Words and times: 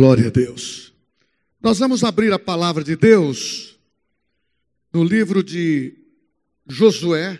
Glória 0.00 0.28
a 0.28 0.30
Deus. 0.30 0.94
Nós 1.60 1.78
vamos 1.78 2.02
abrir 2.02 2.32
a 2.32 2.38
palavra 2.38 2.82
de 2.82 2.96
Deus 2.96 3.78
no 4.90 5.04
livro 5.04 5.42
de 5.42 5.94
Josué. 6.66 7.38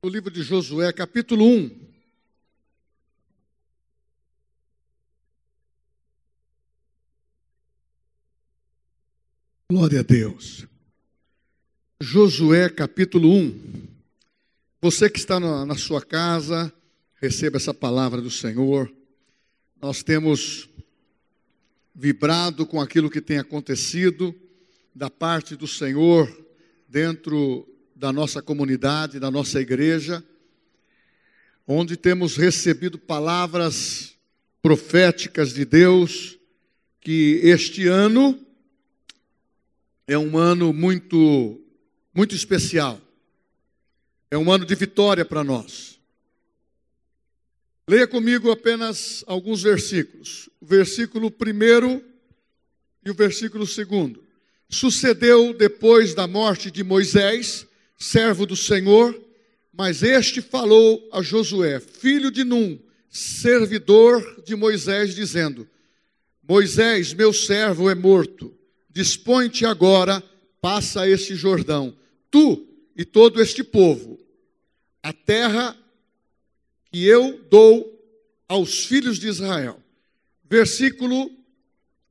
No 0.00 0.08
livro 0.08 0.30
de 0.30 0.44
Josué, 0.44 0.92
capítulo 0.92 1.44
1. 1.44 1.70
Glória 9.68 9.98
a 9.98 10.04
Deus. 10.04 10.64
Josué 12.00 12.68
capítulo 12.68 13.32
1. 13.32 13.86
Você 14.82 15.08
que 15.08 15.18
está 15.18 15.38
na, 15.38 15.64
na, 15.64 15.76
sua 15.76 16.02
casa, 16.02 16.72
receba 17.20 17.56
essa 17.56 17.72
palavra 17.72 18.20
do 18.20 18.30
Senhor. 18.30 18.92
Nós 19.80 20.02
temos 20.02 20.68
vibrado 21.94 22.66
com 22.66 22.80
aquilo 22.80 23.08
que 23.08 23.20
tem 23.20 23.38
acontecido 23.38 24.34
da 24.92 25.08
parte 25.08 25.54
do 25.54 25.68
Senhor 25.68 26.28
dentro 26.88 27.66
da 27.94 28.12
nossa 28.12 28.42
comunidade, 28.42 29.20
da 29.20 29.30
nossa 29.30 29.60
igreja, 29.60 30.22
onde 31.66 31.96
temos 31.96 32.36
recebido 32.36 32.98
palavras 32.98 34.16
proféticas 34.60 35.54
de 35.54 35.64
Deus 35.64 36.36
que 37.00 37.40
este 37.44 37.86
ano 37.86 38.38
é 40.08 40.18
um 40.18 40.36
ano 40.36 40.72
muito 40.72 41.63
muito 42.14 42.34
especial. 42.34 43.00
É 44.30 44.38
um 44.38 44.50
ano 44.50 44.64
de 44.64 44.74
vitória 44.74 45.24
para 45.24 45.42
nós. 45.42 45.98
Leia 47.88 48.06
comigo 48.06 48.50
apenas 48.50 49.24
alguns 49.26 49.62
versículos. 49.62 50.48
O 50.60 50.66
versículo 50.66 51.30
primeiro 51.30 52.02
e 53.04 53.10
o 53.10 53.14
versículo 53.14 53.66
segundo. 53.66 54.22
Sucedeu 54.68 55.52
depois 55.52 56.14
da 56.14 56.26
morte 56.26 56.70
de 56.70 56.82
Moisés, 56.82 57.66
servo 57.98 58.46
do 58.46 58.56
Senhor, 58.56 59.20
mas 59.72 60.02
este 60.02 60.40
falou 60.40 61.06
a 61.12 61.20
Josué, 61.20 61.80
filho 61.80 62.30
de 62.30 62.44
Num, 62.44 62.78
servidor 63.10 64.42
de 64.46 64.56
Moisés, 64.56 65.14
dizendo: 65.14 65.68
Moisés, 66.42 67.12
meu 67.12 67.32
servo, 67.32 67.90
é 67.90 67.94
morto. 67.94 68.56
Dispõe-te 68.88 69.66
agora, 69.66 70.22
passa 70.60 71.08
este 71.08 71.34
Jordão 71.34 71.94
tu 72.34 72.66
e 72.96 73.04
todo 73.04 73.40
este 73.40 73.62
povo, 73.62 74.18
a 75.00 75.12
terra 75.12 75.78
que 76.90 77.04
eu 77.06 77.40
dou 77.48 77.96
aos 78.48 78.86
filhos 78.86 79.20
de 79.20 79.28
Israel. 79.28 79.80
Versículo 80.42 81.30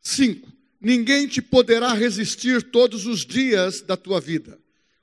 5: 0.02 0.50
Ninguém 0.80 1.28
te 1.28 1.42
poderá 1.42 1.92
resistir 1.92 2.64
todos 2.72 3.06
os 3.06 3.26
dias 3.26 3.82
da 3.82 3.98
tua 3.98 4.22
vida. 4.22 4.58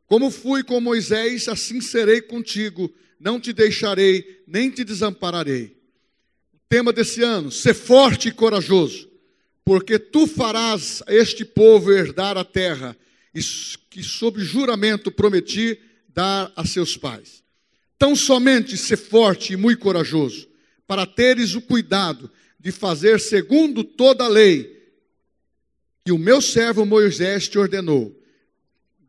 Como 0.06 0.30
fui 0.30 0.64
com 0.64 0.80
Moisés, 0.80 1.48
assim 1.48 1.82
serei 1.82 2.22
contigo, 2.22 2.90
não 3.18 3.38
te 3.38 3.52
deixarei, 3.52 4.42
nem 4.46 4.70
te 4.70 4.84
desampararei. 4.84 5.76
O 6.54 6.58
tema 6.66 6.94
desse 6.94 7.22
ano: 7.22 7.50
ser 7.50 7.74
forte 7.74 8.28
e 8.28 8.32
corajoso, 8.32 9.06
porque 9.66 9.98
tu 9.98 10.26
farás 10.26 11.02
este 11.08 11.44
povo 11.44 11.92
herdar 11.92 12.38
a 12.38 12.44
terra 12.44 12.96
que 13.90 14.02
sob 14.02 14.40
juramento 14.42 15.10
prometi 15.10 15.78
dar 16.08 16.52
a 16.54 16.64
seus 16.64 16.96
pais. 16.96 17.42
Tão 17.98 18.14
somente 18.14 18.76
ser 18.76 18.96
forte 18.96 19.52
e 19.52 19.56
muito 19.56 19.80
corajoso, 19.80 20.48
para 20.86 21.04
teres 21.04 21.54
o 21.54 21.60
cuidado 21.60 22.30
de 22.58 22.70
fazer 22.70 23.20
segundo 23.20 23.82
toda 23.82 24.24
a 24.24 24.28
lei 24.28 24.80
que 26.04 26.12
o 26.12 26.18
meu 26.18 26.40
servo 26.40 26.86
Moisés 26.86 27.48
te 27.48 27.58
ordenou. 27.58 28.16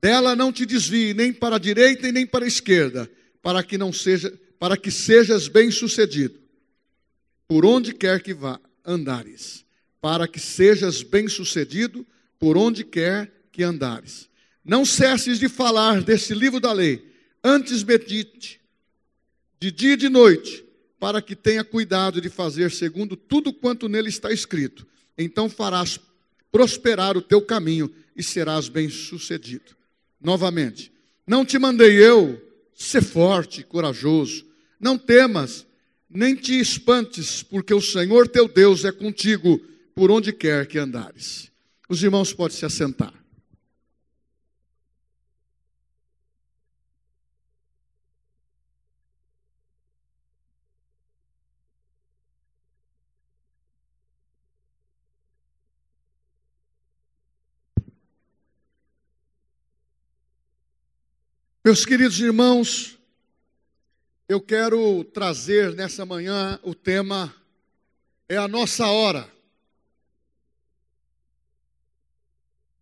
Dela 0.02 0.36
não 0.36 0.52
te 0.52 0.66
desvie 0.66 1.14
nem 1.14 1.32
para 1.32 1.56
a 1.56 1.60
direita 1.60 2.08
e 2.08 2.12
nem 2.12 2.26
para 2.26 2.44
a 2.44 2.48
esquerda, 2.48 3.10
para 3.42 3.64
que 3.64 3.78
não 3.78 3.94
seja, 3.94 4.34
para 4.60 4.76
que 4.76 4.92
sejas 4.92 5.48
bem-sucedido. 5.48 6.40
Por 7.48 7.66
onde 7.66 7.94
quer 7.94 8.22
que 8.22 8.34
vá 8.34 8.60
andares, 8.86 9.64
para 10.02 10.28
que 10.28 10.40
sejas 10.40 11.04
bem-sucedido 11.04 12.06
por 12.40 12.58
onde 12.58 12.84
quer 12.84 13.32
que 13.52 13.64
andares. 13.64 14.31
Não 14.64 14.86
cesses 14.86 15.40
de 15.40 15.50
falar 15.50 16.02
desse 16.02 16.34
livro 16.34 16.60
da 16.60 16.72
lei, 16.72 17.04
antes 17.44 17.84
medite, 17.84 18.62
de 19.60 19.72
dia 19.72 19.94
e 19.94 19.98
de 19.98 20.10
noite, 20.10 20.64
para 21.00 21.22
que 21.22 21.36
tenha 21.36 21.64
cuidado 21.64 22.22
de 22.22 22.30
fazer 22.30 22.72
segundo 22.72 23.16
tudo 23.16 23.52
quanto 23.52 23.90
nele 23.90 24.10
está 24.10 24.32
escrito. 24.32 24.86
Então 25.18 25.50
farás 25.50 26.00
prosperar 26.52 27.18
o 27.18 27.22
teu 27.22 27.42
caminho 27.42 27.92
e 28.16 28.22
serás 28.22 28.70
bem-sucedido. 28.70 29.76
Novamente, 30.20 30.92
não 31.26 31.44
te 31.44 31.58
mandei 31.58 31.98
eu 31.98 32.40
ser 32.76 33.04
forte, 33.04 33.64
corajoso, 33.64 34.46
não 34.80 34.98
temas, 34.98 35.66
nem 36.10 36.36
te 36.36 36.60
espantes, 36.60 37.42
porque 37.42 37.74
o 37.74 37.82
Senhor 37.82 38.28
teu 38.28 38.48
Deus 38.48 38.84
é 38.86 38.92
contigo 38.92 39.60
por 39.96 40.12
onde 40.12 40.34
quer 40.34 40.68
que 40.68 40.78
andares. 40.78 41.52
Os 41.88 42.04
irmãos 42.04 42.34
podem 42.34 42.58
se 42.58 42.66
assentar. 42.66 43.14
Meus 61.64 61.86
queridos 61.86 62.20
irmãos, 62.20 62.98
eu 64.28 64.42
quero 64.42 65.04
trazer 65.04 65.76
nessa 65.76 66.04
manhã 66.04 66.60
o 66.64 66.74
tema 66.74 67.32
é 68.28 68.36
a 68.36 68.48
nossa 68.48 68.88
hora. 68.88 69.32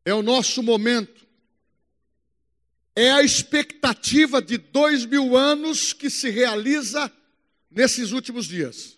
É 0.06 0.14
o 0.14 0.22
nosso 0.22 0.64
momento. 0.64 1.28
É 2.96 3.12
a 3.12 3.22
expectativa 3.22 4.42
de 4.42 4.58
dois 4.58 5.04
mil 5.04 5.36
anos 5.36 5.92
que 5.92 6.10
se 6.10 6.30
realiza 6.30 7.12
nesses 7.70 8.14
últimos 8.14 8.46
dias. 8.46 8.98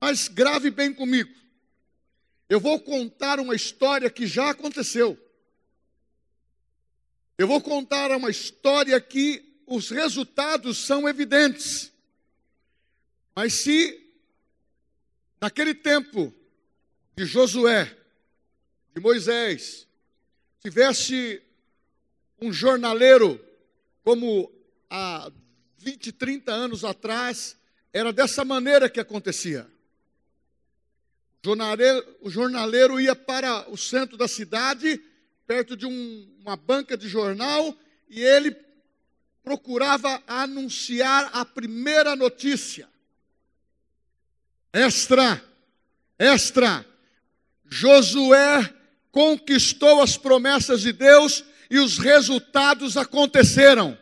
Mas 0.00 0.26
grave 0.26 0.72
bem 0.72 0.92
comigo. 0.92 1.32
Eu 2.48 2.58
vou 2.58 2.80
contar 2.80 3.38
uma 3.38 3.54
história 3.54 4.10
que 4.10 4.26
já 4.26 4.50
aconteceu. 4.50 5.16
Eu 7.38 7.46
vou 7.46 7.60
contar 7.60 8.10
uma 8.10 8.30
história 8.30 9.00
que 9.00 9.42
os 9.66 9.90
resultados 9.90 10.78
são 10.78 11.08
evidentes. 11.08 11.90
Mas 13.34 13.54
se 13.62 14.02
naquele 15.40 15.74
tempo 15.74 16.32
de 17.16 17.24
Josué, 17.24 17.96
de 18.94 19.00
Moisés, 19.00 19.86
tivesse 20.60 21.42
um 22.40 22.52
jornaleiro 22.52 23.40
como 24.04 24.52
há 24.90 25.30
20, 25.78 26.12
30 26.12 26.52
anos 26.52 26.84
atrás, 26.84 27.56
era 27.92 28.12
dessa 28.12 28.44
maneira 28.44 28.88
que 28.88 29.00
acontecia. 29.00 29.66
O 31.42 31.46
jornaleiro, 31.46 32.16
o 32.20 32.30
jornaleiro 32.30 33.00
ia 33.00 33.16
para 33.16 33.68
o 33.70 33.76
centro 33.76 34.16
da 34.16 34.28
cidade 34.28 35.02
perto 35.46 35.76
de 35.76 35.86
um, 35.86 36.28
uma 36.40 36.56
banca 36.56 36.96
de 36.96 37.08
jornal 37.08 37.74
e 38.08 38.20
ele 38.20 38.56
procurava 39.42 40.22
anunciar 40.26 41.30
a 41.32 41.44
primeira 41.44 42.14
notícia. 42.14 42.88
Extra, 44.72 45.42
extra. 46.18 46.86
Josué 47.68 48.72
conquistou 49.10 50.00
as 50.02 50.16
promessas 50.16 50.80
de 50.80 50.92
Deus 50.92 51.44
e 51.70 51.78
os 51.78 51.98
resultados 51.98 52.96
aconteceram. 52.96 53.98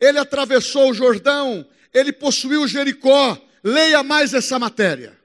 Ele 0.00 0.18
atravessou 0.18 0.90
o 0.90 0.94
Jordão, 0.94 1.66
ele 1.92 2.12
possuiu 2.12 2.66
Jericó. 2.66 3.38
Leia 3.62 4.02
mais 4.02 4.32
essa 4.32 4.58
matéria. 4.58 5.18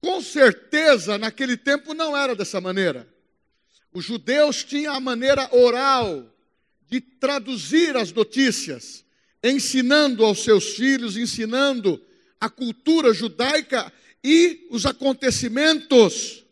Com 0.00 0.22
certeza, 0.22 1.18
naquele 1.18 1.56
tempo 1.56 1.92
não 1.92 2.16
era 2.16 2.34
dessa 2.34 2.60
maneira. 2.60 3.06
Os 3.92 4.04
judeus 4.04 4.64
tinham 4.64 4.94
a 4.94 5.00
maneira 5.00 5.48
oral 5.54 6.26
de 6.88 7.00
traduzir 7.00 7.96
as 7.96 8.12
notícias, 8.12 9.04
ensinando 9.42 10.24
aos 10.24 10.42
seus 10.42 10.70
filhos, 10.70 11.16
ensinando 11.16 12.02
a 12.40 12.48
cultura 12.48 13.12
judaica 13.12 13.92
e 14.22 14.66
os 14.70 14.86
acontecimentos 14.86 16.44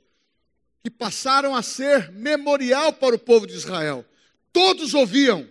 que 0.82 0.90
passaram 0.90 1.54
a 1.54 1.62
ser 1.62 2.12
memorial 2.12 2.92
para 2.92 3.14
o 3.14 3.18
povo 3.18 3.46
de 3.46 3.54
Israel. 3.54 4.04
Todos 4.52 4.94
ouviam. 4.94 5.48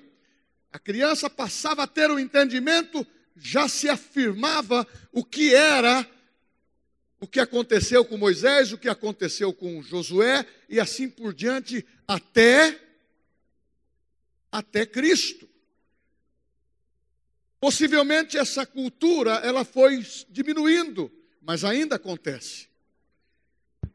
A 0.72 0.80
criança 0.80 1.30
passava 1.30 1.84
a 1.84 1.88
ter 1.88 2.10
o 2.10 2.16
um 2.16 2.20
entendimento, 2.20 3.06
já 3.36 3.68
se 3.68 3.90
afirmava 3.90 4.88
o 5.12 5.24
que 5.24 5.54
era 5.54 6.08
o 7.26 7.28
que 7.28 7.40
aconteceu 7.40 8.06
com 8.06 8.18
Moisés, 8.18 8.72
o 8.72 8.78
que 8.78 8.88
aconteceu 8.88 9.52
com 9.52 9.82
Josué 9.82 10.46
e 10.70 10.80
assim 10.80 11.10
por 11.10 11.34
diante 11.34 11.84
até 12.08 12.80
até 14.52 14.86
Cristo. 14.86 15.50
Possivelmente 17.60 18.38
essa 18.38 18.64
cultura 18.64 19.38
ela 19.38 19.66
foi 19.66 20.06
diminuindo, 20.30 21.12
mas 21.42 21.64
ainda 21.64 21.96
acontece. 21.96 22.68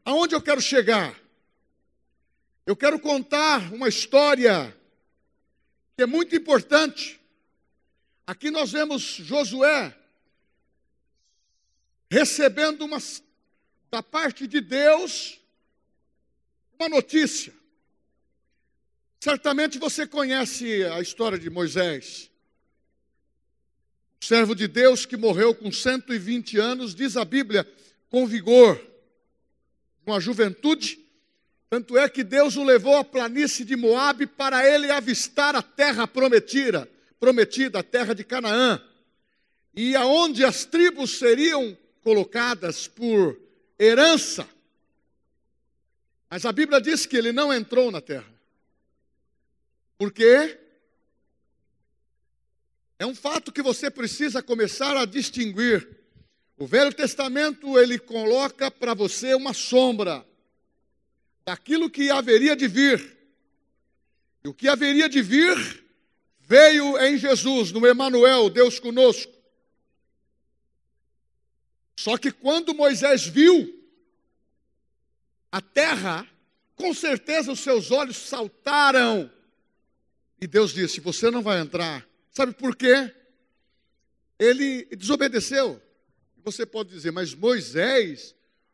Aonde 0.03 0.35
eu 0.35 0.41
quero 0.41 0.59
chegar? 0.59 1.17
Eu 2.65 2.75
quero 2.75 2.99
contar 2.99 3.73
uma 3.73 3.87
história 3.87 4.77
que 5.95 6.03
é 6.03 6.05
muito 6.05 6.35
importante. 6.35 7.17
Aqui 8.27 8.51
nós 8.51 8.73
vemos 8.73 9.03
Josué 9.03 9.97
recebendo 12.11 12.83
uma, 12.83 12.97
da 13.89 14.03
parte 14.03 14.45
de 14.45 14.59
Deus 14.59 15.39
uma 16.77 16.89
notícia. 16.89 17.53
Certamente 19.17 19.79
você 19.79 20.05
conhece 20.05 20.83
a 20.83 20.99
história 20.99 21.39
de 21.39 21.49
Moisés, 21.49 22.29
servo 24.19 24.53
de 24.53 24.67
Deus 24.67 25.05
que 25.05 25.15
morreu 25.15 25.55
com 25.55 25.71
120 25.71 26.59
anos, 26.59 26.93
diz 26.93 27.15
a 27.15 27.23
Bíblia, 27.23 27.65
com 28.09 28.27
vigor, 28.27 28.85
com 30.03 30.13
a 30.13 30.19
juventude. 30.19 30.99
Tanto 31.69 31.97
é 31.97 32.09
que 32.09 32.25
Deus 32.25 32.57
o 32.57 32.63
levou 32.65 32.97
à 32.97 33.05
planície 33.05 33.63
de 33.63 33.77
Moabe 33.77 34.27
para 34.27 34.67
ele 34.67 34.91
avistar 34.91 35.55
a 35.55 35.61
terra 35.61 36.05
prometida, 36.05 36.91
prometida, 37.17 37.79
a 37.79 37.83
terra 37.83 38.13
de 38.13 38.25
Canaã. 38.25 38.83
E 39.73 39.95
aonde 39.95 40.43
as 40.43 40.65
tribos 40.65 41.17
seriam 41.17 41.77
colocadas 42.01 42.87
por 42.87 43.39
herança. 43.79 44.47
Mas 46.29 46.45
a 46.45 46.51
Bíblia 46.51 46.79
diz 46.79 47.05
que 47.05 47.17
ele 47.17 47.31
não 47.31 47.53
entrou 47.53 47.91
na 47.91 47.99
terra. 47.99 48.31
Por 49.97 50.11
quê? 50.11 50.57
É 52.97 53.05
um 53.05 53.15
fato 53.15 53.51
que 53.51 53.61
você 53.61 53.89
precisa 53.89 54.41
começar 54.43 54.95
a 54.95 55.05
distinguir. 55.05 55.87
O 56.57 56.67
Velho 56.67 56.93
Testamento 56.93 57.77
ele 57.79 57.97
coloca 57.97 58.69
para 58.69 58.93
você 58.93 59.33
uma 59.33 59.53
sombra 59.53 60.25
daquilo 61.43 61.89
que 61.89 62.11
haveria 62.11 62.55
de 62.55 62.67
vir. 62.67 63.17
E 64.43 64.47
o 64.47 64.53
que 64.53 64.67
haveria 64.67 65.09
de 65.09 65.21
vir 65.21 65.83
veio 66.39 66.97
em 66.99 67.17
Jesus, 67.17 67.71
no 67.71 67.85
Emanuel, 67.85 68.49
Deus 68.49 68.79
conosco. 68.79 69.40
Só 72.01 72.17
que 72.17 72.31
quando 72.31 72.73
Moisés 72.73 73.27
viu 73.27 73.79
a 75.51 75.61
terra, 75.61 76.27
com 76.75 76.95
certeza 76.95 77.51
os 77.51 77.59
seus 77.59 77.91
olhos 77.91 78.17
saltaram. 78.17 79.31
E 80.41 80.47
Deus 80.47 80.73
disse: 80.73 80.99
Você 80.99 81.29
não 81.29 81.43
vai 81.43 81.59
entrar. 81.59 82.03
Sabe 82.31 82.53
por 82.53 82.75
quê? 82.75 83.13
Ele 84.39 84.85
desobedeceu. 84.95 85.79
Você 86.43 86.65
pode 86.65 86.89
dizer, 86.89 87.11
mas 87.11 87.35
Moisés, 87.35 88.33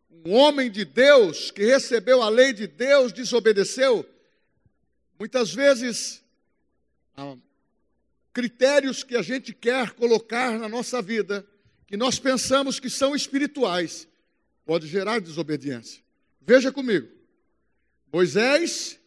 um 0.09 0.31
homem 0.31 0.71
de 0.71 0.85
Deus, 0.85 1.51
que 1.51 1.65
recebeu 1.65 2.21
a 2.21 2.30
lei 2.30 2.53
de 2.53 2.65
Deus, 2.65 3.12
desobedeceu. 3.12 4.09
Muitas 5.19 5.53
vezes, 5.53 6.23
critérios 8.31 9.03
que 9.03 9.18
a 9.18 9.21
gente 9.21 9.51
quer 9.51 9.91
colocar 9.91 10.57
na 10.57 10.69
nossa 10.69 11.01
vida 11.01 11.45
que 11.88 11.95
nós 11.95 12.19
pensamos 12.19 12.80
que 12.80 12.89
são 12.89 13.16
espirituais, 13.16 14.07
pode 14.66 14.86
gerar 14.88 15.19
desobediência. 15.19 16.04
Veja 16.42 16.69
comigo. 16.69 17.07
Moisés, 18.12 19.00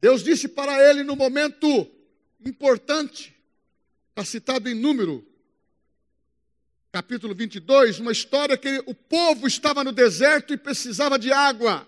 Deus 0.00 0.24
disse 0.24 0.48
para 0.48 0.82
ele 0.88 1.04
no 1.04 1.14
momento 1.14 1.86
importante, 2.44 3.36
está 4.08 4.24
citado 4.24 4.68
em 4.70 4.74
número, 4.74 5.26
capítulo 6.90 7.34
22, 7.34 8.00
uma 8.00 8.12
história 8.12 8.56
que 8.56 8.82
o 8.86 8.94
povo 8.94 9.46
estava 9.46 9.84
no 9.84 9.92
deserto 9.92 10.54
e 10.54 10.56
precisava 10.56 11.18
de 11.18 11.30
água. 11.30 11.86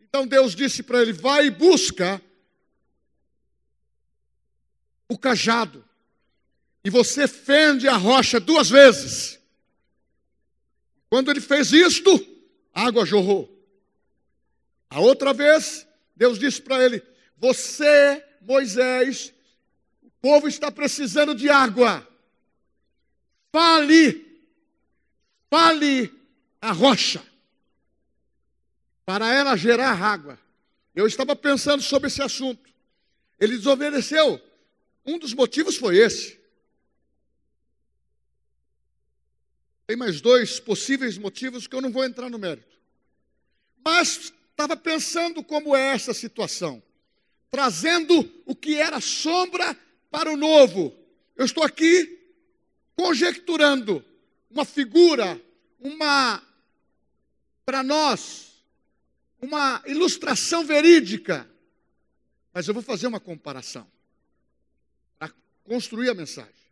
Então 0.00 0.26
Deus 0.26 0.56
disse 0.56 0.82
para 0.82 1.00
ele: 1.00 1.12
vai 1.12 1.46
e 1.46 1.50
busca 1.50 2.20
o 5.08 5.16
cajado 5.16 5.84
e 6.84 6.90
você 6.90 7.26
fende 7.26 7.88
a 7.88 7.96
rocha 7.96 8.38
duas 8.38 8.68
vezes. 8.68 9.40
Quando 11.08 11.30
ele 11.30 11.40
fez 11.40 11.72
isto, 11.72 12.10
a 12.74 12.86
água 12.86 13.06
jorrou. 13.06 13.50
A 14.90 15.00
outra 15.00 15.32
vez, 15.32 15.86
Deus 16.14 16.38
disse 16.38 16.60
para 16.60 16.84
ele: 16.84 17.02
Você, 17.38 18.22
Moisés, 18.42 19.32
o 20.02 20.10
povo 20.20 20.46
está 20.46 20.70
precisando 20.70 21.34
de 21.34 21.48
água. 21.48 22.06
Fale, 23.50 24.42
fale 25.48 26.12
a 26.60 26.72
rocha, 26.72 27.22
para 29.06 29.32
ela 29.32 29.56
gerar 29.56 30.02
água. 30.02 30.38
Eu 30.94 31.06
estava 31.06 31.34
pensando 31.34 31.82
sobre 31.82 32.08
esse 32.08 32.20
assunto. 32.20 32.68
Ele 33.40 33.56
desobedeceu. 33.56 34.40
Um 35.06 35.18
dos 35.18 35.32
motivos 35.32 35.76
foi 35.76 35.96
esse. 35.96 36.43
Tem 39.86 39.96
mais 39.96 40.20
dois 40.20 40.58
possíveis 40.58 41.18
motivos 41.18 41.66
que 41.66 41.76
eu 41.76 41.82
não 41.82 41.92
vou 41.92 42.04
entrar 42.04 42.30
no 42.30 42.38
mérito. 42.38 42.76
Mas 43.84 44.32
estava 44.50 44.76
pensando 44.76 45.44
como 45.44 45.76
é 45.76 45.94
essa 45.94 46.14
situação, 46.14 46.82
trazendo 47.50 48.30
o 48.46 48.54
que 48.54 48.76
era 48.76 49.00
sombra 49.00 49.76
para 50.10 50.32
o 50.32 50.36
novo. 50.36 50.96
Eu 51.36 51.44
estou 51.44 51.62
aqui 51.62 52.18
conjecturando 52.96 54.04
uma 54.50 54.64
figura, 54.64 55.40
uma 55.78 56.42
para 57.66 57.82
nós, 57.82 58.62
uma 59.40 59.82
ilustração 59.86 60.64
verídica. 60.64 61.48
Mas 62.52 62.68
eu 62.68 62.74
vou 62.74 62.82
fazer 62.82 63.06
uma 63.06 63.20
comparação 63.20 63.86
para 65.18 65.32
construir 65.64 66.08
a 66.08 66.14
mensagem. 66.14 66.63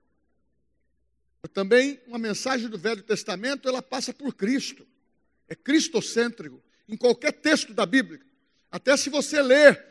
Também 1.49 2.01
uma 2.07 2.19
mensagem 2.19 2.69
do 2.69 2.79
Velho 2.79 3.03
Testamento, 3.03 3.69
ela 3.69 3.83
passa 3.83 4.13
por 4.13 4.35
Cristo. 4.35 4.87
É 5.49 5.55
cristocêntrico. 5.55 6.63
Em 6.89 6.97
qualquer 6.97 7.33
texto 7.33 7.75
da 7.75 7.85
Bíblia. 7.85 8.21
Até 8.71 8.97
se 8.97 9.11
você 9.11 9.43
ler 9.43 9.85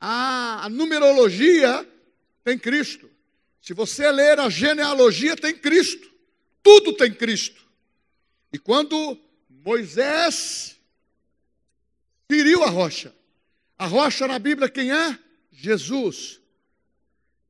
a, 0.00 0.66
a 0.66 0.68
numerologia, 0.68 1.86
tem 2.44 2.58
Cristo. 2.58 3.10
Se 3.60 3.74
você 3.74 4.10
ler 4.12 4.38
a 4.38 4.48
genealogia, 4.48 5.36
tem 5.36 5.56
Cristo. 5.56 6.08
Tudo 6.62 6.92
tem 6.92 7.12
Cristo. 7.12 7.64
E 8.52 8.58
quando 8.58 9.18
Moisés 9.48 10.76
feriu 12.28 12.62
a 12.62 12.70
rocha, 12.70 13.14
a 13.78 13.86
rocha 13.86 14.26
na 14.28 14.38
Bíblia 14.38 14.68
quem 14.68 14.92
é? 14.92 15.18
Jesus. 15.50 16.40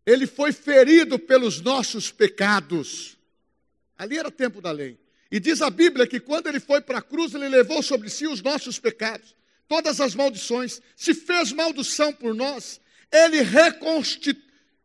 Ele 0.05 0.27
foi 0.27 0.53
ferido 0.53 1.19
pelos 1.19 1.61
nossos 1.61 2.11
pecados. 2.11 3.16
Ali 3.97 4.19
era 4.19 4.31
tempo 4.31 4.61
da 4.61 4.71
lei. 4.71 4.99
E 5.31 5.41
diz 5.41 5.61
a 5.63 5.71
Bíblia 5.71 6.07
que 6.07 6.21
quando 6.21 6.47
ele 6.47 6.61
foi 6.61 6.81
para 6.81 6.99
a 6.99 7.03
cruz, 7.03 7.35
ele 7.35 7.49
levou 7.49 7.83
sobre 7.83 8.09
si 8.09 8.27
os 8.27 8.43
nossos 8.43 8.79
pecados, 8.79 9.35
todas 9.67 10.01
as 10.01 10.15
maldições, 10.15 10.81
se 10.95 11.13
fez 11.15 11.51
maldição 11.53 12.13
por 12.13 12.35
nós, 12.35 12.81
ele 13.11 13.39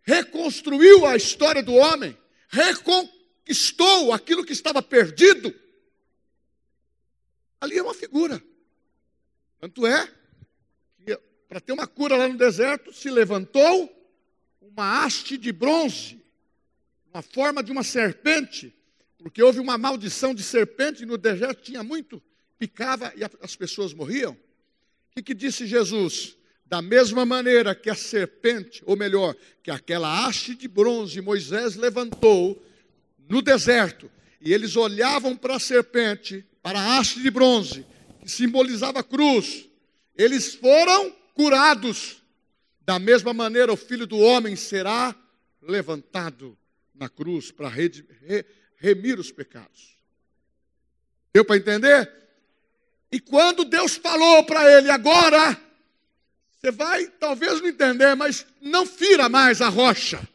reconstruiu 0.03 1.05
a 1.05 1.15
história 1.15 1.61
do 1.61 1.73
homem, 1.73 2.17
reconquistou 2.49 4.11
aquilo 4.11 4.43
que 4.45 4.53
estava 4.53 4.81
perdido. 4.81 5.53
Ali 7.59 7.77
é 7.77 7.83
uma 7.83 7.93
figura. 7.93 8.41
Tanto 9.59 9.85
é 9.85 10.11
que, 11.05 11.15
para 11.47 11.61
ter 11.61 11.73
uma 11.73 11.85
cura 11.85 12.17
lá 12.17 12.27
no 12.27 12.37
deserto, 12.37 12.91
se 12.91 13.11
levantou 13.11 13.95
uma 14.59 15.03
haste 15.03 15.37
de 15.37 15.51
bronze, 15.51 16.19
uma 17.13 17.21
forma 17.21 17.61
de 17.61 17.71
uma 17.71 17.83
serpente, 17.83 18.75
porque 19.21 19.41
houve 19.41 19.59
uma 19.59 19.77
maldição 19.77 20.33
de 20.33 20.43
serpente 20.43 21.05
no 21.05 21.17
deserto, 21.17 21.61
tinha 21.61 21.83
muito, 21.83 22.21
picava 22.57 23.13
e 23.15 23.21
as 23.41 23.55
pessoas 23.55 23.93
morriam. 23.93 24.33
O 24.33 25.15
que, 25.15 25.21
que 25.21 25.33
disse 25.33 25.67
Jesus? 25.67 26.37
Da 26.65 26.81
mesma 26.81 27.25
maneira 27.25 27.75
que 27.75 27.89
a 27.89 27.95
serpente, 27.95 28.81
ou 28.85 28.95
melhor, 28.95 29.35
que 29.61 29.69
aquela 29.69 30.25
haste 30.25 30.55
de 30.55 30.67
bronze 30.67 31.21
Moisés 31.21 31.75
levantou 31.75 32.63
no 33.29 33.41
deserto, 33.41 34.09
e 34.39 34.53
eles 34.53 34.75
olhavam 34.75 35.35
para 35.35 35.57
a 35.57 35.59
serpente, 35.59 36.43
para 36.63 36.79
a 36.79 36.97
haste 36.97 37.21
de 37.21 37.29
bronze, 37.29 37.85
que 38.21 38.29
simbolizava 38.29 38.99
a 38.99 39.03
cruz, 39.03 39.69
eles 40.17 40.55
foram 40.55 41.15
curados. 41.33 42.21
Da 42.83 42.97
mesma 42.97 43.33
maneira, 43.33 43.71
o 43.71 43.77
filho 43.77 44.07
do 44.07 44.17
homem 44.17 44.55
será 44.55 45.15
levantado 45.61 46.57
na 46.95 47.07
cruz 47.07 47.51
para 47.51 47.69
remir 48.81 49.19
os 49.19 49.31
pecados. 49.31 49.95
Deu 51.31 51.45
para 51.45 51.55
entender? 51.55 52.11
E 53.11 53.19
quando 53.19 53.63
Deus 53.63 53.95
falou 53.95 54.43
para 54.43 54.69
ele, 54.71 54.89
agora, 54.89 55.55
você 56.51 56.71
vai 56.71 57.05
talvez 57.07 57.61
não 57.61 57.69
entender, 57.69 58.15
mas 58.15 58.45
não 58.59 58.85
fira 58.85 59.29
mais 59.29 59.61
a 59.61 59.69
rocha. 59.69 60.27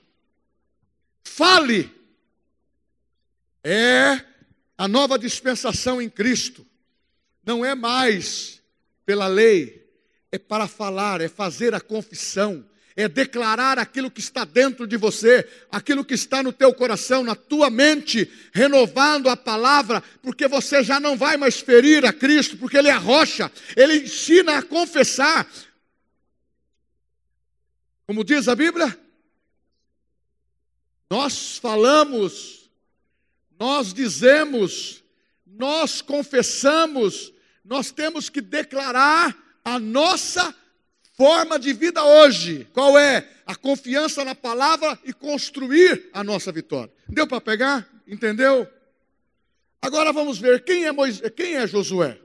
Fale. 1.25 1.93
É 3.65 4.25
a 4.79 4.87
nova 4.87 5.19
dispensação 5.19 6.01
em 6.01 6.09
Cristo. 6.09 6.65
Não 7.45 7.65
é 7.65 7.75
mais 7.75 8.63
pela 9.05 9.27
lei, 9.27 9.91
é 10.31 10.39
para 10.39 10.69
falar, 10.69 11.21
é 11.21 11.29
fazer 11.29 11.75
a 11.75 11.81
confissão, 11.81 12.65
é 12.97 13.07
declarar 13.07 13.79
aquilo 13.79 14.11
que 14.11 14.21
está 14.21 14.47
dentro 14.47 14.87
de 14.87 14.97
você, 14.97 15.47
aquilo 15.71 16.03
que 16.03 16.15
está 16.15 16.43
no 16.43 16.51
teu 16.51 16.73
coração, 16.73 17.23
na 17.23 17.35
tua 17.37 17.69
mente, 17.69 18.31
renovando 18.53 19.29
a 19.29 19.37
palavra, 19.37 20.03
porque 20.23 20.49
você 20.49 20.83
já 20.83 20.99
não 20.99 21.15
vai 21.15 21.37
mais 21.37 21.61
ferir 21.61 22.07
a 22.07 22.13
Cristo, 22.13 22.57
porque 22.57 22.79
Ele 22.79 22.89
é 22.89 22.93
a 22.93 22.99
rocha, 22.99 23.53
Ele 23.77 23.99
ensina 23.99 24.57
a 24.57 24.63
confessar. 24.63 25.47
Como 28.07 28.25
diz 28.25 28.49
a 28.49 28.57
Bíblia, 28.57 28.99
nós 31.11 31.59
falamos, 31.59 32.71
nós 33.59 33.93
dizemos, 33.93 35.05
nós 35.47 36.01
confessamos, 36.01 37.31
nós 37.63 37.91
temos 37.91 38.31
que 38.31 38.41
declarar 38.41 39.37
a 39.63 39.79
nossa 39.79 40.55
forma 41.17 41.59
de 41.59 41.73
vida 41.73 42.05
hoje. 42.05 42.69
Qual 42.73 42.97
é? 42.99 43.27
A 43.47 43.57
confiança 43.57 44.25
na 44.25 44.35
palavra 44.35 44.99
e 45.05 45.13
construir 45.13 46.11
a 46.13 46.23
nossa 46.23 46.53
vitória. 46.53 46.93
Deu 47.09 47.27
para 47.27 47.41
pegar? 47.41 47.89
Entendeu? 48.07 48.69
Agora 49.81 50.13
vamos 50.13 50.39
ver 50.39 50.63
quem 50.65 50.85
é, 50.85 50.93
Moisés, 50.93 51.33
quem 51.35 51.55
é 51.55 51.67
Josué. 51.67 52.19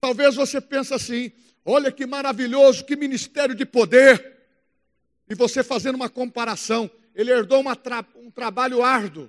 Talvez 0.00 0.34
você 0.34 0.60
pense 0.60 0.94
assim: 0.94 1.32
olha 1.64 1.90
que 1.90 2.06
maravilhoso, 2.06 2.84
que 2.84 2.96
ministério 2.96 3.54
de 3.54 3.66
poder. 3.66 4.38
E 5.28 5.34
você 5.34 5.62
fazendo 5.62 5.94
uma 5.94 6.08
comparação, 6.08 6.90
ele 7.14 7.30
herdou 7.30 7.64
tra 7.76 8.04
um 8.16 8.30
trabalho 8.30 8.82
árduo, 8.82 9.28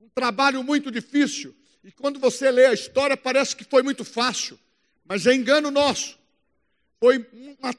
um 0.00 0.08
trabalho 0.08 0.62
muito 0.62 0.90
difícil. 0.90 1.54
E 1.82 1.90
quando 1.90 2.18
você 2.18 2.50
lê 2.50 2.66
a 2.66 2.72
história, 2.72 3.16
parece 3.16 3.56
que 3.56 3.64
foi 3.64 3.82
muito 3.82 4.04
fácil, 4.04 4.58
mas 5.04 5.26
é 5.26 5.34
engano 5.34 5.70
nosso. 5.70 6.19
Foi 7.00 7.26
uma, 7.32 7.74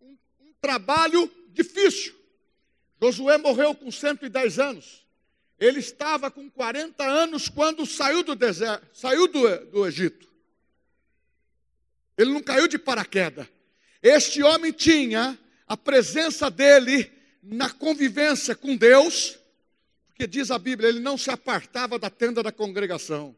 um, 0.00 0.16
um 0.40 0.52
trabalho 0.60 1.30
difícil. 1.48 2.14
Josué 3.02 3.36
morreu 3.36 3.74
com 3.74 3.90
110 3.90 4.58
anos. 4.58 5.04
Ele 5.58 5.80
estava 5.80 6.30
com 6.30 6.48
40 6.48 7.04
anos 7.04 7.48
quando 7.48 7.84
saiu 7.84 8.22
do 8.22 8.34
deserto, 8.34 8.86
saiu 8.94 9.26
do, 9.26 9.66
do 9.66 9.86
Egito. 9.86 10.28
Ele 12.16 12.32
não 12.32 12.42
caiu 12.42 12.68
de 12.68 12.78
paraquedas. 12.78 13.46
Este 14.02 14.42
homem 14.42 14.72
tinha 14.72 15.38
a 15.66 15.76
presença 15.76 16.50
dele 16.50 17.10
na 17.42 17.70
convivência 17.70 18.54
com 18.54 18.76
Deus, 18.76 19.38
porque 20.06 20.26
diz 20.26 20.50
a 20.50 20.58
Bíblia, 20.58 20.88
ele 20.88 21.00
não 21.00 21.18
se 21.18 21.30
apartava 21.30 21.98
da 21.98 22.08
tenda 22.08 22.42
da 22.42 22.52
congregação. 22.52 23.36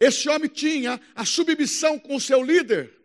Esse 0.00 0.28
homem 0.28 0.48
tinha 0.48 1.00
a 1.14 1.24
submissão 1.24 1.98
com 1.98 2.16
o 2.16 2.20
seu 2.20 2.42
líder. 2.42 2.97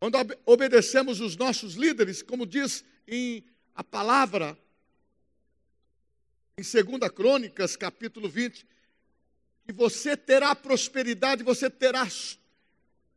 Quando 0.00 0.16
obedecemos 0.46 1.20
os 1.20 1.36
nossos 1.36 1.74
líderes, 1.74 2.22
como 2.22 2.46
diz 2.46 2.82
em 3.06 3.44
a 3.74 3.84
palavra, 3.84 4.58
em 6.56 6.62
2 6.62 7.12
Crônicas, 7.14 7.76
capítulo 7.76 8.26
20, 8.26 8.66
que 9.66 9.72
você 9.74 10.16
terá 10.16 10.56
prosperidade, 10.56 11.44
você 11.44 11.68
terá 11.68 12.08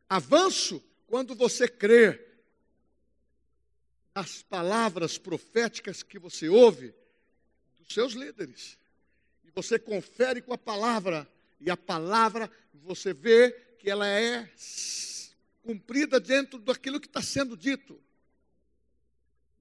avanço 0.06 0.84
quando 1.06 1.34
você 1.34 1.66
crer 1.66 2.22
nas 4.14 4.42
palavras 4.42 5.16
proféticas 5.16 6.02
que 6.02 6.18
você 6.18 6.50
ouve 6.50 6.94
dos 7.78 7.94
seus 7.94 8.12
líderes. 8.12 8.76
E 9.42 9.50
você 9.50 9.78
confere 9.78 10.42
com 10.42 10.52
a 10.52 10.58
palavra, 10.58 11.26
e 11.58 11.70
a 11.70 11.78
palavra 11.78 12.50
você 12.74 13.14
vê 13.14 13.52
que 13.78 13.88
ela 13.88 14.06
é 14.06 14.50
cumprida 15.64 16.20
dentro 16.20 16.58
daquilo 16.58 17.00
que 17.00 17.06
está 17.06 17.22
sendo 17.22 17.56
dito. 17.56 17.98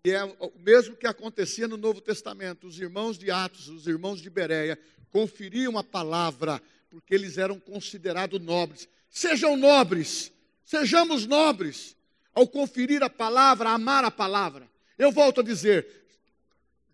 E 0.05 0.11
é 0.11 0.21
o 0.23 0.51
mesmo 0.59 0.97
que 0.97 1.07
acontecia 1.07 1.65
no 1.65 1.77
Novo 1.77 2.01
Testamento. 2.01 2.67
Os 2.67 2.77
irmãos 2.77 3.17
de 3.17 3.31
Atos, 3.31 3.69
os 3.69 3.87
irmãos 3.87 4.21
de 4.21 4.29
Bereia, 4.29 4.77
conferiam 5.09 5.77
a 5.77 5.83
palavra, 5.83 6.61
porque 6.89 7.15
eles 7.15 7.37
eram 7.37 7.57
considerados 7.57 8.41
nobres. 8.41 8.89
Sejam 9.09 9.55
nobres, 9.55 10.31
sejamos 10.65 11.25
nobres, 11.25 11.95
ao 12.33 12.45
conferir 12.45 13.01
a 13.01 13.09
palavra, 13.09 13.69
amar 13.69 14.03
a 14.03 14.11
palavra. 14.11 14.69
Eu 14.97 15.09
volto 15.09 15.39
a 15.39 15.43
dizer: 15.43 15.87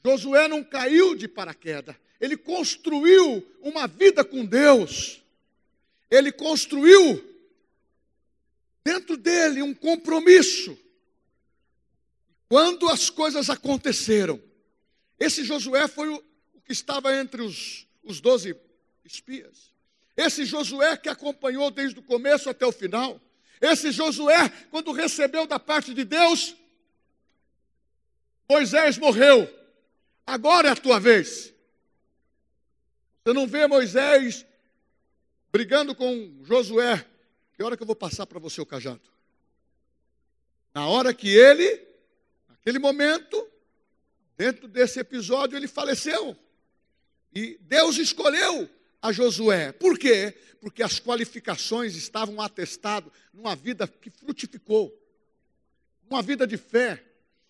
Josué 0.06 0.48
não 0.48 0.64
caiu 0.64 1.16
de 1.16 1.28
paraquedas, 1.28 1.96
ele 2.22 2.38
construiu 2.38 3.44
uma 3.62 3.88
vida 3.88 4.24
com 4.24 4.46
Deus, 4.46 5.24
ele 6.12 6.32
construiu 6.32 7.29
dentro 8.84 9.18
dele 9.18 9.62
um 9.62 9.74
compromisso. 9.74 10.78
Quando 12.48 12.90
as 12.90 13.10
coisas 13.10 13.50
aconteceram, 13.50 14.42
esse 15.20 15.44
Josué 15.44 15.88
foi 15.88 16.10
o, 16.10 16.24
que 16.66 16.72
estava 16.72 17.16
entre 17.16 17.42
os, 17.42 17.88
os 18.04 18.20
doze 18.20 18.56
espias. 19.04 19.74
Esse 20.16 20.46
Josué 20.46 20.98
que 20.98 21.10
acompanhou 21.10 21.70
desde 21.72 22.00
o 22.00 22.04
começo 22.04 22.50
até 22.50 22.66
o 22.66 22.72
final. 22.72 23.22
Esse 23.62 23.92
Josué, 23.92 24.50
quando 24.72 24.92
recebeu 24.92 25.46
da 25.46 25.60
parte 25.60 25.94
de 25.94 26.04
Deus, 26.04 26.56
Moisés 28.50 28.98
morreu. 28.98 29.48
Agora 30.26 30.70
é 30.70 30.72
a 30.72 30.76
tua 30.76 31.00
vez. 31.00 31.54
Você 33.24 33.34
não 33.34 33.46
vê 33.46 33.68
Moisés 33.68 34.46
brigando 35.52 35.94
com 35.94 36.34
Josué, 36.44 37.06
que 37.60 37.64
hora 37.64 37.76
que 37.76 37.84
eu 37.84 37.88
vou 37.88 37.96
passar 37.96 38.26
para 38.26 38.40
você 38.40 38.62
o 38.62 38.66
cajado? 38.66 39.02
Na 40.74 40.88
hora 40.88 41.14
que 41.14 41.28
ele, 41.28 41.86
naquele 42.48 42.80
momento, 42.80 43.46
dentro 44.38 44.66
desse 44.66 44.98
episódio, 44.98 45.58
ele 45.58 45.68
faleceu. 45.68 46.38
E 47.36 47.60
Deus 47.60 47.98
escolheu 47.98 48.70
a 49.02 49.12
Josué. 49.12 49.74
Por 49.74 50.00
quê? 50.00 50.34
Porque 50.62 50.82
as 50.82 51.02
qualificações 51.02 51.98
estavam 51.98 52.40
atestadas 52.40 53.12
numa 53.34 53.58
vida 53.58 53.86
que 53.86 54.10
frutificou, 54.10 54.98
numa 56.10 56.22
vida 56.22 56.48
de 56.48 56.56
fé, 56.56 57.04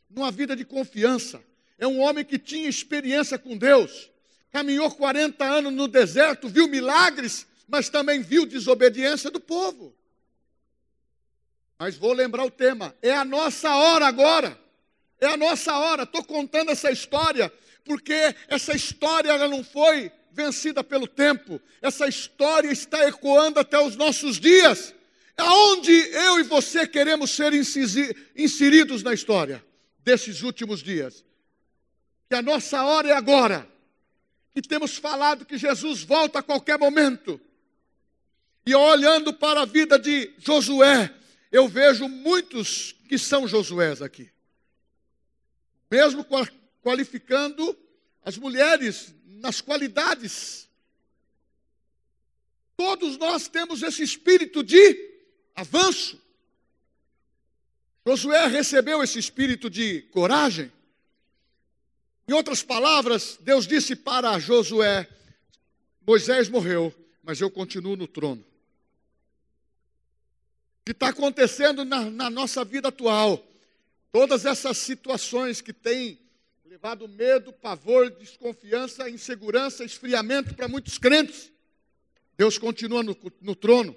numa 0.09 0.31
vida 0.31 0.55
de 0.55 0.65
confiança. 0.65 1.39
É 1.77 1.85
um 1.85 1.99
homem 1.99 2.25
que 2.25 2.39
tinha 2.39 2.67
experiência 2.67 3.37
com 3.37 3.55
Deus, 3.55 4.09
caminhou 4.49 4.89
40 4.89 5.45
anos 5.45 5.71
no 5.71 5.87
deserto, 5.87 6.49
viu 6.49 6.67
milagres, 6.67 7.45
mas 7.67 7.89
também 7.89 8.23
viu 8.23 8.47
desobediência 8.47 9.29
do 9.29 9.39
povo. 9.39 9.98
Mas 11.79 11.95
vou 11.95 12.11
lembrar 12.11 12.43
o 12.43 12.51
tema. 12.51 12.93
É 13.01 13.13
a 13.13 13.23
nossa 13.23 13.73
hora 13.73 14.05
agora. 14.05 14.59
É 15.21 15.27
a 15.27 15.37
nossa 15.37 15.77
hora. 15.77 16.03
Estou 16.03 16.23
contando 16.25 16.71
essa 16.71 16.91
história 16.91 17.51
porque 17.85 18.35
essa 18.49 18.75
história 18.75 19.31
ela 19.31 19.47
não 19.47 19.63
foi 19.63 20.11
vencida 20.31 20.83
pelo 20.83 21.07
tempo. 21.07 21.59
Essa 21.81 22.07
história 22.07 22.69
está 22.69 23.07
ecoando 23.07 23.61
até 23.61 23.79
os 23.79 23.95
nossos 23.95 24.37
dias. 24.37 24.93
Aonde 25.37 25.91
eu 25.91 26.41
e 26.41 26.43
você 26.43 26.85
queremos 26.85 27.31
ser 27.31 27.53
inseridos 28.35 29.01
na 29.01 29.13
história 29.13 29.63
desses 29.99 30.43
últimos 30.43 30.83
dias? 30.83 31.23
Que 32.27 32.35
a 32.35 32.41
nossa 32.41 32.83
hora 32.83 33.07
é 33.07 33.13
agora. 33.13 33.65
Que 34.53 34.61
temos 34.61 34.97
falado 34.97 35.45
que 35.45 35.57
Jesus 35.57 36.03
volta 36.03 36.39
a 36.39 36.43
qualquer 36.43 36.77
momento. 36.77 37.39
E 38.65 38.75
olhando 38.75 39.33
para 39.33 39.61
a 39.61 39.65
vida 39.65 39.97
de 39.97 40.33
Josué, 40.37 41.11
eu 41.51 41.67
vejo 41.67 42.07
muitos 42.07 42.95
que 43.07 43.17
são 43.17 43.47
Josués 43.47 44.01
aqui. 44.01 44.29
Mesmo 45.89 46.25
qualificando 46.81 47.77
as 48.21 48.37
mulheres 48.37 49.13
nas 49.25 49.59
qualidades. 49.59 50.69
Todos 52.77 53.17
nós 53.17 53.47
temos 53.47 53.81
esse 53.81 54.03
espírito 54.03 54.63
de 54.63 55.09
avanço. 55.55 56.21
Josué 58.05 58.45
recebeu 58.47 59.03
esse 59.03 59.17
espírito 59.17 59.69
de 59.69 60.03
coragem. 60.03 60.71
Em 62.27 62.33
outras 62.33 62.61
palavras, 62.61 63.39
Deus 63.41 63.65
disse 63.65 63.95
para 63.95 64.37
Josué: 64.39 65.09
Moisés 66.05 66.47
morreu, 66.47 66.93
mas 67.23 67.41
eu 67.41 67.49
continuo 67.49 67.95
no 67.95 68.07
trono 68.07 68.48
que 70.89 70.93
está 70.93 71.09
acontecendo 71.09 71.85
na, 71.85 72.09
na 72.09 72.31
nossa 72.31 72.65
vida 72.65 72.87
atual. 72.87 73.47
Todas 74.11 74.43
essas 74.43 74.75
situações 74.79 75.61
que 75.61 75.71
têm 75.71 76.17
levado 76.65 77.07
medo, 77.07 77.53
pavor, 77.53 78.09
desconfiança, 78.09 79.07
insegurança, 79.07 79.83
esfriamento 79.83 80.55
para 80.55 80.67
muitos 80.67 80.97
crentes, 80.97 81.51
Deus 82.35 82.57
continua 82.57 83.03
no, 83.03 83.15
no 83.39 83.53
trono. 83.53 83.95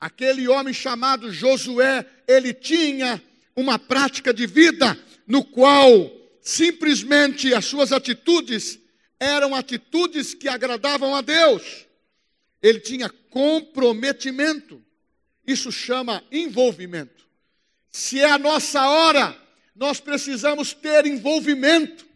Aquele 0.00 0.48
homem 0.48 0.72
chamado 0.72 1.30
Josué, 1.30 2.06
ele 2.26 2.54
tinha 2.54 3.22
uma 3.54 3.78
prática 3.78 4.32
de 4.32 4.46
vida 4.46 4.98
no 5.26 5.44
qual 5.44 6.10
simplesmente 6.40 7.52
as 7.52 7.66
suas 7.66 7.92
atitudes 7.92 8.78
eram 9.20 9.54
atitudes 9.54 10.32
que 10.32 10.48
agradavam 10.48 11.14
a 11.14 11.20
Deus. 11.20 11.84
Ele 12.62 12.80
tinha 12.80 13.10
comprometimento. 13.28 14.82
Isso 15.46 15.70
chama 15.70 16.22
envolvimento. 16.30 17.26
Se 17.90 18.20
é 18.20 18.30
a 18.30 18.38
nossa 18.38 18.88
hora, 18.88 19.36
nós 19.74 20.00
precisamos 20.00 20.72
ter 20.72 21.06
envolvimento. 21.06 22.06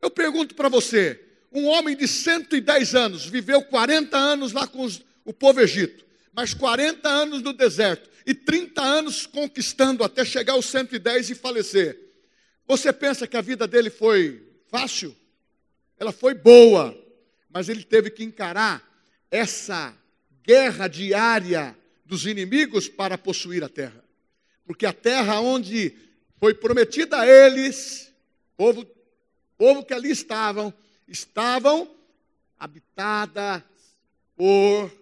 Eu 0.00 0.10
pergunto 0.10 0.54
para 0.54 0.68
você: 0.68 1.20
um 1.52 1.66
homem 1.66 1.96
de 1.96 2.08
110 2.08 2.94
anos 2.94 3.26
viveu 3.26 3.62
40 3.62 4.16
anos 4.16 4.52
lá 4.52 4.66
com 4.66 4.82
os, 4.82 5.02
o 5.24 5.32
povo 5.32 5.60
egito, 5.60 6.04
mais 6.32 6.54
40 6.54 7.08
anos 7.08 7.42
no 7.42 7.52
deserto 7.52 8.10
e 8.26 8.34
30 8.34 8.82
anos 8.82 9.26
conquistando 9.26 10.04
até 10.04 10.24
chegar 10.24 10.54
aos 10.54 10.66
110 10.66 11.30
e 11.30 11.34
falecer. 11.34 11.98
Você 12.66 12.92
pensa 12.92 13.26
que 13.26 13.36
a 13.36 13.40
vida 13.40 13.66
dele 13.66 13.90
foi 13.90 14.42
fácil? 14.68 15.14
Ela 15.98 16.12
foi 16.12 16.34
boa, 16.34 16.96
mas 17.50 17.68
ele 17.68 17.84
teve 17.84 18.10
que 18.10 18.24
encarar 18.24 18.82
essa 19.30 19.94
guerra 20.44 20.88
diária 20.88 21.76
dos 22.04 22.26
inimigos 22.26 22.88
para 22.88 23.16
possuir 23.16 23.62
a 23.64 23.68
terra. 23.68 24.02
Porque 24.66 24.86
a 24.86 24.92
terra 24.92 25.40
onde 25.40 25.96
foi 26.38 26.54
prometida 26.54 27.20
a 27.20 27.26
eles, 27.26 28.12
povo, 28.56 28.86
povo 29.56 29.84
que 29.84 29.94
ali 29.94 30.10
estavam, 30.10 30.72
estavam 31.06 31.94
habitada 32.58 33.64
por 34.36 34.92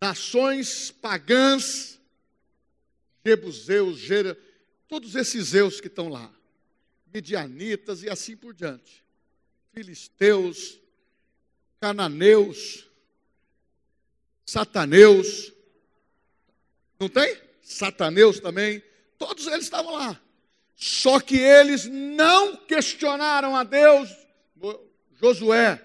nações 0.00 0.90
pagãs, 0.90 1.98
jebuseus, 3.24 3.98
gera, 3.98 4.38
todos 4.86 5.14
esses 5.16 5.48
zeus 5.48 5.80
que 5.80 5.88
estão 5.88 6.08
lá, 6.08 6.32
midianitas 7.12 8.02
e 8.02 8.08
assim 8.08 8.36
por 8.36 8.54
diante, 8.54 9.04
filisteus, 9.72 10.78
cananeus, 11.80 12.86
sataneus, 14.44 15.52
não 16.98 17.08
tem? 17.08 17.36
Sataneus 17.62 18.40
também, 18.40 18.82
todos 19.18 19.46
eles 19.46 19.64
estavam 19.64 19.94
lá. 19.94 20.20
Só 20.76 21.20
que 21.20 21.36
eles 21.36 21.86
não 21.86 22.56
questionaram 22.56 23.56
a 23.56 23.64
Deus, 23.64 24.10
Josué, 25.20 25.82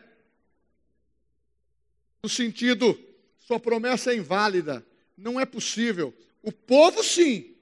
no 2.24 2.29
sentido, 2.29 3.00
sua 3.39 3.60
promessa 3.60 4.12
é 4.12 4.15
inválida, 4.15 4.86
não 5.17 5.39
é 5.39 5.45
possível. 5.45 6.13
O 6.43 6.51
povo 6.51 7.03
sim. 7.03 7.55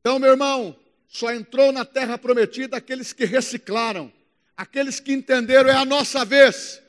Então, 0.00 0.18
meu 0.18 0.30
irmão, 0.30 0.76
só 1.06 1.32
entrou 1.32 1.70
na 1.70 1.84
terra 1.84 2.18
prometida 2.18 2.76
aqueles 2.76 3.12
que 3.12 3.24
reciclaram, 3.24 4.12
aqueles 4.56 4.98
que 4.98 5.12
entenderam, 5.12 5.70
é 5.70 5.74
a 5.74 5.84
nossa 5.84 6.24
vez. 6.24 6.82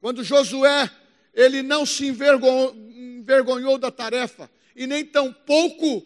Quando 0.00 0.24
Josué 0.24 0.90
ele 1.34 1.62
não 1.62 1.86
se 1.86 2.06
envergonhou, 2.06 3.78
da 3.78 3.90
tarefa 3.90 4.50
e 4.74 4.86
nem 4.86 5.04
tampouco 5.04 6.04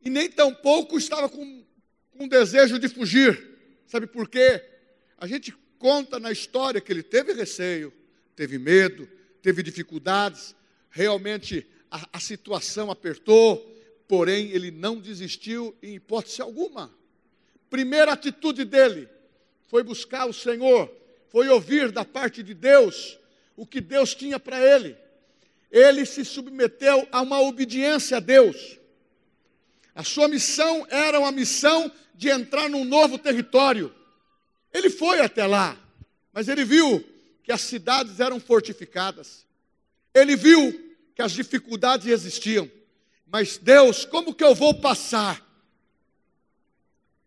e 0.00 0.10
nem 0.10 0.30
tampouco 0.30 0.96
estava 0.96 1.28
com, 1.28 1.64
com 2.10 2.28
desejo 2.28 2.78
de 2.78 2.88
fugir. 2.88 3.58
Sabe 3.86 4.06
por 4.06 4.28
quê? 4.28 4.62
A 5.16 5.26
gente 5.26 5.52
conta 5.78 6.20
na 6.20 6.30
história 6.30 6.80
que 6.80 6.92
ele 6.92 7.02
teve 7.02 7.32
receio, 7.32 7.92
teve 8.36 8.58
medo, 8.58 9.08
teve 9.42 9.62
dificuldades, 9.62 10.54
realmente 10.90 11.66
a, 11.90 12.08
a 12.12 12.20
situação 12.20 12.90
apertou, 12.90 13.74
porém 14.06 14.50
ele 14.50 14.70
não 14.70 14.98
desistiu 14.98 15.76
em 15.82 15.94
hipótese 15.94 16.40
alguma. 16.40 16.94
Primeira 17.70 18.12
atitude 18.12 18.64
dele 18.64 19.08
foi 19.66 19.82
buscar 19.82 20.26
o 20.26 20.32
Senhor, 20.32 20.90
foi 21.30 21.48
ouvir 21.48 21.90
da 21.92 22.04
parte 22.04 22.42
de 22.42 22.54
Deus 22.54 23.18
o 23.56 23.66
que 23.66 23.80
Deus 23.80 24.14
tinha 24.14 24.38
para 24.38 24.60
ele. 24.60 24.96
Ele 25.70 26.06
se 26.06 26.24
submeteu 26.24 27.06
a 27.12 27.20
uma 27.20 27.40
obediência 27.40 28.16
a 28.16 28.20
Deus. 28.20 28.78
A 29.94 30.04
sua 30.04 30.28
missão 30.28 30.86
era 30.88 31.18
uma 31.18 31.32
missão 31.32 31.90
de 32.14 32.28
entrar 32.28 32.68
num 32.68 32.84
novo 32.84 33.18
território. 33.18 33.94
Ele 34.72 34.90
foi 34.90 35.20
até 35.20 35.46
lá, 35.46 35.76
mas 36.32 36.48
ele 36.48 36.64
viu 36.64 37.04
que 37.42 37.52
as 37.52 37.60
cidades 37.62 38.20
eram 38.20 38.38
fortificadas. 38.38 39.46
Ele 40.14 40.36
viu 40.36 40.94
que 41.14 41.22
as 41.22 41.32
dificuldades 41.32 42.06
existiam. 42.06 42.70
Mas 43.26 43.58
Deus, 43.58 44.04
como 44.04 44.34
que 44.34 44.44
eu 44.44 44.54
vou 44.54 44.74
passar? 44.74 45.44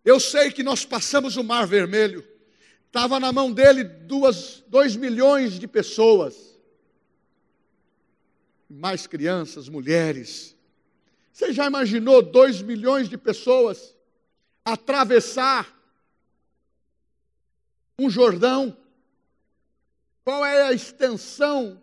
Eu 0.03 0.19
sei 0.19 0.51
que 0.51 0.63
nós 0.63 0.85
passamos 0.85 1.37
o 1.37 1.43
Mar 1.43 1.67
Vermelho. 1.67 2.25
Estava 2.91 3.21
na 3.21 3.31
mão 3.31 3.49
dele 3.53 3.85
duas, 3.85 4.65
dois 4.67 4.97
milhões 4.97 5.57
de 5.57 5.65
pessoas. 5.65 6.59
Mais 8.69 9.07
crianças, 9.07 9.69
mulheres. 9.69 10.57
Você 11.31 11.53
já 11.53 11.67
imaginou 11.67 12.21
dois 12.21 12.61
milhões 12.61 13.07
de 13.07 13.17
pessoas 13.17 13.95
atravessar 14.65 15.73
um 17.97 18.09
Jordão? 18.09 18.75
Qual 20.25 20.45
é 20.45 20.63
a 20.63 20.73
extensão 20.73 21.81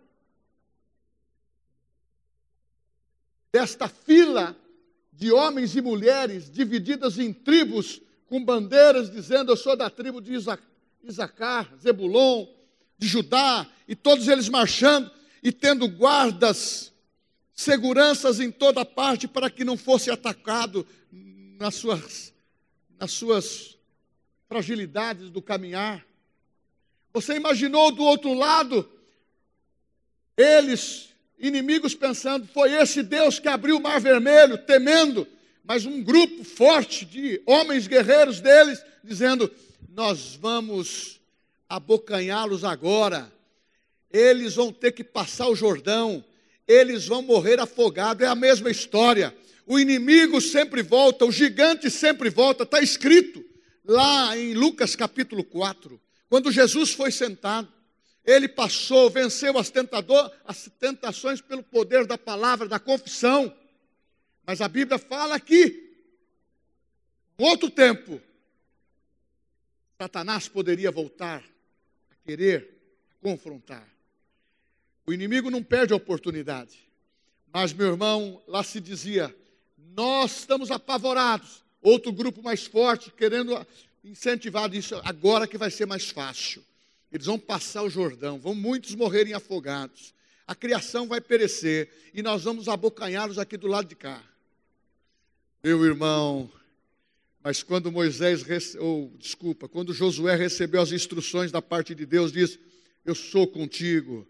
desta 3.51 3.87
fila 3.87 4.55
de 5.11 5.31
homens 5.31 5.75
e 5.75 5.81
mulheres 5.81 6.51
divididas 6.51 7.17
em 7.17 7.33
tribos 7.33 7.99
com 8.27 8.45
bandeiras 8.45 9.09
dizendo: 9.09 9.51
Eu 9.51 9.57
sou 9.57 9.75
da 9.75 9.89
tribo 9.89 10.21
de 10.21 10.35
Isaac, 10.35 10.61
Isacar, 11.03 11.69
Zebulon, 11.81 12.47
de 12.97 13.07
Judá, 13.07 13.67
e 13.87 13.95
todos 13.95 14.27
eles 14.27 14.49
marchando 14.49 15.09
e 15.41 15.51
tendo 15.51 15.87
guardas, 15.87 16.91
seguranças 17.53 18.39
em 18.39 18.51
toda 18.51 18.85
parte 18.85 19.27
para 19.27 19.49
que 19.49 19.63
não 19.63 19.77
fosse 19.77 20.11
atacado 20.11 20.85
nas 21.57 21.75
suas, 21.75 22.33
nas 22.99 23.11
suas 23.11 23.77
fragilidades 24.47 25.29
do 25.29 25.41
caminhar. 25.41 26.05
Você 27.13 27.35
imaginou 27.35 27.91
do 27.91 28.03
outro 28.03 28.33
lado, 28.33 28.89
eles, 30.37 31.09
inimigos, 31.37 31.95
pensando: 31.95 32.47
foi 32.47 32.73
esse 32.73 33.01
Deus 33.01 33.39
que 33.39 33.47
abriu 33.47 33.77
o 33.77 33.81
mar 33.81 33.99
vermelho, 33.99 34.57
temendo, 34.57 35.27
mas 35.63 35.85
um 35.85 36.03
grupo 36.03 36.43
forte 36.43 37.05
de 37.05 37.41
homens 37.45 37.87
guerreiros 37.87 38.39
deles, 38.39 38.83
dizendo: 39.03 39.51
nós 39.87 40.35
vamos 40.35 41.19
abocanhá-los 41.67 42.63
agora. 42.63 43.31
Eles 44.11 44.55
vão 44.55 44.73
ter 44.73 44.91
que 44.91 45.03
passar 45.03 45.47
o 45.47 45.55
Jordão, 45.55 46.23
eles 46.67 47.05
vão 47.05 47.21
morrer 47.21 47.59
afogados. 47.59 48.23
É 48.23 48.27
a 48.27 48.35
mesma 48.35 48.69
história. 48.69 49.35
O 49.65 49.79
inimigo 49.79 50.41
sempre 50.41 50.81
volta, 50.81 51.25
o 51.25 51.31
gigante 51.31 51.91
sempre 51.91 52.29
volta, 52.29 52.63
está 52.63 52.81
escrito 52.81 53.45
lá 53.85 54.35
em 54.37 54.53
Lucas 54.53 54.95
capítulo 54.95 55.43
4. 55.43 56.01
Quando 56.27 56.51
Jesus 56.51 56.91
foi 56.93 57.11
sentado, 57.11 57.71
ele 58.25 58.47
passou, 58.47 59.09
venceu 59.09 59.57
as, 59.57 59.69
tentador, 59.69 60.31
as 60.45 60.69
tentações 60.79 61.41
pelo 61.41 61.63
poder 61.63 62.05
da 62.05 62.17
palavra, 62.17 62.67
da 62.67 62.79
confissão. 62.79 63.53
Mas 64.45 64.61
a 64.61 64.67
Bíblia 64.67 64.99
fala 64.99 65.39
que, 65.39 65.91
outro 67.37 67.69
tempo, 67.69 68.21
Satanás 70.01 70.47
poderia 70.47 70.89
voltar 70.91 71.43
a 72.09 72.15
querer 72.25 72.69
confrontar. 73.21 73.85
O 75.05 75.11
inimigo 75.11 75.51
não 75.51 75.61
perde 75.61 75.91
a 75.91 75.97
oportunidade. 75.97 76.79
Mas, 77.51 77.73
meu 77.73 77.87
irmão, 77.87 78.41
lá 78.47 78.63
se 78.63 78.79
dizia: 78.79 79.35
nós 79.93 80.39
estamos 80.39 80.71
apavorados. 80.71 81.65
Outro 81.81 82.13
grupo 82.13 82.41
mais 82.41 82.65
forte 82.65 83.11
querendo 83.11 83.65
incentivar 84.01 84.73
isso 84.73 84.95
agora 85.03 85.45
que 85.45 85.57
vai 85.57 85.69
ser 85.69 85.85
mais 85.85 86.09
fácil. 86.09 86.63
Eles 87.11 87.25
vão 87.25 87.37
passar 87.37 87.83
o 87.83 87.89
Jordão, 87.89 88.39
vão 88.39 88.55
muitos 88.55 88.95
morrerem 88.95 89.33
afogados. 89.33 90.13
A 90.47 90.55
criação 90.55 91.09
vai 91.09 91.19
perecer 91.19 91.89
e 92.13 92.21
nós 92.21 92.45
vamos 92.45 92.69
abocanhá-los 92.69 93.37
aqui 93.37 93.57
do 93.57 93.67
lado 93.67 93.89
de 93.89 93.95
cá. 93.95 94.23
Meu 95.61 95.83
irmão, 95.83 96.49
mas 97.43 97.63
quando 97.63 97.91
Moisés, 97.91 98.43
ou 98.77 99.13
desculpa, 99.17 99.67
quando 99.67 99.93
Josué 99.93 100.35
recebeu 100.35 100.81
as 100.81 100.91
instruções 100.91 101.51
da 101.51 101.61
parte 101.61 101.95
de 101.95 102.05
Deus, 102.05 102.31
diz: 102.31 102.59
Eu 103.05 103.15
sou 103.15 103.47
contigo, 103.47 104.27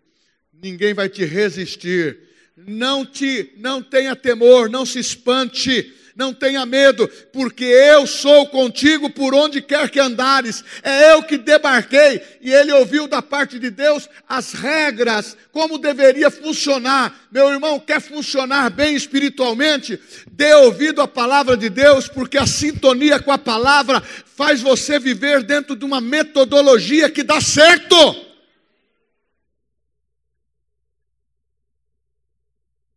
ninguém 0.54 0.94
vai 0.94 1.10
te 1.10 1.26
resistir. 1.26 2.28
não 2.56 3.06
te 3.06 3.54
não 3.58 3.82
tenha 3.82 4.16
temor, 4.16 4.70
não 4.70 4.86
se 4.86 5.00
espante, 5.00 5.94
não 6.20 6.34
tenha 6.34 6.66
medo, 6.66 7.08
porque 7.32 7.64
eu 7.64 8.06
sou 8.06 8.46
contigo 8.48 9.10
por 9.10 9.34
onde 9.34 9.62
quer 9.62 9.90
que 9.90 10.02
andares. 10.02 10.62
É 10.84 11.14
eu 11.14 11.24
que 11.24 11.38
debarquei. 11.38 12.22
E 12.42 12.52
ele 12.54 12.74
ouviu 12.74 13.08
da 13.08 13.22
parte 13.22 13.58
de 13.58 13.72
Deus 13.72 14.10
as 14.28 14.52
regras, 14.52 15.38
como 15.54 15.78
deveria 15.78 16.30
funcionar. 16.30 17.18
Meu 17.32 17.50
irmão, 17.50 17.80
quer 17.80 18.02
funcionar 18.02 18.70
bem 18.70 18.96
espiritualmente? 18.96 19.98
Dê 20.30 20.54
ouvido 20.56 21.02
à 21.02 21.08
palavra 21.08 21.56
de 21.56 21.70
Deus, 21.70 22.10
porque 22.10 22.38
a 22.38 22.46
sintonia 22.46 23.22
com 23.22 23.32
a 23.32 23.38
palavra 23.38 24.04
faz 24.36 24.62
você 24.62 25.00
viver 25.00 25.42
dentro 25.44 25.74
de 25.74 25.86
uma 25.86 26.02
metodologia 26.02 27.10
que 27.10 27.24
dá 27.24 27.40
certo. 27.40 28.29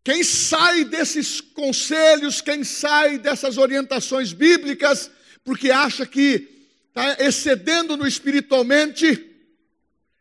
Quem 0.04 0.24
sai 0.24 0.84
desses 0.84 1.40
conselhos, 1.40 2.40
quem 2.40 2.64
sai 2.64 3.18
dessas 3.18 3.56
orientações 3.56 4.32
bíblicas, 4.32 5.10
porque 5.44 5.70
acha 5.70 6.04
que 6.04 6.48
está 6.88 7.24
excedendo 7.24 7.96
no 7.96 8.06
espiritualmente, 8.06 9.30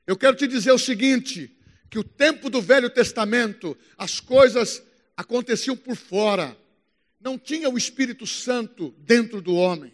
eu 0.06 0.16
quero 0.16 0.36
te 0.36 0.48
dizer 0.48 0.72
o 0.72 0.78
seguinte: 0.78 1.56
que 1.90 1.98
o 1.98 2.04
tempo 2.04 2.50
do 2.50 2.62
Velho 2.62 2.90
Testamento, 2.90 3.78
as 3.98 4.20
coisas 4.20 4.84
aconteciam 5.18 5.76
por 5.76 5.96
fora, 5.96 6.56
não 7.20 7.38
tinha 7.38 7.70
o 7.70 7.78
Espírito 7.78 8.28
Santo 8.28 8.94
dentro 9.00 9.42
do 9.42 9.56
homem. 9.56 9.92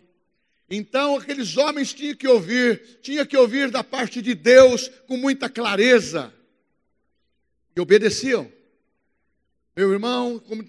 Então 0.69 1.15
aqueles 1.15 1.55
homens 1.55 1.93
tinham 1.93 2.15
que 2.15 2.27
ouvir, 2.27 2.99
tinham 3.01 3.25
que 3.25 3.37
ouvir 3.37 3.71
da 3.71 3.83
parte 3.83 4.21
de 4.21 4.35
Deus 4.35 4.89
com 5.07 5.15
muita 5.15 5.49
clareza. 5.49 6.33
E 7.73 7.79
obedeciam. 7.79 8.51
Meu 9.77 9.93
irmão, 9.93 10.39
como... 10.39 10.67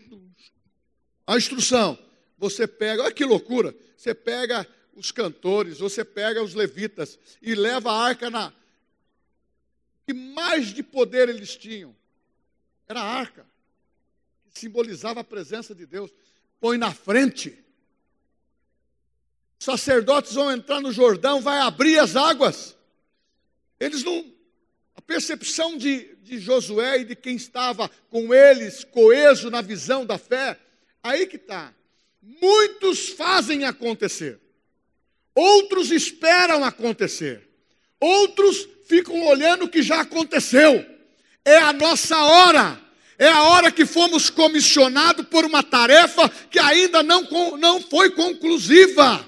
a 1.26 1.38
instrução, 1.38 1.98
você 2.36 2.68
pega, 2.68 3.04
olha 3.04 3.14
que 3.14 3.24
loucura, 3.24 3.74
você 3.96 4.14
pega 4.14 4.68
os 4.94 5.10
cantores, 5.10 5.78
você 5.78 6.04
pega 6.04 6.42
os 6.42 6.52
levitas 6.52 7.18
e 7.40 7.54
leva 7.54 7.90
a 7.90 8.02
arca 8.02 8.28
na. 8.28 8.52
que 10.06 10.12
mais 10.12 10.74
de 10.74 10.82
poder 10.82 11.30
eles 11.30 11.56
tinham? 11.56 11.96
Era 12.86 13.00
a 13.00 13.06
arca, 13.06 13.46
que 14.52 14.60
simbolizava 14.60 15.20
a 15.20 15.24
presença 15.24 15.74
de 15.74 15.86
Deus. 15.86 16.12
Põe 16.60 16.76
na 16.76 16.92
frente. 16.92 17.64
Os 19.58 19.64
sacerdotes 19.64 20.34
vão 20.34 20.52
entrar 20.52 20.82
no 20.82 20.92
Jordão, 20.92 21.40
vai 21.40 21.60
abrir 21.60 21.98
as 21.98 22.14
águas. 22.14 22.76
Eles 23.80 24.04
não. 24.04 24.34
A 24.98 25.00
percepção 25.00 25.78
de, 25.78 26.16
de 26.24 26.40
Josué 26.40 26.98
e 26.98 27.04
de 27.04 27.14
quem 27.14 27.36
estava 27.36 27.88
com 28.10 28.34
eles, 28.34 28.82
coeso 28.82 29.48
na 29.48 29.62
visão 29.62 30.04
da 30.04 30.18
fé, 30.18 30.58
aí 31.00 31.24
que 31.28 31.36
está. 31.36 31.72
Muitos 32.20 33.10
fazem 33.10 33.64
acontecer, 33.64 34.40
outros 35.36 35.92
esperam 35.92 36.64
acontecer, 36.64 37.48
outros 38.00 38.68
ficam 38.88 39.24
olhando 39.24 39.66
o 39.66 39.68
que 39.68 39.84
já 39.84 40.00
aconteceu. 40.00 40.84
É 41.44 41.58
a 41.58 41.72
nossa 41.72 42.20
hora, 42.20 42.80
é 43.16 43.28
a 43.28 43.44
hora 43.44 43.70
que 43.70 43.86
fomos 43.86 44.28
comissionados 44.28 45.28
por 45.28 45.44
uma 45.44 45.62
tarefa 45.62 46.28
que 46.50 46.58
ainda 46.58 47.04
não, 47.04 47.22
não 47.56 47.80
foi 47.80 48.10
conclusiva. 48.10 49.24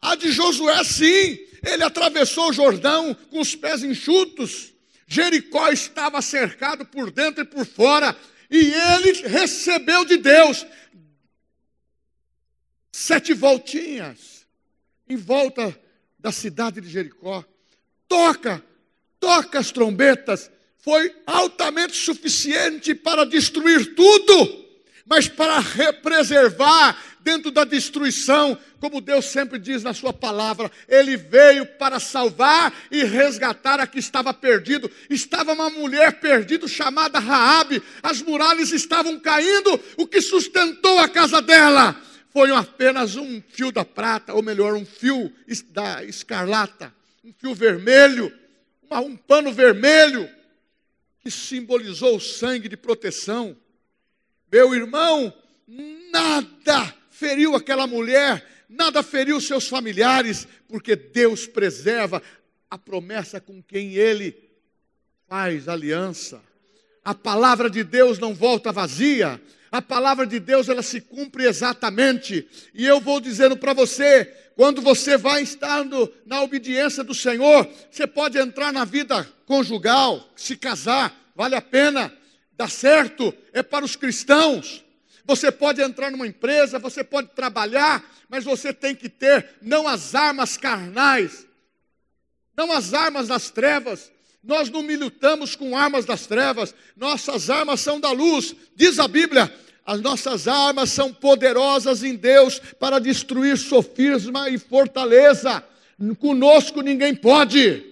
A 0.00 0.14
de 0.16 0.32
Josué, 0.32 0.82
sim, 0.82 1.38
ele 1.62 1.82
atravessou 1.82 2.48
o 2.48 2.54
Jordão 2.54 3.14
com 3.28 3.38
os 3.38 3.54
pés 3.54 3.84
enxutos. 3.84 4.70
Jericó 5.12 5.68
estava 5.70 6.22
cercado 6.22 6.86
por 6.86 7.10
dentro 7.10 7.42
e 7.42 7.44
por 7.44 7.66
fora, 7.66 8.16
e 8.48 8.72
ele 8.72 9.26
recebeu 9.26 10.04
de 10.04 10.16
Deus 10.16 10.64
sete 12.92 13.34
voltinhas 13.34 14.46
em 15.08 15.16
volta 15.16 15.76
da 16.16 16.30
cidade 16.30 16.80
de 16.80 16.88
Jericó. 16.88 17.44
Toca, 18.06 18.64
toca 19.18 19.58
as 19.58 19.72
trombetas. 19.72 20.48
Foi 20.78 21.12
altamente 21.26 21.96
suficiente 21.96 22.94
para 22.94 23.26
destruir 23.26 23.96
tudo, 23.96 24.64
mas 25.04 25.26
para 25.26 25.60
preservar 25.94 26.96
dentro 27.22 27.50
da 27.50 27.64
destruição, 27.64 28.58
como 28.78 29.00
Deus 29.00 29.26
sempre 29.26 29.58
diz 29.58 29.82
na 29.82 29.92
Sua 29.92 30.12
palavra, 30.12 30.70
Ele 30.88 31.16
veio 31.16 31.66
para 31.66 32.00
salvar 32.00 32.72
e 32.90 33.04
resgatar 33.04 33.80
a 33.80 33.86
que 33.86 33.98
estava 33.98 34.32
perdido. 34.32 34.90
Estava 35.08 35.52
uma 35.52 35.70
mulher 35.70 36.20
perdida 36.20 36.66
chamada 36.66 37.18
Raabe, 37.18 37.82
as 38.02 38.22
muralhas 38.22 38.72
estavam 38.72 39.18
caindo, 39.18 39.78
o 39.96 40.06
que 40.06 40.20
sustentou 40.20 40.98
a 40.98 41.08
casa 41.08 41.40
dela 41.42 42.00
foi 42.32 42.50
apenas 42.52 43.16
um 43.16 43.42
fio 43.48 43.72
da 43.72 43.84
prata, 43.84 44.32
ou 44.34 44.42
melhor, 44.42 44.74
um 44.74 44.86
fio 44.86 45.32
da 45.70 46.04
escarlata, 46.04 46.94
um 47.24 47.32
fio 47.32 47.54
vermelho, 47.54 48.32
um 48.90 49.16
pano 49.16 49.52
vermelho, 49.52 50.28
que 51.20 51.30
simbolizou 51.30 52.16
o 52.16 52.20
sangue 52.20 52.68
de 52.68 52.76
proteção. 52.76 53.56
Meu 54.50 54.74
irmão, 54.74 55.32
nada 56.12 56.94
feriu 57.20 57.54
aquela 57.54 57.86
mulher, 57.86 58.42
nada 58.66 59.02
feriu 59.02 59.38
seus 59.42 59.68
familiares, 59.68 60.48
porque 60.66 60.96
Deus 60.96 61.46
preserva 61.46 62.22
a 62.70 62.78
promessa 62.78 63.38
com 63.38 63.62
quem 63.62 63.92
Ele 63.92 64.34
faz 65.28 65.68
aliança. 65.68 66.40
A 67.04 67.14
palavra 67.14 67.68
de 67.68 67.84
Deus 67.84 68.18
não 68.18 68.34
volta 68.34 68.72
vazia, 68.72 69.38
a 69.70 69.82
palavra 69.82 70.26
de 70.26 70.40
Deus 70.40 70.70
ela 70.70 70.82
se 70.82 70.98
cumpre 70.98 71.44
exatamente. 71.44 72.48
E 72.72 72.86
eu 72.86 73.00
vou 73.00 73.20
dizendo 73.20 73.54
para 73.54 73.74
você, 73.74 74.24
quando 74.56 74.80
você 74.80 75.18
vai 75.18 75.42
estando 75.42 76.10
na 76.24 76.40
obediência 76.40 77.04
do 77.04 77.14
Senhor, 77.14 77.68
você 77.90 78.06
pode 78.06 78.38
entrar 78.38 78.72
na 78.72 78.86
vida 78.86 79.28
conjugal, 79.44 80.26
se 80.34 80.56
casar, 80.56 81.14
vale 81.36 81.54
a 81.54 81.60
pena, 81.60 82.10
dá 82.56 82.66
certo, 82.66 83.34
é 83.52 83.62
para 83.62 83.84
os 83.84 83.94
cristãos. 83.94 84.82
Você 85.24 85.50
pode 85.50 85.80
entrar 85.80 86.10
numa 86.10 86.26
empresa, 86.26 86.78
você 86.78 87.04
pode 87.04 87.28
trabalhar, 87.28 88.04
mas 88.28 88.44
você 88.44 88.72
tem 88.72 88.94
que 88.94 89.08
ter 89.08 89.56
não 89.60 89.86
as 89.86 90.14
armas 90.14 90.56
carnais, 90.56 91.46
não 92.56 92.72
as 92.72 92.94
armas 92.94 93.28
das 93.28 93.50
trevas. 93.50 94.10
Nós 94.42 94.70
não 94.70 94.82
militamos 94.82 95.54
com 95.54 95.76
armas 95.76 96.04
das 96.04 96.26
trevas, 96.26 96.74
nossas 96.96 97.50
armas 97.50 97.80
são 97.80 98.00
da 98.00 98.10
luz. 98.10 98.54
Diz 98.74 98.98
a 98.98 99.06
Bíblia: 99.06 99.52
as 99.84 100.00
nossas 100.00 100.48
armas 100.48 100.90
são 100.90 101.12
poderosas 101.12 102.02
em 102.02 102.14
Deus 102.16 102.58
para 102.58 102.98
destruir 102.98 103.58
sofisma 103.58 104.48
e 104.48 104.58
fortaleza. 104.58 105.62
Conosco 106.18 106.80
ninguém 106.80 107.14
pode. 107.14 107.86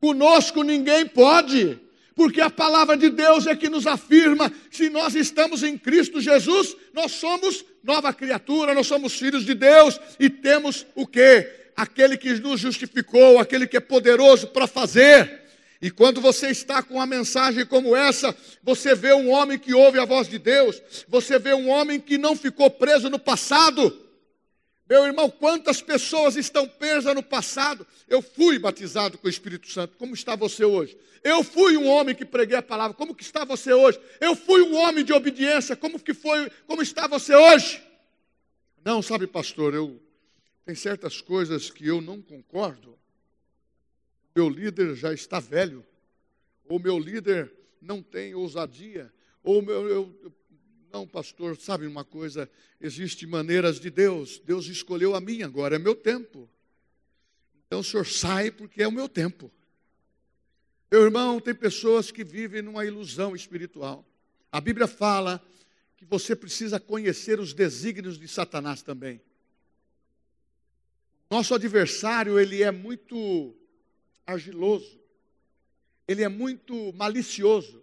Conosco 0.00 0.62
ninguém 0.62 1.06
pode 1.06 1.83
porque 2.14 2.40
a 2.40 2.50
palavra 2.50 2.96
de 2.96 3.10
Deus 3.10 3.46
é 3.46 3.56
que 3.56 3.68
nos 3.68 3.86
afirma: 3.86 4.52
se 4.70 4.88
nós 4.88 5.14
estamos 5.14 5.62
em 5.62 5.76
Cristo 5.76 6.20
Jesus, 6.20 6.76
nós 6.92 7.12
somos 7.12 7.64
nova 7.82 8.12
criatura, 8.12 8.74
nós 8.74 8.86
somos 8.86 9.14
filhos 9.14 9.44
de 9.44 9.54
Deus 9.54 10.00
e 10.18 10.30
temos 10.30 10.86
o 10.94 11.06
que? 11.06 11.46
Aquele 11.76 12.16
que 12.16 12.32
nos 12.34 12.60
justificou, 12.60 13.38
aquele 13.38 13.66
que 13.66 13.76
é 13.76 13.80
poderoso 13.80 14.48
para 14.48 14.66
fazer. 14.66 15.42
E 15.82 15.90
quando 15.90 16.20
você 16.20 16.48
está 16.48 16.82
com 16.82 16.94
uma 16.94 17.06
mensagem 17.06 17.66
como 17.66 17.94
essa, 17.94 18.34
você 18.62 18.94
vê 18.94 19.12
um 19.12 19.28
homem 19.30 19.58
que 19.58 19.74
ouve 19.74 19.98
a 19.98 20.04
voz 20.06 20.28
de 20.28 20.38
Deus, 20.38 20.80
você 21.06 21.38
vê 21.38 21.52
um 21.52 21.68
homem 21.68 22.00
que 22.00 22.16
não 22.16 22.34
ficou 22.34 22.70
preso 22.70 23.10
no 23.10 23.18
passado, 23.18 24.03
meu 24.94 25.06
irmão, 25.06 25.28
quantas 25.28 25.82
pessoas 25.82 26.36
estão 26.36 26.68
presas 26.68 27.12
no 27.16 27.22
passado? 27.22 27.84
Eu 28.06 28.22
fui 28.22 28.60
batizado 28.60 29.18
com 29.18 29.26
o 29.26 29.30
Espírito 29.30 29.68
Santo. 29.68 29.96
Como 29.96 30.14
está 30.14 30.36
você 30.36 30.64
hoje? 30.64 30.96
Eu 31.24 31.42
fui 31.42 31.76
um 31.76 31.88
homem 31.88 32.14
que 32.14 32.24
preguei 32.24 32.56
a 32.56 32.62
palavra. 32.62 32.96
Como 32.96 33.12
que 33.12 33.24
está 33.24 33.44
você 33.44 33.72
hoje? 33.72 33.98
Eu 34.20 34.36
fui 34.36 34.62
um 34.62 34.76
homem 34.76 35.04
de 35.04 35.12
obediência. 35.12 35.74
Como 35.74 35.98
que 35.98 36.14
foi? 36.14 36.48
Como 36.68 36.80
está 36.80 37.08
você 37.08 37.34
hoje? 37.34 37.82
Não, 38.84 39.02
sabe, 39.02 39.26
pastor, 39.26 39.74
eu 39.74 40.00
tem 40.64 40.76
certas 40.76 41.20
coisas 41.20 41.70
que 41.70 41.88
eu 41.88 42.00
não 42.00 42.22
concordo. 42.22 42.96
Meu 44.34 44.48
líder 44.48 44.94
já 44.94 45.12
está 45.12 45.40
velho. 45.40 45.84
Ou 46.68 46.78
meu 46.78 47.00
líder 47.00 47.52
não 47.82 48.00
tem 48.00 48.32
ousadia. 48.36 49.12
Ou 49.42 49.60
meu, 49.60 49.88
eu, 49.88 50.34
não, 50.94 51.08
pastor, 51.08 51.56
sabe 51.60 51.88
uma 51.88 52.04
coisa? 52.04 52.48
Existem 52.80 53.28
maneiras 53.28 53.80
de 53.80 53.90
Deus. 53.90 54.38
Deus 54.38 54.66
escolheu 54.66 55.16
a 55.16 55.20
minha, 55.20 55.44
agora 55.44 55.74
é 55.74 55.78
meu 55.78 55.96
tempo. 55.96 56.48
Então 57.66 57.80
o 57.80 57.84
senhor 57.84 58.06
sai 58.06 58.52
porque 58.52 58.80
é 58.80 58.86
o 58.86 58.92
meu 58.92 59.08
tempo. 59.08 59.50
Meu 60.88 61.02
irmão, 61.02 61.40
tem 61.40 61.52
pessoas 61.52 62.12
que 62.12 62.22
vivem 62.22 62.62
numa 62.62 62.86
ilusão 62.86 63.34
espiritual. 63.34 64.06
A 64.52 64.60
Bíblia 64.60 64.86
fala 64.86 65.44
que 65.96 66.04
você 66.04 66.36
precisa 66.36 66.78
conhecer 66.78 67.40
os 67.40 67.52
desígnios 67.52 68.16
de 68.16 68.28
Satanás 68.28 68.80
também. 68.80 69.20
Nosso 71.28 71.56
adversário, 71.56 72.38
ele 72.38 72.62
é 72.62 72.70
muito 72.70 73.52
argiloso. 74.24 75.00
Ele 76.06 76.22
é 76.22 76.28
muito 76.28 76.92
malicioso. 76.92 77.82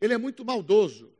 ele 0.00 0.14
é 0.14 0.18
muito 0.18 0.44
maldoso. 0.44 1.12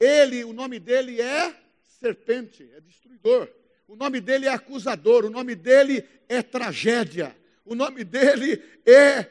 Ele, 0.00 0.44
o 0.44 0.52
nome 0.52 0.78
dele 0.78 1.20
é 1.20 1.54
serpente, 2.00 2.68
é 2.76 2.80
destruidor. 2.80 3.48
O 3.86 3.96
nome 3.96 4.20
dele 4.20 4.46
é 4.46 4.50
acusador, 4.50 5.24
o 5.24 5.30
nome 5.30 5.54
dele 5.54 6.04
é 6.28 6.42
tragédia. 6.42 7.36
O 7.64 7.74
nome 7.74 8.04
dele 8.04 8.62
é, 8.86 9.26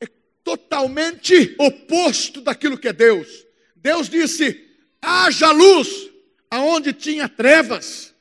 é 0.00 0.06
totalmente 0.44 1.54
oposto 1.58 2.40
daquilo 2.40 2.78
que 2.78 2.88
é 2.88 2.92
Deus. 2.92 3.46
Deus 3.76 4.08
disse: 4.08 4.68
haja 5.00 5.50
luz, 5.52 6.10
aonde 6.50 6.92
tinha 6.92 7.28
trevas, 7.28 8.14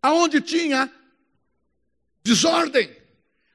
aonde 0.00 0.40
tinha 0.40 0.92
desordem. 2.22 3.03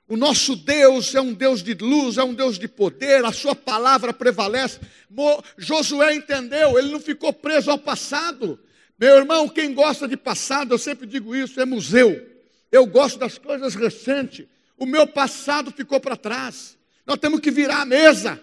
O 0.09 0.17
nosso 0.17 0.55
Deus 0.55 1.13
é 1.13 1.21
um 1.21 1.35
Deus 1.35 1.61
de 1.61 1.75
luz, 1.75 2.17
é 2.17 2.23
um 2.23 2.33
Deus 2.33 2.57
de 2.57 2.67
poder, 2.67 3.23
a 3.23 3.31
sua 3.31 3.53
palavra 3.53 4.11
prevalece. 4.11 4.79
Mo, 5.07 5.39
Josué 5.55 6.15
entendeu, 6.15 6.79
ele 6.79 6.91
não 6.91 6.99
ficou 6.99 7.31
preso 7.31 7.69
ao 7.69 7.77
passado. 7.77 8.59
Meu 8.99 9.17
irmão, 9.17 9.47
quem 9.47 9.71
gosta 9.71 10.07
de 10.07 10.17
passado, 10.17 10.73
eu 10.73 10.79
sempre 10.79 11.05
digo 11.05 11.35
isso, 11.35 11.61
é 11.61 11.65
museu. 11.65 12.27
Eu 12.71 12.87
gosto 12.87 13.19
das 13.19 13.37
coisas 13.37 13.75
recentes. 13.75 14.47
O 14.79 14.85
meu 14.87 15.05
passado 15.05 15.71
ficou 15.71 15.99
para 15.99 16.17
trás. 16.17 16.75
Nós 17.05 17.19
temos 17.19 17.39
que 17.39 17.51
virar 17.51 17.81
a 17.81 17.85
mesa. 17.85 18.41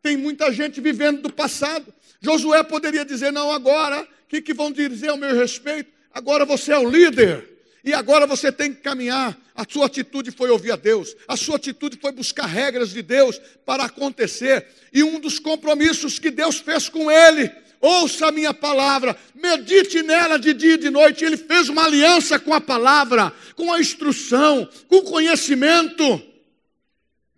Tem 0.00 0.16
muita 0.16 0.52
gente 0.52 0.80
vivendo 0.80 1.22
do 1.22 1.32
passado. 1.32 1.92
Josué 2.20 2.62
poderia 2.62 3.04
dizer: 3.04 3.32
não, 3.32 3.50
agora, 3.50 4.02
o 4.02 4.06
que, 4.28 4.40
que 4.40 4.54
vão 4.54 4.70
dizer 4.70 5.08
ao 5.08 5.16
meu 5.16 5.34
respeito? 5.34 5.90
Agora 6.14 6.44
você 6.44 6.72
é 6.72 6.78
o 6.78 6.88
líder. 6.88 7.57
E 7.88 7.94
agora 7.94 8.26
você 8.26 8.52
tem 8.52 8.70
que 8.70 8.82
caminhar. 8.82 9.34
A 9.54 9.64
sua 9.66 9.86
atitude 9.86 10.30
foi 10.30 10.50
ouvir 10.50 10.72
a 10.72 10.76
Deus. 10.76 11.16
A 11.26 11.38
sua 11.38 11.56
atitude 11.56 11.96
foi 11.98 12.12
buscar 12.12 12.44
regras 12.44 12.90
de 12.90 13.00
Deus 13.00 13.40
para 13.64 13.84
acontecer. 13.84 14.66
E 14.92 15.02
um 15.02 15.18
dos 15.18 15.38
compromissos 15.38 16.18
que 16.18 16.30
Deus 16.30 16.58
fez 16.58 16.90
com 16.90 17.10
ele, 17.10 17.50
ouça 17.80 18.26
a 18.26 18.30
minha 18.30 18.52
palavra, 18.52 19.16
medite 19.34 20.02
nela 20.02 20.38
de 20.38 20.52
dia 20.52 20.74
e 20.74 20.76
de 20.76 20.90
noite. 20.90 21.24
Ele 21.24 21.38
fez 21.38 21.70
uma 21.70 21.86
aliança 21.86 22.38
com 22.38 22.52
a 22.52 22.60
palavra, 22.60 23.32
com 23.56 23.72
a 23.72 23.80
instrução, 23.80 24.68
com 24.86 24.96
o 24.96 25.04
conhecimento. 25.04 26.22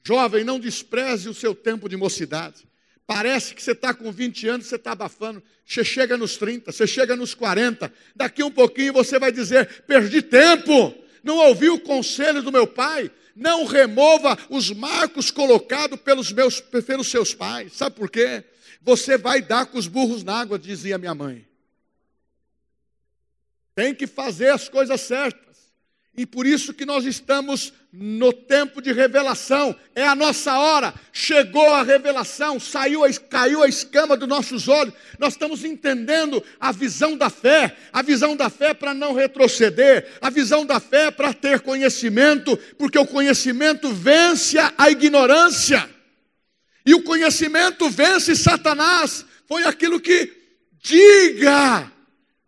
Jovem, 0.02 0.42
não 0.42 0.58
despreze 0.58 1.28
o 1.28 1.34
seu 1.34 1.54
tempo 1.54 1.88
de 1.88 1.96
mocidade. 1.96 2.66
Parece 3.12 3.56
que 3.56 3.60
você 3.60 3.72
está 3.72 3.92
com 3.92 4.12
20 4.12 4.46
anos, 4.46 4.66
você 4.68 4.76
está 4.76 4.92
abafando. 4.92 5.42
Você 5.66 5.82
chega 5.82 6.16
nos 6.16 6.36
30, 6.36 6.70
você 6.70 6.86
chega 6.86 7.16
nos 7.16 7.34
40. 7.34 7.92
Daqui 8.14 8.40
um 8.40 8.52
pouquinho 8.52 8.92
você 8.92 9.18
vai 9.18 9.32
dizer: 9.32 9.82
perdi 9.82 10.22
tempo, 10.22 10.94
não 11.20 11.38
ouvi 11.38 11.68
o 11.68 11.80
conselho 11.80 12.40
do 12.40 12.52
meu 12.52 12.68
pai. 12.68 13.10
Não 13.34 13.64
remova 13.64 14.38
os 14.48 14.70
marcos 14.70 15.28
colocados 15.32 15.98
pelos, 16.00 16.30
meus, 16.30 16.60
pelos 16.60 17.10
seus 17.10 17.34
pais. 17.34 17.72
Sabe 17.72 17.96
por 17.96 18.08
quê? 18.08 18.44
Você 18.80 19.18
vai 19.18 19.42
dar 19.42 19.66
com 19.66 19.76
os 19.76 19.88
burros 19.88 20.22
na 20.22 20.38
água, 20.38 20.56
dizia 20.56 20.96
minha 20.96 21.14
mãe. 21.14 21.44
Tem 23.74 23.92
que 23.92 24.06
fazer 24.06 24.50
as 24.50 24.68
coisas 24.68 25.00
certas. 25.00 25.49
E 26.20 26.26
por 26.26 26.46
isso 26.46 26.74
que 26.74 26.84
nós 26.84 27.06
estamos 27.06 27.72
no 27.90 28.30
tempo 28.30 28.82
de 28.82 28.92
revelação, 28.92 29.74
é 29.94 30.06
a 30.06 30.14
nossa 30.14 30.58
hora. 30.58 30.92
Chegou 31.14 31.72
a 31.72 31.82
revelação, 31.82 32.60
saiu, 32.60 33.00
caiu 33.30 33.62
a 33.62 33.68
escama 33.68 34.18
dos 34.18 34.28
nossos 34.28 34.68
olhos. 34.68 34.92
Nós 35.18 35.32
estamos 35.32 35.64
entendendo 35.64 36.44
a 36.60 36.72
visão 36.72 37.16
da 37.16 37.30
fé, 37.30 37.74
a 37.90 38.02
visão 38.02 38.36
da 38.36 38.50
fé 38.50 38.74
para 38.74 38.92
não 38.92 39.14
retroceder, 39.14 40.08
a 40.20 40.28
visão 40.28 40.66
da 40.66 40.78
fé 40.78 41.10
para 41.10 41.32
ter 41.32 41.60
conhecimento, 41.60 42.54
porque 42.76 42.98
o 42.98 43.06
conhecimento 43.06 43.90
vence 43.90 44.58
a 44.76 44.90
ignorância. 44.90 45.88
E 46.84 46.92
o 46.92 47.02
conhecimento 47.02 47.88
vence 47.88 48.36
Satanás. 48.36 49.24
Foi 49.48 49.64
aquilo 49.64 49.98
que 49.98 50.30
diga, 50.82 51.90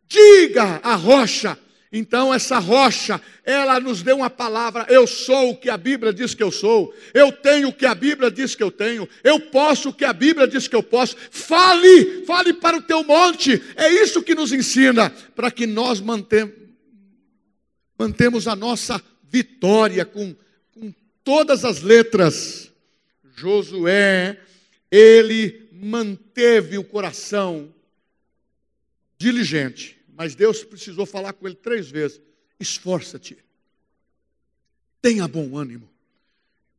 diga 0.06 0.78
a 0.82 0.94
rocha, 0.94 1.58
então, 1.92 2.33
essa 2.33 2.59
rocha, 2.59 3.20
ela 3.44 3.78
nos 3.78 4.02
deu 4.02 4.16
uma 4.16 4.31
palavra: 4.31 4.87
eu 4.88 5.07
sou 5.07 5.50
o 5.50 5.57
que 5.57 5.68
a 5.68 5.76
Bíblia 5.76 6.11
diz 6.11 6.33
que 6.35 6.42
eu 6.42 6.50
sou, 6.50 6.94
eu 7.12 7.31
tenho 7.31 7.68
o 7.68 7.72
que 7.72 7.85
a 7.85 7.94
Bíblia 7.94 8.31
diz 8.31 8.55
que 8.55 8.62
eu 8.62 8.70
tenho, 8.70 9.07
eu 9.22 9.38
posso 9.38 9.90
o 9.90 9.92
que 9.92 10.07
a 10.07 10.12
Bíblia 10.14 10.48
diz 10.48 10.66
que 10.66 10.74
eu 10.74 10.83
posso. 10.83 11.14
Fale, 11.31 12.24
fale 12.24 12.55
para 12.55 12.78
o 12.78 12.83
teu 12.83 13.05
monte, 13.05 13.62
é 13.76 13.90
isso 13.90 14.22
que 14.22 14.35
nos 14.35 14.52
ensina, 14.55 15.11
para 15.37 15.50
que 15.50 15.66
nós 15.66 16.00
mantemos, 16.00 16.55
mantemos 17.98 18.48
a 18.48 18.57
nossa 18.57 19.00
vitória 19.28 20.07
com, 20.07 20.35
com 20.72 20.94
todas 21.22 21.62
as 21.62 21.83
letras. 21.83 22.72
Josué, 23.35 24.40
ele 24.90 25.68
manteve 25.72 26.78
o 26.78 26.85
coração 26.85 27.74
diligente 29.18 30.02
mas 30.16 30.35
Deus 30.35 30.62
precisou 30.62 31.07
falar 31.07 31.33
com 31.33 31.46
ele 31.46 31.57
três 31.57 31.90
vezes: 31.90 32.20
esforça-te, 32.61 33.38
tenha 35.01 35.27
bom 35.27 35.57
ânimo. 35.57 35.88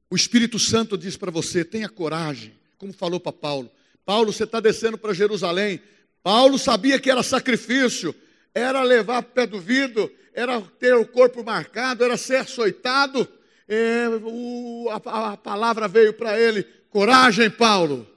O 0.10 0.16
Espírito 0.16 0.60
Santo 0.60 0.98
diz 0.98 1.18
para 1.18 1.32
você: 1.32 1.66
tenha 1.66 1.90
coragem, 1.90 2.54
como 2.78 2.94
falou 2.94 3.20
para 3.20 3.34
Paulo. 3.34 3.72
Paulo, 4.06 4.32
você 4.32 4.44
está 4.44 4.60
descendo 4.60 4.98
para 4.98 5.14
Jerusalém. 5.14 5.82
Paulo 6.22 6.60
sabia 6.60 7.00
que 7.00 7.10
era 7.10 7.24
sacrifício, 7.24 8.16
era 8.54 8.84
levar 8.84 9.24
pé 9.24 9.48
do 9.48 9.60
vidro, 9.60 10.14
era 10.34 10.62
ter 10.62 10.94
o 10.96 11.06
corpo 11.06 11.44
marcado, 11.44 12.04
era 12.04 12.16
ser 12.16 12.38
açoitado. 12.38 13.28
É, 13.68 14.08
o, 14.24 14.90
a, 14.90 15.32
a 15.34 15.38
palavra 15.38 15.88
veio 15.88 16.14
para 16.14 16.40
ele: 16.40 16.64
coragem, 16.90 17.50
Paulo. 17.50 18.08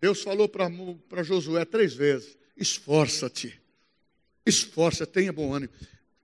Deus 0.00 0.22
falou 0.22 0.48
para 0.48 1.22
Josué 1.22 1.64
três 1.64 1.94
vezes: 1.94 2.36
esforça-te. 2.56 3.61
Esforça, 4.44 5.06
tenha 5.06 5.32
bom 5.32 5.54
ânimo. 5.54 5.72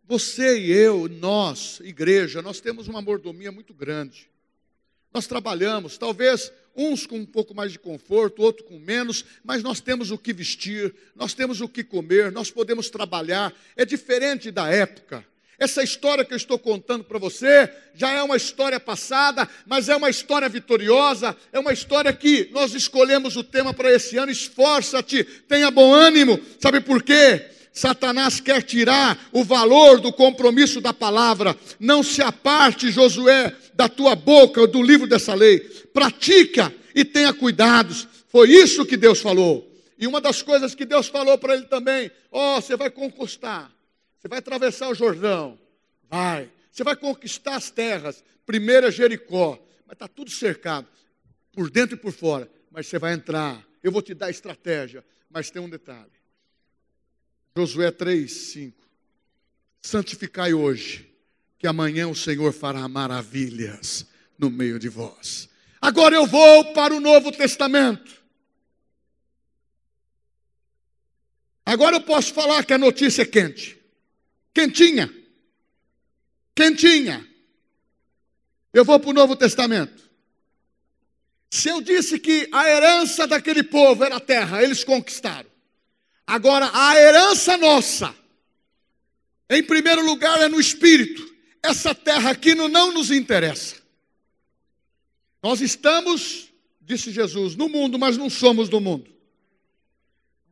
Você 0.05 0.59
e 0.59 0.73
eu, 0.73 1.09
nós, 1.09 1.81
igreja, 1.81 2.41
nós 2.41 2.61
temos 2.61 2.89
uma 2.89 3.03
mordomia 3.03 3.53
muito 3.53 3.75
grande. 3.75 4.29
Nós 5.13 5.27
trabalhamos, 5.27 5.99
talvez 5.99 6.53
uns 6.75 7.07
com 7.07 7.19
um 7.19 7.27
pouco 7.27 7.55
mais 7.55 7.73
de 7.73 7.79
conforto, 7.79 8.41
outros 8.41 8.67
com 8.67 8.79
menos, 8.79 9.25
mas 9.43 9.63
nós 9.63 9.81
temos 9.81 10.11
o 10.11 10.19
que 10.19 10.33
vestir, 10.33 10.95
nós 11.15 11.35
temos 11.35 11.61
o 11.61 11.69
que 11.69 11.83
comer, 11.83 12.31
nós 12.31 12.51
podemos 12.51 12.89
trabalhar. 12.89 13.53
É 13.77 13.85
diferente 13.85 14.51
da 14.51 14.69
época. 14.69 15.25
Essa 15.59 15.83
história 15.83 16.25
que 16.25 16.33
eu 16.33 16.37
estou 16.37 16.57
contando 16.57 17.03
para 17.03 17.19
você 17.19 17.69
já 17.93 18.13
é 18.13 18.23
uma 18.23 18.37
história 18.37 18.79
passada, 18.79 19.49
mas 19.67 19.89
é 19.89 19.97
uma 19.97 20.09
história 20.09 20.49
vitoriosa, 20.49 21.37
é 21.53 21.59
uma 21.59 21.73
história 21.73 22.13
que 22.13 22.49
nós 22.53 22.75
escolhemos 22.75 23.37
o 23.37 23.43
tema 23.43 23.75
para 23.75 23.93
esse 23.93 24.17
ano. 24.17 24.31
Esforça-te, 24.31 25.25
tenha 25.25 25.71
bom 25.71 25.93
ânimo. 25.93 26.41
Sabe 26.61 26.81
por 26.81 27.03
quê? 27.03 27.58
Satanás 27.79 28.41
quer 28.41 28.63
tirar 28.63 29.29
o 29.33 29.45
valor 29.45 30.01
do 30.01 30.13
compromisso 30.13 30.81
da 30.81 30.93
palavra. 30.93 31.57
Não 31.79 32.03
se 32.03 32.21
aparte, 32.21 32.91
Josué, 32.91 33.55
da 33.75 33.89
tua 33.89 34.17
boca, 34.17 34.67
do 34.67 34.83
livro 34.83 35.07
dessa 35.07 35.33
lei. 35.33 35.61
Pratica 35.93 36.75
e 36.95 37.05
tenha 37.05 37.33
cuidados. 37.33 38.09
Foi 38.29 38.51
isso 38.51 38.85
que 38.85 38.97
Deus 38.97 39.21
falou. 39.21 39.69
E 39.97 40.07
uma 40.07 40.21
das 40.21 40.43
coisas 40.43 40.75
que 40.75 40.85
Deus 40.85 41.07
falou 41.07 41.39
para 41.39 41.55
ele 41.55 41.67
também: 41.67 42.11
ó, 42.33 42.59
oh, 42.59 42.61
você 42.61 42.77
vai 42.77 42.91
conquistar, 42.91 43.73
você 44.19 44.27
vai 44.27 44.41
atravessar 44.41 44.89
o 44.89 44.95
Jordão, 44.95 45.59
vai, 46.11 46.51
você 46.73 46.83
vai 46.83 46.97
conquistar 46.97 47.57
as 47.57 47.71
terras. 47.71 48.25
Primeiro 48.45 48.87
é 48.87 48.91
Jericó, 48.91 49.59
mas 49.87 49.95
está 49.95 50.09
tudo 50.09 50.31
cercado, 50.31 50.87
por 51.53 51.71
dentro 51.71 51.97
e 51.97 51.99
por 51.99 52.13
fora. 52.13 52.49
Mas 52.71 52.87
você 52.89 52.99
vai 52.99 53.13
entrar, 53.13 53.65
eu 53.83 53.93
vou 53.93 54.03
te 54.03 54.15
dar 54.15 54.31
estratégia. 54.31 55.05
Mas 55.31 55.51
tem 55.51 55.61
um 55.61 55.69
detalhe: 55.69 56.18
Josué 57.59 57.91
3, 57.91 58.31
5. 58.31 58.89
Santificai 59.83 60.55
hoje, 60.55 61.13
que 61.59 61.67
amanhã 61.67 62.07
o 62.07 62.15
Senhor 62.15 62.53
fará 62.53 62.87
maravilhas 62.87 64.07
no 64.39 64.49
meio 64.49 64.79
de 64.79 64.89
vós. 64.89 65.49
Agora 65.81 66.15
eu 66.15 66.25
vou 66.25 66.73
para 66.73 66.95
o 66.95 67.01
Novo 67.01 67.33
Testamento. 67.33 68.23
Agora 71.67 71.97
eu 71.97 72.01
posso 72.01 72.33
falar 72.33 72.65
que 72.65 72.73
a 72.73 72.79
notícia 72.79 73.23
é 73.23 73.27
quente. 73.27 73.77
Quentinha. 74.55 75.13
Quentinha. 76.55 77.29
Eu 78.73 78.85
vou 78.85 79.01
para 79.01 79.11
o 79.11 79.15
Novo 79.15 79.35
Testamento. 79.35 80.09
Se 81.51 81.69
eu 81.69 81.81
disse 81.81 82.21
que 82.21 82.49
a 82.53 82.69
herança 82.69 83.27
daquele 83.27 83.65
povo 83.65 84.05
era 84.05 84.17
a 84.17 84.21
terra, 84.21 84.63
eles 84.63 84.85
conquistaram. 84.85 85.58
Agora, 86.29 86.71
a 86.75 86.95
herança 86.95 87.57
nossa, 87.57 88.15
em 89.49 89.63
primeiro 89.63 90.05
lugar, 90.05 90.39
é 90.43 90.47
no 90.47 90.61
espírito. 90.61 91.27
Essa 91.63 91.95
terra 91.95 92.33
aqui 92.33 92.55
não 92.55 92.93
nos 92.93 93.11
interessa. 93.11 93.77
Nós 95.43 95.63
estamos, 95.63 96.53
disse 96.83 97.11
Jesus, 97.11 97.57
no 97.57 97.67
mundo, 97.67 97.99
mas 97.99 98.19
não 98.19 98.29
somos 98.29 98.69
do 98.69 98.79
mundo. 98.79 99.11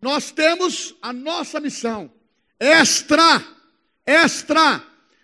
Nós 0.00 0.30
temos 0.30 0.94
a 1.02 1.12
nossa 1.12 1.60
missão 1.60 2.10
extra, 2.58 3.46
extra. 4.06 4.82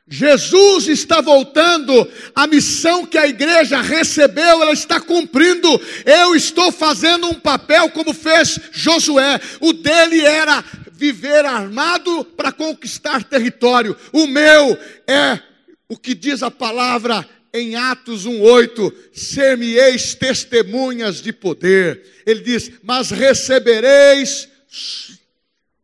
Jesus 0.09 0.89
está 0.89 1.21
voltando, 1.21 2.11
a 2.35 2.47
missão 2.47 3.07
que 3.07 3.17
a 3.17 3.27
igreja 3.27 3.81
recebeu, 3.81 4.63
ela 4.63 4.73
está 4.73 5.01
cumprindo. 5.01 5.69
Eu 6.05 6.35
estou 6.35 6.73
fazendo 6.73 7.29
um 7.29 7.35
papel 7.35 7.89
como 7.91 8.13
fez 8.13 8.59
Josué. 8.73 9.41
O 9.61 9.73
dele 9.73 10.21
era 10.21 10.63
viver 10.93 11.45
armado 11.45 12.25
para 12.25 12.53
conquistar 12.53 13.25
território. 13.25 13.97
O 14.13 14.27
meu 14.27 14.77
é 15.07 15.41
o 15.89 15.97
que 15.97 16.15
diz 16.15 16.43
a 16.43 16.51
palavra 16.51 17.27
em 17.55 17.77
Atos 17.77 18.27
1:8, 18.27 18.93
ser-me-eis 19.13 20.15
testemunhas 20.15 21.23
de 21.23 21.33
poder. 21.33 22.23
Ele 22.27 22.41
diz: 22.41 22.73
"Mas 22.83 23.11
recebereis 23.11 24.49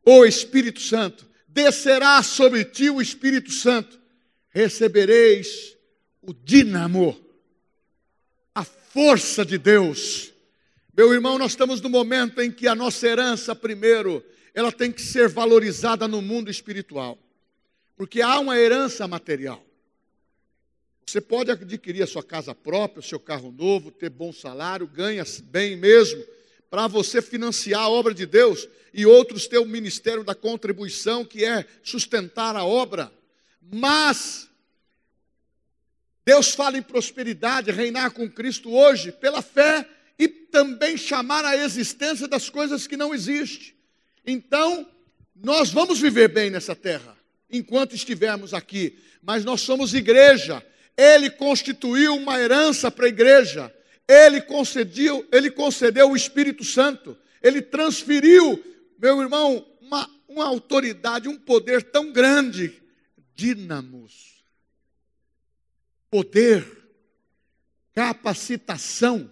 o 0.04 0.24
Espírito 0.24 0.80
Santo, 0.80 1.26
descerá 1.46 2.22
sobre 2.22 2.64
ti 2.64 2.90
o 2.90 3.00
Espírito 3.00 3.52
Santo 3.52 3.97
recebereis 4.58 5.76
o 6.20 6.34
dínamo, 6.34 7.16
a 8.52 8.64
força 8.64 9.44
de 9.44 9.56
Deus. 9.56 10.32
Meu 10.96 11.14
irmão, 11.14 11.38
nós 11.38 11.52
estamos 11.52 11.80
no 11.80 11.88
momento 11.88 12.40
em 12.42 12.50
que 12.50 12.66
a 12.66 12.74
nossa 12.74 13.06
herança, 13.06 13.54
primeiro, 13.54 14.24
ela 14.52 14.72
tem 14.72 14.90
que 14.90 15.00
ser 15.00 15.28
valorizada 15.28 16.08
no 16.08 16.20
mundo 16.20 16.50
espiritual, 16.50 17.16
porque 17.96 18.20
há 18.20 18.40
uma 18.40 18.58
herança 18.58 19.06
material. 19.06 19.64
Você 21.06 21.20
pode 21.20 21.52
adquirir 21.52 22.02
a 22.02 22.06
sua 22.06 22.24
casa 22.24 22.52
própria, 22.52 22.98
o 22.98 23.02
seu 23.02 23.20
carro 23.20 23.52
novo, 23.52 23.92
ter 23.92 24.10
bom 24.10 24.32
salário, 24.32 24.88
ganha 24.88 25.22
bem 25.44 25.76
mesmo, 25.76 26.22
para 26.68 26.88
você 26.88 27.22
financiar 27.22 27.82
a 27.82 27.88
obra 27.88 28.12
de 28.12 28.26
Deus, 28.26 28.68
e 28.92 29.06
outros 29.06 29.46
ter 29.46 29.58
o 29.58 29.64
ministério 29.64 30.24
da 30.24 30.34
contribuição, 30.34 31.24
que 31.24 31.44
é 31.44 31.64
sustentar 31.80 32.56
a 32.56 32.64
obra. 32.64 33.12
Mas 33.70 34.47
Deus 36.28 36.50
fala 36.50 36.76
em 36.76 36.82
prosperidade, 36.82 37.70
reinar 37.70 38.10
com 38.10 38.28
Cristo 38.28 38.70
hoje, 38.70 39.10
pela 39.10 39.40
fé 39.40 39.88
e 40.18 40.28
também 40.28 40.94
chamar 40.94 41.42
a 41.42 41.56
existência 41.56 42.28
das 42.28 42.50
coisas 42.50 42.86
que 42.86 42.98
não 42.98 43.14
existem. 43.14 43.72
Então, 44.26 44.86
nós 45.34 45.70
vamos 45.70 45.98
viver 45.98 46.28
bem 46.28 46.50
nessa 46.50 46.76
terra, 46.76 47.16
enquanto 47.50 47.94
estivermos 47.94 48.52
aqui, 48.52 48.98
mas 49.22 49.42
nós 49.42 49.62
somos 49.62 49.94
igreja. 49.94 50.62
Ele 50.94 51.30
constituiu 51.30 52.14
uma 52.16 52.38
herança 52.38 52.90
para 52.90 53.06
a 53.06 53.08
igreja. 53.08 53.74
Ele 54.06 54.42
concedeu, 54.42 55.26
ele 55.32 55.50
concedeu 55.50 56.10
o 56.10 56.16
Espírito 56.16 56.62
Santo. 56.62 57.16
Ele 57.42 57.62
transferiu, 57.62 58.62
meu 58.98 59.18
irmão, 59.22 59.66
uma, 59.80 60.06
uma 60.28 60.44
autoridade, 60.44 61.26
um 61.26 61.38
poder 61.38 61.84
tão 61.84 62.12
grande, 62.12 62.82
dínamos 63.34 64.37
poder, 66.10 66.66
capacitação 67.94 69.30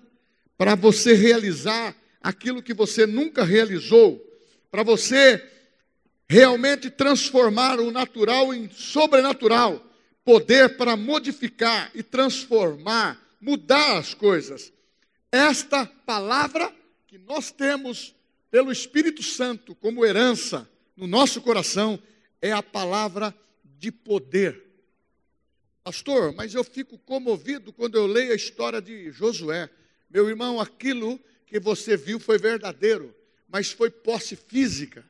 para 0.59 0.75
você 0.75 1.15
realizar 1.15 1.95
aquilo 2.21 2.63
que 2.63 2.75
você 2.75 3.07
nunca 3.07 3.45
realizou, 3.45 4.21
para 4.71 4.83
você 4.83 5.43
realmente 6.29 6.91
transformar 6.91 7.79
o 7.79 7.91
natural 7.91 8.53
em 8.53 8.69
sobrenatural, 8.71 9.85
poder 10.25 10.77
para 10.77 10.97
modificar 10.97 11.91
e 11.95 12.03
transformar, 12.03 13.21
mudar 13.41 13.99
as 13.99 14.13
coisas. 14.13 14.73
Esta 15.31 15.87
palavra 15.87 16.75
que 17.07 17.19
nós 17.19 17.51
temos 17.51 18.15
pelo 18.51 18.73
Espírito 18.73 19.23
Santo 19.23 19.75
como 19.77 20.05
herança 20.05 20.69
no 20.97 21.07
nosso 21.07 21.41
coração 21.41 22.01
é 22.43 22.51
a 22.51 22.63
palavra 22.63 23.35
de 23.63 23.93
poder. 23.93 24.66
Pastor, 25.87 26.35
mas 26.35 26.53
eu 26.53 26.65
fico 26.65 26.99
comovido 26.99 27.73
quando 27.73 27.95
eu 27.95 28.09
leio 28.09 28.33
a 28.33 28.35
história 28.35 28.83
de 28.83 29.13
Josué. 29.13 29.71
Meu 30.11 30.29
irmão, 30.29 30.61
aquilo 30.61 31.17
que 31.47 31.61
você 31.61 31.97
viu 31.97 32.19
foi 32.19 32.39
verdadeiro, 32.39 33.15
mas 33.49 33.71
foi 33.71 33.89
posse 33.89 34.35
física, 34.35 35.05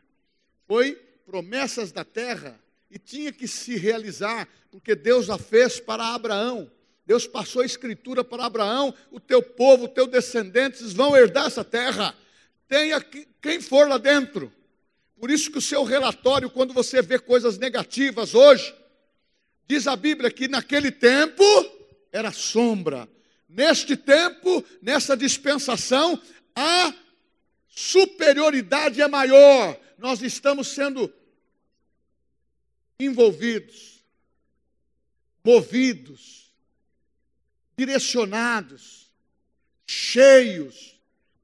foi 0.67 0.97
promessas 1.25 1.93
da 1.93 2.05
terra 2.05 2.61
e 2.91 2.99
tinha 2.99 3.33
que 3.33 3.49
se 3.49 3.75
realizar, 3.79 4.47
porque 4.71 4.95
Deus 4.95 5.31
a 5.31 5.39
fez 5.39 5.81
para 5.81 6.15
Abraão. 6.15 6.71
Deus 7.07 7.27
passou 7.27 7.62
a 7.62 7.67
escritura 7.67 8.23
para 8.23 8.45
Abraão: 8.45 8.93
o 9.11 9.19
teu 9.19 9.43
povo, 9.43 9.87
os 9.87 9.93
teus 9.93 10.11
descendentes 10.11 10.93
vão 10.93 11.17
herdar 11.17 11.47
essa 11.47 11.65
terra. 11.65 12.15
Tenha 12.69 13.01
quem 13.41 13.62
for 13.62 13.89
lá 13.89 13.97
dentro. 13.97 14.53
Por 15.19 15.31
isso 15.31 15.51
que 15.51 15.57
o 15.57 15.62
seu 15.62 15.85
relatório, 15.85 16.51
quando 16.51 16.75
você 16.75 17.01
vê 17.01 17.19
coisas 17.19 17.57
negativas 17.57 18.35
hoje, 18.35 18.75
Diz 19.68 19.87
a 19.87 19.96
Bíblia 19.96 20.31
que 20.31 20.48
naquele 20.48 20.90
tempo 20.90 21.42
era 22.12 22.33
sombra. 22.33 23.09
Neste 23.48 23.96
tempo, 23.96 24.64
nessa 24.81 25.16
dispensação, 25.16 26.20
a 26.55 26.94
superioridade 27.68 29.00
é 29.00 29.09
maior. 29.09 29.79
Nós 29.98 30.22
estamos 30.22 30.68
sendo 30.68 31.12
envolvidos, 32.98 34.02
movidos, 35.44 36.52
direcionados, 37.76 39.11
cheios, 39.87 40.98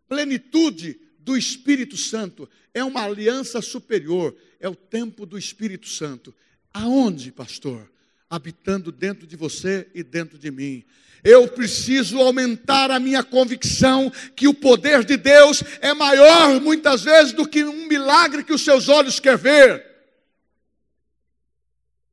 plenitude 0.09 1.01
do 1.19 1.37
Espírito 1.37 1.97
Santo. 1.97 2.49
É 2.73 2.83
uma 2.83 3.05
aliança 3.05 3.61
superior, 3.61 4.37
é 4.59 4.69
o 4.69 4.75
tempo 4.75 5.27
do 5.27 5.37
Espírito 5.37 5.89
Santo. 5.89 6.35
Aonde, 6.73 7.31
pastor? 7.31 7.91
Habitando 8.33 8.91
dentro 8.91 9.27
de 9.27 9.37
você 9.37 9.87
e 9.95 10.03
dentro 10.03 10.39
de 10.39 10.51
mim. 10.51 10.83
Eu 11.23 11.47
preciso 11.49 12.19
aumentar 12.19 12.91
a 12.91 12.99
minha 12.99 13.23
convicção 13.23 14.11
que 14.35 14.49
o 14.49 14.55
poder 14.55 15.05
de 15.05 15.19
Deus 15.19 15.63
é 15.83 15.93
maior 15.93 16.59
muitas 16.59 17.03
vezes 17.03 17.35
do 17.35 17.47
que 17.47 17.63
um 17.63 17.87
milagre 17.87 18.43
que 18.43 18.55
os 18.55 18.65
seus 18.65 18.89
olhos 18.89 19.21
querem 19.21 19.37
ver. 19.39 19.87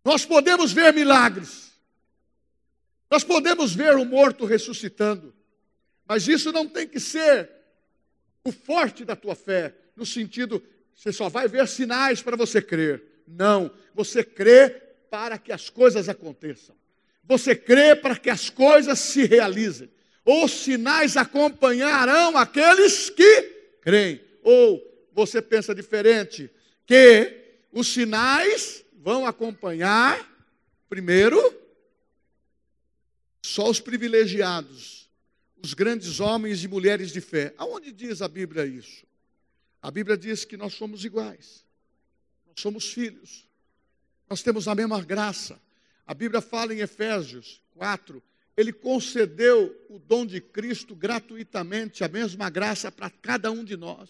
Nós 0.03 0.25
podemos 0.25 0.73
ver 0.73 0.93
milagres. 0.93 1.71
Nós 3.10 3.23
podemos 3.23 3.73
ver 3.73 3.95
o 3.95 4.03
morto 4.03 4.43
ressuscitando. 4.43 5.34
Mas 6.05 6.27
isso 6.27 6.51
não 6.51 6.67
tem 6.67 6.86
que 6.86 6.99
ser 6.99 7.49
o 8.43 8.51
forte 8.51 9.05
da 9.05 9.15
tua 9.15 9.36
fé, 9.36 9.73
no 9.95 10.05
sentido, 10.05 10.62
você 10.93 11.13
só 11.13 11.29
vai 11.29 11.47
ver 11.47 11.65
sinais 11.65 12.21
para 12.21 12.36
você 12.36 12.62
crer. 12.62 13.01
Não, 13.25 13.71
você 13.95 14.21
crê 14.21 14.88
para 15.09 15.37
que 15.37 15.51
as 15.51 15.69
coisas 15.69 16.09
aconteçam. 16.09 16.75
Você 17.23 17.55
crê 17.55 17.95
para 17.95 18.17
que 18.17 18.29
as 18.29 18.49
coisas 18.49 18.99
se 18.99 19.25
realizem. 19.25 19.89
Os 20.25 20.51
sinais 20.51 21.17
acompanharão 21.17 22.37
aqueles 22.37 23.09
que 23.09 23.41
creem. 23.81 24.21
Ou 24.43 24.81
você 25.13 25.41
pensa 25.41 25.75
diferente, 25.75 26.49
que 26.85 27.35
os 27.71 27.87
sinais 27.87 28.83
vão 28.93 29.25
acompanhar, 29.25 30.27
primeiro, 30.87 31.37
só 33.41 33.69
os 33.69 33.79
privilegiados, 33.79 35.09
os 35.61 35.73
grandes 35.73 36.19
homens 36.19 36.63
e 36.63 36.67
mulheres 36.67 37.11
de 37.11 37.21
fé. 37.21 37.53
Aonde 37.57 37.91
diz 37.91 38.21
a 38.21 38.27
Bíblia 38.27 38.65
isso? 38.65 39.05
A 39.81 39.89
Bíblia 39.89 40.17
diz 40.17 40.45
que 40.45 40.57
nós 40.57 40.73
somos 40.73 41.03
iguais, 41.05 41.65
nós 42.45 42.59
somos 42.59 42.91
filhos. 42.91 43.48
Nós 44.29 44.43
temos 44.43 44.67
a 44.67 44.75
mesma 44.75 45.01
graça. 45.01 45.59
A 46.05 46.13
Bíblia 46.13 46.41
fala 46.41 46.73
em 46.73 46.79
Efésios 46.79 47.61
4, 47.75 48.21
ele 48.55 48.73
concedeu 48.73 49.75
o 49.89 49.97
dom 49.97 50.25
de 50.25 50.41
Cristo 50.41 50.93
gratuitamente, 50.93 52.03
a 52.03 52.07
mesma 52.07 52.49
graça 52.49 52.91
para 52.91 53.09
cada 53.09 53.51
um 53.51 53.63
de 53.63 53.77
nós. 53.77 54.09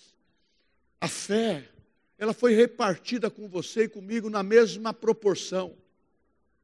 A 1.00 1.08
fé, 1.08 1.70
ela 2.18 2.34
foi 2.34 2.54
repartida 2.54 3.30
com 3.30 3.48
você 3.48 3.84
e 3.84 3.90
comigo 3.90 4.30
na 4.30 4.44
mesma 4.44 4.94
proporção. 4.94 5.76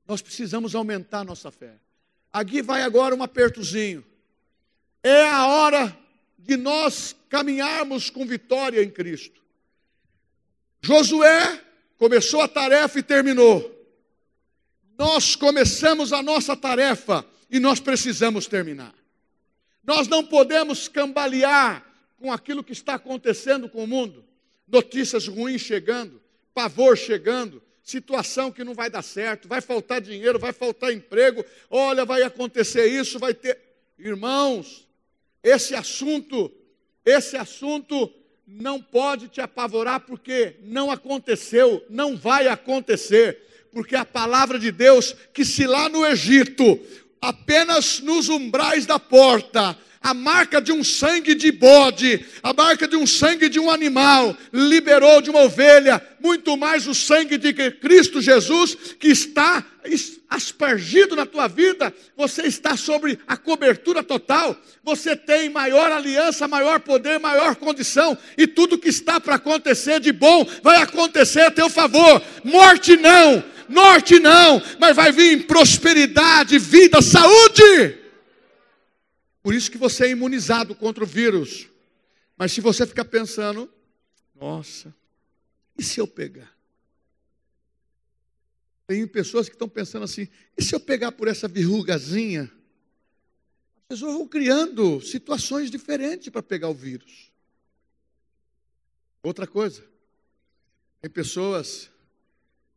Nós 0.07 0.21
precisamos 0.21 0.75
aumentar 0.75 1.19
a 1.19 1.23
nossa 1.23 1.51
fé. 1.51 1.75
Aqui 2.33 2.61
vai 2.61 2.81
agora 2.81 3.15
um 3.15 3.23
apertozinho. 3.23 4.03
É 5.01 5.30
a 5.30 5.47
hora 5.47 5.97
de 6.38 6.57
nós 6.57 7.15
caminharmos 7.30 8.09
com 8.09 8.25
vitória 8.25 8.84
em 8.84 8.89
Cristo. 8.89 9.41
Josué 10.82 11.64
começou 11.97 12.41
a 12.41 12.47
tarefa 12.47 12.99
e 12.99 13.03
terminou. 13.03 13.71
Nós 14.97 15.35
começamos 15.35 16.13
a 16.13 16.21
nossa 16.21 16.55
tarefa 16.55 17.25
e 17.49 17.59
nós 17.59 17.79
precisamos 17.79 18.47
terminar. 18.47 18.93
Nós 19.83 20.07
não 20.07 20.23
podemos 20.23 20.87
cambalear 20.87 21.85
com 22.17 22.31
aquilo 22.31 22.63
que 22.63 22.73
está 22.73 22.95
acontecendo 22.95 23.69
com 23.69 23.83
o 23.83 23.87
mundo. 23.87 24.23
Notícias 24.67 25.27
ruins 25.27 25.61
chegando, 25.61 26.21
pavor 26.53 26.97
chegando, 26.97 27.61
situação 27.83 28.51
que 28.51 28.63
não 28.63 28.73
vai 28.73 28.89
dar 28.89 29.03
certo, 29.03 29.47
vai 29.47 29.61
faltar 29.61 30.01
dinheiro, 30.01 30.39
vai 30.39 30.51
faltar 30.51 30.91
emprego, 30.91 31.45
olha, 31.69 32.03
vai 32.03 32.23
acontecer 32.23 32.87
isso, 32.87 33.19
vai 33.19 33.33
ter. 33.33 33.59
Irmãos, 33.99 34.87
esse 35.43 35.75
assunto, 35.75 36.51
esse 37.05 37.37
assunto 37.37 38.11
não 38.47 38.81
pode 38.81 39.27
te 39.27 39.41
apavorar 39.41 40.01
porque 40.01 40.57
não 40.63 40.91
aconteceu, 40.91 41.83
não 41.89 42.15
vai 42.15 42.47
acontecer. 42.47 43.43
Porque 43.71 43.95
a 43.95 44.05
palavra 44.05 44.57
de 44.57 44.71
Deus, 44.71 45.15
que 45.33 45.43
se 45.43 45.65
lá 45.65 45.89
no 45.89 46.05
Egito, 46.05 46.79
apenas 47.21 47.99
nos 47.99 48.29
umbrais 48.29 48.85
da 48.85 48.99
porta, 48.99 49.77
a 50.06 50.14
marca 50.14 50.62
de 50.62 50.72
um 50.72 50.84
sangue 50.84 51.34
de 51.34 51.51
bode, 51.51 52.24
a 52.43 52.53
marca 52.53 52.88
de 52.88 52.95
um 52.95 53.08
sangue 53.08 53.49
de 53.49 53.60
um 53.60 53.72
animal, 53.72 54.38
liberou 54.53 55.20
de 55.20 55.32
uma 55.32 55.41
ovelha, 55.41 55.99
muito 56.22 56.56
mais 56.56 56.86
o 56.86 56.93
sangue 56.93 57.39
de 57.39 57.51
Cristo 57.72 58.22
Jesus, 58.22 58.78
que 58.99 59.08
está 59.08 59.66
aspergido 60.30 61.16
na 61.16 61.26
tua 61.26 61.47
vida, 61.47 61.91
você 62.16 62.43
está 62.43 62.78
sobre 62.78 63.18
a 63.26 63.36
cobertura 63.36 64.03
total, 64.03 64.56
você 64.84 65.16
tem 65.16 65.49
maior 65.49 65.91
aliança, 65.91 66.47
maior 66.47 66.82
poder, 66.82 67.20
maior 67.20 67.56
condição, 67.56 68.16
e 68.38 68.45
tudo 68.45 68.78
que 68.78 68.89
está 68.89 69.20
para 69.20 69.36
acontecer 69.36 69.99
de 69.99 70.12
bom 70.12 70.47
vai 70.62 70.84
acontecer 70.84 71.41
a 71.41 71.51
teu 71.51 71.68
favor. 71.68 72.22
Morte 72.43 72.95
não, 72.95 73.43
norte 73.68 74.20
não, 74.20 74.62
mas 74.80 74.95
vai 74.95 75.12
vir 75.12 75.47
prosperidade, 75.47 76.60
vida, 76.60 77.01
saúde. 77.01 78.05
Por 79.45 79.53
isso 79.53 79.69
que 79.69 79.77
você 79.77 80.05
é 80.05 80.09
imunizado 80.09 80.73
contra 80.73 81.03
o 81.03 81.07
vírus. 81.07 81.69
Mas 82.35 82.51
se 82.51 82.61
você 82.61 82.83
ficar 82.83 83.05
pensando, 83.05 83.71
nossa, 84.33 84.91
e 85.77 85.83
se 85.83 85.99
eu 85.99 86.07
pegar? 86.07 86.51
Tem 88.87 89.05
pessoas 89.05 89.47
que 89.47 89.53
estão 89.53 89.69
pensando 89.69 90.01
assim, 90.01 90.27
e 90.57 90.63
se 90.63 90.73
eu 90.73 90.79
pegar 90.79 91.11
por 91.11 91.27
essa 91.27 91.47
verrugazinha? 91.47 92.51
As 93.83 93.99
pessoas 93.99 94.13
vão 94.15 94.27
criando 94.27 94.99
situações 94.99 95.69
diferentes 95.69 96.29
para 96.29 96.41
pegar 96.41 96.69
o 96.69 96.73
vírus. 96.73 97.31
Outra 99.21 99.45
coisa, 99.45 99.87
tem 101.03 101.11
pessoas 101.11 101.91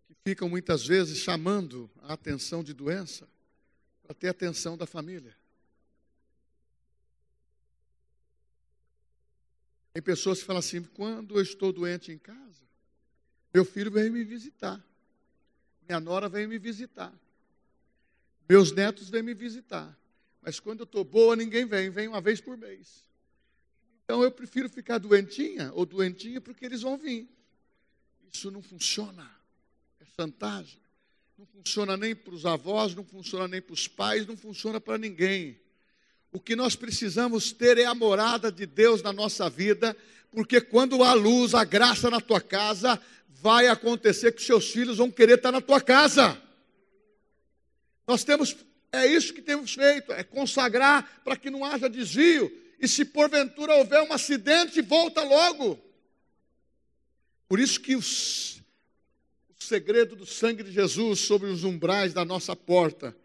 que 0.06 0.14
ficam 0.22 0.50
muitas 0.50 0.86
vezes 0.86 1.16
chamando 1.16 1.90
a 2.02 2.12
atenção 2.12 2.62
de 2.62 2.74
doença 2.74 3.26
para 4.02 4.12
ter 4.12 4.28
atenção 4.28 4.76
da 4.76 4.84
família. 4.84 5.38
Tem 9.99 10.03
pessoas 10.05 10.38
que 10.38 10.44
falam 10.44 10.61
assim: 10.61 10.80
quando 10.80 11.34
eu 11.34 11.42
estou 11.42 11.72
doente 11.72 12.12
em 12.12 12.18
casa, 12.18 12.62
meu 13.53 13.64
filho 13.64 13.90
vem 13.90 14.09
me 14.09 14.22
visitar, 14.22 14.80
minha 15.88 15.99
nora 15.99 16.28
vem 16.28 16.46
me 16.46 16.57
visitar, 16.57 17.12
meus 18.49 18.70
netos 18.70 19.11
vêm 19.11 19.24
me 19.24 19.34
visitar, 19.34 19.99
mas 20.40 20.61
quando 20.61 20.82
eu 20.82 20.84
estou 20.84 21.03
boa, 21.03 21.34
ninguém 21.34 21.66
vem, 21.66 21.90
vem 21.90 22.07
uma 22.07 22.20
vez 22.20 22.40
por 22.40 22.57
mês. 22.57 23.11
Então 24.05 24.22
eu 24.22 24.30
prefiro 24.30 24.68
ficar 24.68 24.99
doentinha 24.99 25.72
ou 25.74 25.84
doentinha 25.84 26.40
porque 26.40 26.64
eles 26.64 26.82
vão 26.82 26.96
vir. 26.96 27.28
Isso 28.32 28.53
não 28.53 28.62
funciona, 28.62 29.28
é 29.99 30.05
chantagem. 30.05 30.80
Não 31.36 31.44
funciona 31.44 31.96
nem 31.96 32.14
para 32.14 32.34
os 32.34 32.46
avós, 32.46 32.94
não 32.94 33.03
funciona 33.03 33.49
nem 33.49 33.61
para 33.61 33.74
os 33.74 33.88
pais, 33.88 34.28
não 34.28 34.36
funciona 34.36 34.80
para 34.80 34.96
ninguém. 34.96 35.61
O 36.31 36.39
que 36.39 36.55
nós 36.55 36.76
precisamos 36.76 37.53
ter 37.53 37.79
é 37.79 37.87
a 37.87 37.95
morada 37.95 38.53
de 38.53 38.66
Deus 38.66 39.03
na 39.03 39.12
nossa 39.12 39.49
vida, 39.49 39.97
porque 40.31 40.61
quando 40.61 41.03
há 41.03 41.14
luz, 41.14 41.55
a 41.55 41.64
graça 41.64 42.11
na 42.11 42.20
tua 42.20 42.41
casa, 42.41 43.01
vai 43.29 43.68
acontecer 43.68 44.33
que 44.33 44.43
seus 44.43 44.70
filhos 44.70 44.99
vão 44.99 45.11
querer 45.11 45.37
estar 45.39 45.51
na 45.51 45.61
tua 45.61 45.81
casa. 45.81 46.41
Nós 48.07 48.24
temos, 48.24 48.57
é 48.93 49.07
isso 49.07 49.33
que 49.33 49.41
temos 49.41 49.74
feito, 49.74 50.12
é 50.12 50.22
consagrar 50.22 51.20
para 51.24 51.37
que 51.37 51.51
não 51.51 51.64
haja 51.64 51.89
desvio. 51.89 52.53
E 52.79 52.87
se 52.87 53.05
porventura 53.05 53.74
houver 53.76 54.03
um 54.03 54.12
acidente, 54.12 54.83
volta 54.83 55.22
logo. 55.22 55.79
Por 57.49 57.59
isso 57.59 57.81
que 57.81 57.97
os, 57.97 58.61
o 59.49 59.64
segredo 59.64 60.14
do 60.14 60.26
sangue 60.26 60.62
de 60.62 60.70
Jesus 60.70 61.20
sobre 61.20 61.49
os 61.49 61.64
umbrais 61.64 62.12
da 62.12 62.24
nossa 62.24 62.55
porta 62.55 63.16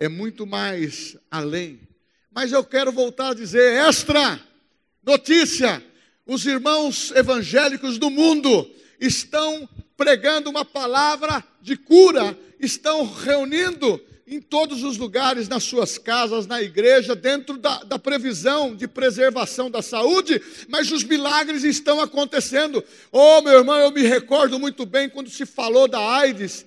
é 0.00 0.08
muito 0.08 0.46
mais 0.46 1.16
além 1.30 1.91
mas 2.34 2.52
eu 2.52 2.64
quero 2.64 2.90
voltar 2.90 3.30
a 3.30 3.34
dizer: 3.34 3.86
extra, 3.88 4.40
notícia: 5.02 5.82
os 6.26 6.46
irmãos 6.46 7.10
evangélicos 7.12 7.98
do 7.98 8.10
mundo 8.10 8.70
estão 9.00 9.68
pregando 9.96 10.50
uma 10.50 10.64
palavra 10.64 11.44
de 11.60 11.76
cura, 11.76 12.36
estão 12.58 13.04
reunindo 13.04 14.00
em 14.26 14.40
todos 14.40 14.82
os 14.82 14.96
lugares, 14.96 15.48
nas 15.48 15.64
suas 15.64 15.98
casas, 15.98 16.46
na 16.46 16.62
igreja, 16.62 17.14
dentro 17.14 17.58
da, 17.58 17.82
da, 17.82 17.98
previsão 17.98 18.74
de 18.74 18.88
preservação 18.88 19.70
da 19.70 19.82
saúde, 19.82 20.40
mas 20.68 20.90
os 20.90 21.04
milagres 21.04 21.64
estão 21.64 22.00
acontecendo. 22.00 22.82
Oh, 23.10 23.42
meu 23.42 23.58
irmão, 23.58 23.78
eu 23.78 23.90
me 23.90 24.02
recordo 24.02 24.58
muito 24.58 24.86
bem 24.86 25.10
quando 25.10 25.28
se 25.28 25.44
falou 25.44 25.86
da 25.86 26.00
AIDS, 26.00 26.64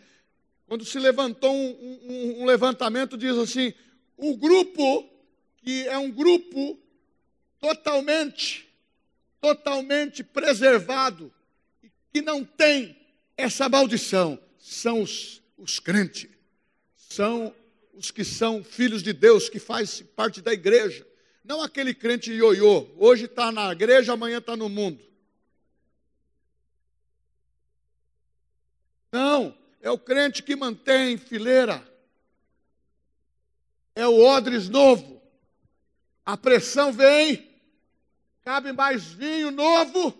quando 0.67 0.85
se 0.85 0.99
levantou 0.99 1.53
um, 1.55 1.99
um, 2.03 2.43
um 2.43 2.45
levantamento, 2.45 3.17
diz 3.17 3.35
assim: 3.35 3.73
o 4.15 4.37
grupo 4.37 5.14
que 5.65 5.87
é 5.87 5.97
um 5.97 6.11
grupo 6.11 6.79
totalmente, 7.59 8.69
totalmente 9.41 10.23
preservado, 10.23 11.33
que 12.13 12.21
não 12.21 12.45
tem 12.45 12.95
essa 13.35 13.67
maldição, 13.67 14.39
são 14.59 15.01
os, 15.01 15.41
os 15.57 15.79
crentes, 15.79 16.29
são 16.95 17.53
os 17.95 18.11
que 18.11 18.23
são 18.23 18.63
filhos 18.63 19.01
de 19.01 19.11
Deus, 19.11 19.49
que 19.49 19.57
faz 19.57 20.01
parte 20.15 20.39
da 20.39 20.53
igreja. 20.53 21.05
Não 21.43 21.63
aquele 21.63 21.95
crente 21.95 22.31
ioiô, 22.31 22.87
hoje 22.95 23.25
está 23.25 23.51
na 23.51 23.71
igreja, 23.71 24.13
amanhã 24.13 24.37
está 24.37 24.55
no 24.55 24.69
mundo. 24.69 25.03
Não, 29.11 29.57
é 29.81 29.89
o 29.89 29.97
crente 29.97 30.43
que 30.43 30.55
mantém 30.55 31.17
fileira. 31.17 31.83
É 33.95 34.07
o 34.07 34.19
odres 34.19 34.69
novo. 34.69 35.14
A 36.25 36.35
pressão 36.35 36.91
vem, 36.91 37.47
cabe 38.41 38.71
mais 38.71 39.05
vinho 39.05 39.51
novo, 39.51 40.17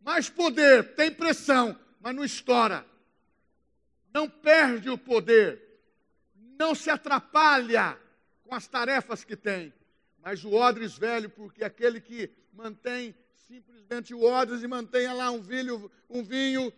mais 0.00 0.28
poder. 0.28 0.94
Tem 0.94 1.10
pressão, 1.10 1.78
mas 1.98 2.14
não 2.14 2.24
estoura. 2.24 2.86
Não 4.12 4.28
perde 4.28 4.90
o 4.90 4.98
poder. 4.98 5.62
Não 6.58 6.74
se 6.74 6.90
atrapalha 6.90 7.98
com 8.44 8.54
as 8.54 8.66
tarefas 8.66 9.24
que 9.24 9.34
tem. 9.34 9.72
Mas 10.18 10.44
o 10.44 10.52
odres 10.52 10.96
velho, 10.96 11.30
porque 11.30 11.64
aquele 11.64 12.00
que 12.00 12.30
mantém 12.52 13.14
simplesmente 13.48 14.12
o 14.12 14.22
odres 14.22 14.62
e 14.62 14.66
mantenha 14.66 15.12
lá 15.12 15.30
um 15.30 15.40
vinho, 15.40 15.90
um 16.10 16.22
vinho 16.22 16.72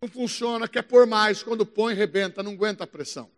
não 0.00 0.08
funciona, 0.08 0.66
quer 0.66 0.82
pôr 0.82 1.06
mais, 1.06 1.42
quando 1.42 1.64
põe, 1.64 1.94
rebenta, 1.94 2.42
não 2.42 2.52
aguenta 2.52 2.82
a 2.82 2.86
pressão. 2.86 3.30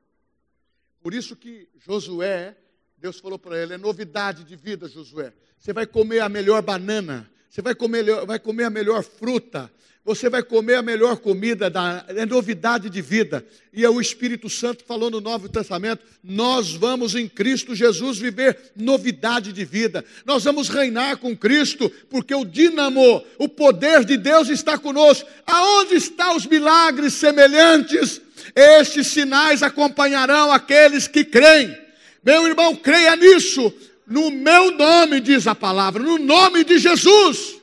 Por 1.02 1.12
isso 1.12 1.36
que 1.36 1.68
Josué 1.76 2.56
Deus 3.04 3.20
falou 3.20 3.38
para 3.38 3.62
ele: 3.62 3.74
é 3.74 3.76
novidade 3.76 4.44
de 4.44 4.56
vida, 4.56 4.88
Josué. 4.88 5.30
Você 5.58 5.74
vai 5.74 5.86
comer 5.86 6.20
a 6.20 6.28
melhor 6.30 6.62
banana, 6.62 7.30
você 7.50 7.60
vai 7.60 7.74
comer, 7.74 8.02
vai 8.24 8.38
comer 8.38 8.64
a 8.64 8.70
melhor 8.70 9.04
fruta, 9.04 9.70
você 10.02 10.30
vai 10.30 10.42
comer 10.42 10.76
a 10.76 10.82
melhor 10.82 11.18
comida, 11.18 11.68
da, 11.68 12.02
é 12.08 12.24
novidade 12.24 12.88
de 12.88 13.02
vida. 13.02 13.44
E 13.74 13.84
é 13.84 13.90
o 13.90 14.00
Espírito 14.00 14.48
Santo 14.48 14.86
falou 14.86 15.10
no 15.10 15.20
Novo 15.20 15.50
Testamento: 15.50 16.02
nós 16.22 16.72
vamos 16.72 17.14
em 17.14 17.28
Cristo 17.28 17.74
Jesus 17.74 18.16
viver 18.16 18.72
novidade 18.74 19.52
de 19.52 19.66
vida. 19.66 20.02
Nós 20.24 20.44
vamos 20.44 20.70
reinar 20.70 21.18
com 21.18 21.36
Cristo, 21.36 21.92
porque 22.08 22.34
o 22.34 22.42
dínamo, 22.42 23.22
o 23.36 23.50
poder 23.50 24.02
de 24.02 24.16
Deus 24.16 24.48
está 24.48 24.78
conosco. 24.78 25.28
Aonde 25.46 25.96
estão 25.96 26.38
os 26.38 26.46
milagres 26.46 27.12
semelhantes? 27.12 28.22
Estes 28.56 29.08
sinais 29.08 29.62
acompanharão 29.62 30.50
aqueles 30.50 31.06
que 31.06 31.22
creem. 31.22 31.83
Meu 32.24 32.46
irmão, 32.46 32.74
creia 32.74 33.14
nisso. 33.16 33.72
No 34.06 34.30
meu 34.30 34.70
nome, 34.70 35.20
diz 35.20 35.46
a 35.46 35.54
palavra, 35.54 36.02
no 36.02 36.18
nome 36.18 36.64
de 36.64 36.78
Jesus. 36.78 37.60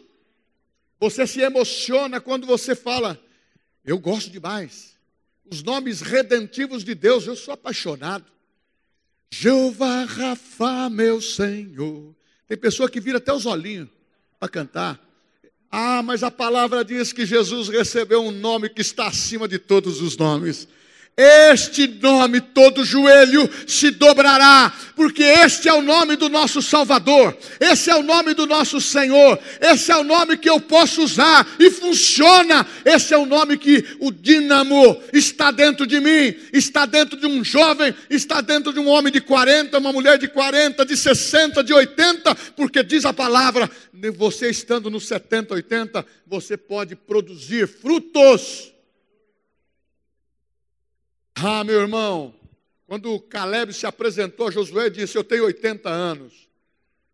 Você 0.99 1.25
se 1.25 1.41
emociona 1.41 2.19
quando 2.19 2.45
você 2.45 2.75
fala, 2.75 3.19
eu 3.83 3.97
gosto 3.97 4.29
demais. 4.29 4.95
Os 5.49 5.63
nomes 5.63 6.01
redentivos 6.01 6.83
de 6.83 6.93
Deus, 6.93 7.25
eu 7.25 7.35
sou 7.35 7.53
apaixonado. 7.53 8.25
Jeová 9.31 10.03
Rafa, 10.03 10.89
meu 10.89 11.21
Senhor. 11.21 12.15
Tem 12.47 12.57
pessoa 12.57 12.89
que 12.89 12.99
vira 12.99 13.17
até 13.17 13.33
os 13.33 13.45
olhinhos 13.45 13.89
para 14.39 14.49
cantar. 14.49 14.99
Ah, 15.71 16.03
mas 16.03 16.21
a 16.21 16.29
palavra 16.29 16.83
diz 16.83 17.13
que 17.13 17.25
Jesus 17.25 17.69
recebeu 17.69 18.21
um 18.21 18.31
nome 18.31 18.69
que 18.69 18.81
está 18.81 19.07
acima 19.07 19.47
de 19.47 19.57
todos 19.57 20.01
os 20.01 20.17
nomes. 20.17 20.67
Este 21.21 21.87
nome 21.87 22.41
todo 22.41 22.83
joelho 22.83 23.47
se 23.67 23.91
dobrará, 23.91 24.73
porque 24.95 25.21
este 25.21 25.69
é 25.69 25.73
o 25.73 25.81
nome 25.81 26.15
do 26.15 26.29
nosso 26.29 26.63
Salvador, 26.63 27.37
esse 27.59 27.91
é 27.91 27.95
o 27.95 28.01
nome 28.01 28.33
do 28.33 28.47
nosso 28.47 28.81
Senhor, 28.81 29.37
esse 29.59 29.91
é 29.91 29.97
o 29.97 30.03
nome 30.03 30.35
que 30.35 30.49
eu 30.49 30.59
posso 30.59 31.03
usar 31.03 31.47
e 31.59 31.69
funciona. 31.69 32.65
Esse 32.83 33.13
é 33.13 33.17
o 33.17 33.25
nome 33.25 33.57
que 33.57 33.85
o 33.99 34.11
dínamo 34.11 34.99
está 35.13 35.51
dentro 35.51 35.85
de 35.85 35.99
mim, 35.99 36.35
está 36.51 36.85
dentro 36.85 37.19
de 37.19 37.27
um 37.27 37.43
jovem, 37.43 37.93
está 38.09 38.41
dentro 38.41 38.73
de 38.73 38.79
um 38.79 38.87
homem 38.87 39.11
de 39.11 39.21
40, 39.21 39.77
uma 39.77 39.93
mulher 39.93 40.17
de 40.17 40.27
40, 40.27 40.85
de 40.85 40.97
60, 40.97 41.63
de 41.63 41.73
80, 41.73 42.33
porque 42.55 42.81
diz 42.83 43.05
a 43.05 43.13
palavra: 43.13 43.69
você 44.15 44.49
estando 44.49 44.89
nos 44.89 45.07
70, 45.07 45.53
80, 45.53 46.05
você 46.25 46.57
pode 46.57 46.95
produzir 46.95 47.67
frutos 47.67 48.70
Ah, 51.35 51.63
meu 51.63 51.79
irmão, 51.79 52.33
quando 52.85 53.19
Caleb 53.21 53.73
se 53.73 53.85
apresentou 53.85 54.47
a 54.47 54.51
Josué, 54.51 54.89
disse: 54.89 55.17
Eu 55.17 55.23
tenho 55.23 55.45
80 55.45 55.89
anos. 55.89 56.49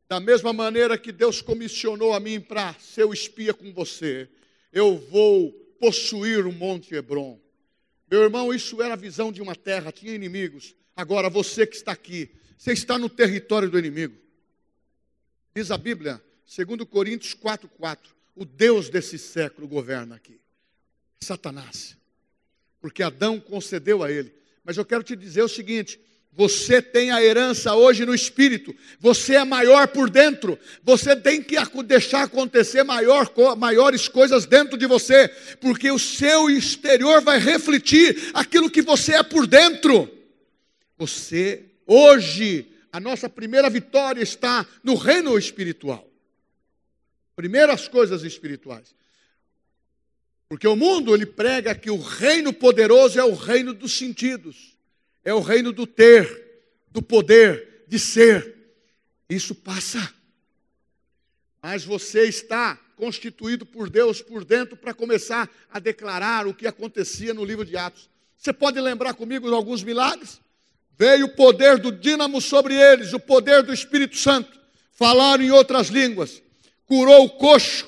Da 0.09 0.19
mesma 0.19 0.53
maneira 0.53 0.97
que 0.97 1.11
Deus 1.11 1.41
comissionou 1.41 2.13
a 2.13 2.19
mim 2.19 2.39
para 2.39 2.73
ser 2.75 3.03
o 3.03 3.13
espia 3.13 3.53
com 3.53 3.73
você, 3.73 4.29
eu 4.71 4.97
vou 4.97 5.51
possuir 5.79 6.45
o 6.45 6.51
Monte 6.51 6.95
Hebron. 6.95 7.39
Meu 8.09 8.23
irmão, 8.23 8.53
isso 8.53 8.81
era 8.81 8.93
a 8.93 8.97
visão 8.97 9.31
de 9.31 9.41
uma 9.41 9.55
terra, 9.55 9.91
tinha 9.91 10.15
inimigos. 10.15 10.73
Agora, 10.95 11.29
você 11.29 11.67
que 11.67 11.75
está 11.75 11.91
aqui, 11.91 12.31
você 12.57 12.71
está 12.71 12.97
no 12.97 13.09
território 13.09 13.69
do 13.69 13.77
inimigo. 13.77 14.15
Diz 15.53 15.71
a 15.71 15.77
Bíblia, 15.77 16.21
segundo 16.45 16.85
Coríntios 16.85 17.33
4:4, 17.33 18.15
o 18.35 18.45
Deus 18.45 18.89
desse 18.89 19.17
século 19.17 19.67
governa 19.67 20.15
aqui. 20.15 20.39
Satanás. 21.19 21.96
Porque 22.79 23.03
Adão 23.03 23.39
concedeu 23.39 24.03
a 24.03 24.11
ele. 24.11 24.33
Mas 24.63 24.77
eu 24.77 24.85
quero 24.85 25.03
te 25.03 25.15
dizer 25.15 25.41
o 25.41 25.49
seguinte: 25.49 25.99
você 26.37 26.83
tem 26.83 27.09
a 27.09 27.23
herança 27.23 27.73
hoje 27.73 28.05
no 28.05 28.13
espírito. 28.13 28.75
Você 28.99 29.33
é 29.33 29.43
maior 29.43 29.87
por 29.87 30.07
dentro. 30.07 30.59
Você 30.83 31.15
tem 31.15 31.41
que 31.41 31.55
deixar 31.83 32.23
acontecer 32.23 32.83
maior, 32.83 33.33
maiores 33.57 34.07
coisas 34.07 34.45
dentro 34.45 34.77
de 34.77 34.85
você, 34.85 35.27
porque 35.59 35.89
o 35.89 35.97
seu 35.97 36.47
exterior 36.47 37.23
vai 37.23 37.39
refletir 37.39 38.29
aquilo 38.35 38.69
que 38.69 38.83
você 38.83 39.15
é 39.15 39.23
por 39.23 39.47
dentro. 39.47 40.07
Você 40.95 41.65
hoje 41.87 42.67
a 42.91 42.99
nossa 42.99 43.27
primeira 43.27 43.69
vitória 43.69 44.21
está 44.21 44.63
no 44.83 44.93
reino 44.93 45.37
espiritual. 45.39 46.07
Primeiras 47.35 47.87
coisas 47.87 48.23
espirituais. 48.23 48.95
Porque 50.49 50.67
o 50.67 50.75
mundo 50.75 51.13
ele 51.13 51.25
prega 51.25 51.75
que 51.75 51.91
o 51.91 51.99
reino 51.99 52.53
poderoso 52.53 53.19
é 53.19 53.23
o 53.23 53.33
reino 53.33 53.73
dos 53.73 53.97
sentidos, 53.97 54.77
é 55.23 55.33
o 55.33 55.41
reino 55.41 55.73
do 55.73 55.85
ter, 55.85 56.61
do 56.89 57.01
poder, 57.01 57.83
de 57.87 57.99
ser. 57.99 58.55
Isso 59.29 59.53
passa. 59.53 60.13
Mas 61.61 61.83
você 61.83 62.23
está 62.23 62.79
constituído 62.95 63.65
por 63.65 63.89
Deus 63.89 64.21
por 64.21 64.45
dentro 64.45 64.77
para 64.77 64.93
começar 64.93 65.49
a 65.69 65.79
declarar 65.79 66.47
o 66.47 66.53
que 66.53 66.65
acontecia 66.65 67.33
no 67.33 67.43
livro 67.43 67.65
de 67.65 67.75
Atos. 67.75 68.09
Você 68.37 68.53
pode 68.53 68.79
lembrar 68.79 69.13
comigo 69.15 69.47
de 69.47 69.53
alguns 69.53 69.83
milagres? 69.83 70.39
Veio 70.97 71.25
o 71.25 71.35
poder 71.35 71.77
do 71.77 71.91
dínamo 71.91 72.39
sobre 72.41 72.73
eles, 72.73 73.13
o 73.13 73.19
poder 73.19 73.63
do 73.63 73.73
Espírito 73.73 74.15
Santo. 74.15 74.57
Falaram 74.93 75.43
em 75.43 75.51
outras 75.51 75.89
línguas. 75.89 76.41
Curou 76.85 77.25
o 77.25 77.29
coxo. 77.29 77.87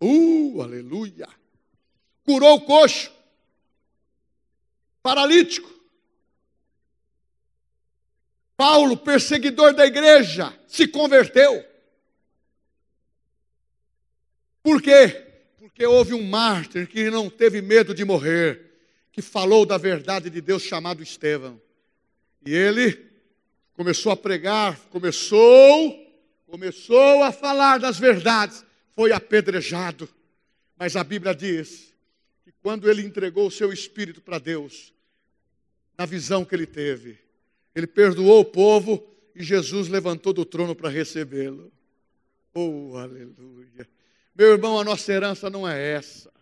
Uh, 0.00 0.62
aleluia. 0.62 1.28
Curou 2.30 2.58
o 2.58 2.60
coxo. 2.60 3.10
Paralítico. 5.02 5.68
Paulo, 8.56 8.96
perseguidor 8.96 9.74
da 9.74 9.84
igreja, 9.84 10.56
se 10.68 10.86
converteu. 10.86 11.66
Por 14.62 14.80
quê? 14.80 15.26
Porque 15.58 15.84
houve 15.84 16.14
um 16.14 16.22
mártir 16.22 16.86
que 16.86 17.10
não 17.10 17.28
teve 17.28 17.60
medo 17.60 17.92
de 17.92 18.04
morrer, 18.04 18.78
que 19.10 19.20
falou 19.20 19.66
da 19.66 19.76
verdade 19.76 20.30
de 20.30 20.40
Deus 20.40 20.62
chamado 20.62 21.02
Estevão. 21.02 21.60
E 22.46 22.54
ele 22.54 23.10
começou 23.72 24.12
a 24.12 24.16
pregar, 24.16 24.78
começou, 24.90 25.98
começou 26.46 27.24
a 27.24 27.32
falar 27.32 27.80
das 27.80 27.98
verdades, 27.98 28.64
foi 28.94 29.10
apedrejado. 29.10 30.08
Mas 30.78 30.94
a 30.94 31.02
Bíblia 31.02 31.34
diz 31.34 31.89
quando 32.62 32.90
ele 32.90 33.02
entregou 33.02 33.46
o 33.46 33.50
seu 33.50 33.72
espírito 33.72 34.20
para 34.20 34.38
Deus, 34.38 34.92
na 35.96 36.06
visão 36.06 36.44
que 36.44 36.54
ele 36.54 36.66
teve, 36.66 37.18
ele 37.74 37.86
perdoou 37.86 38.40
o 38.40 38.44
povo 38.44 39.06
e 39.34 39.42
Jesus 39.42 39.88
levantou 39.88 40.32
do 40.32 40.44
trono 40.44 40.74
para 40.74 40.88
recebê-lo. 40.88 41.72
Oh, 42.54 42.96
aleluia. 42.96 43.88
Meu 44.34 44.52
irmão, 44.52 44.78
a 44.78 44.84
nossa 44.84 45.12
herança 45.12 45.48
não 45.48 45.68
é 45.68 45.92
essa. 45.92 46.32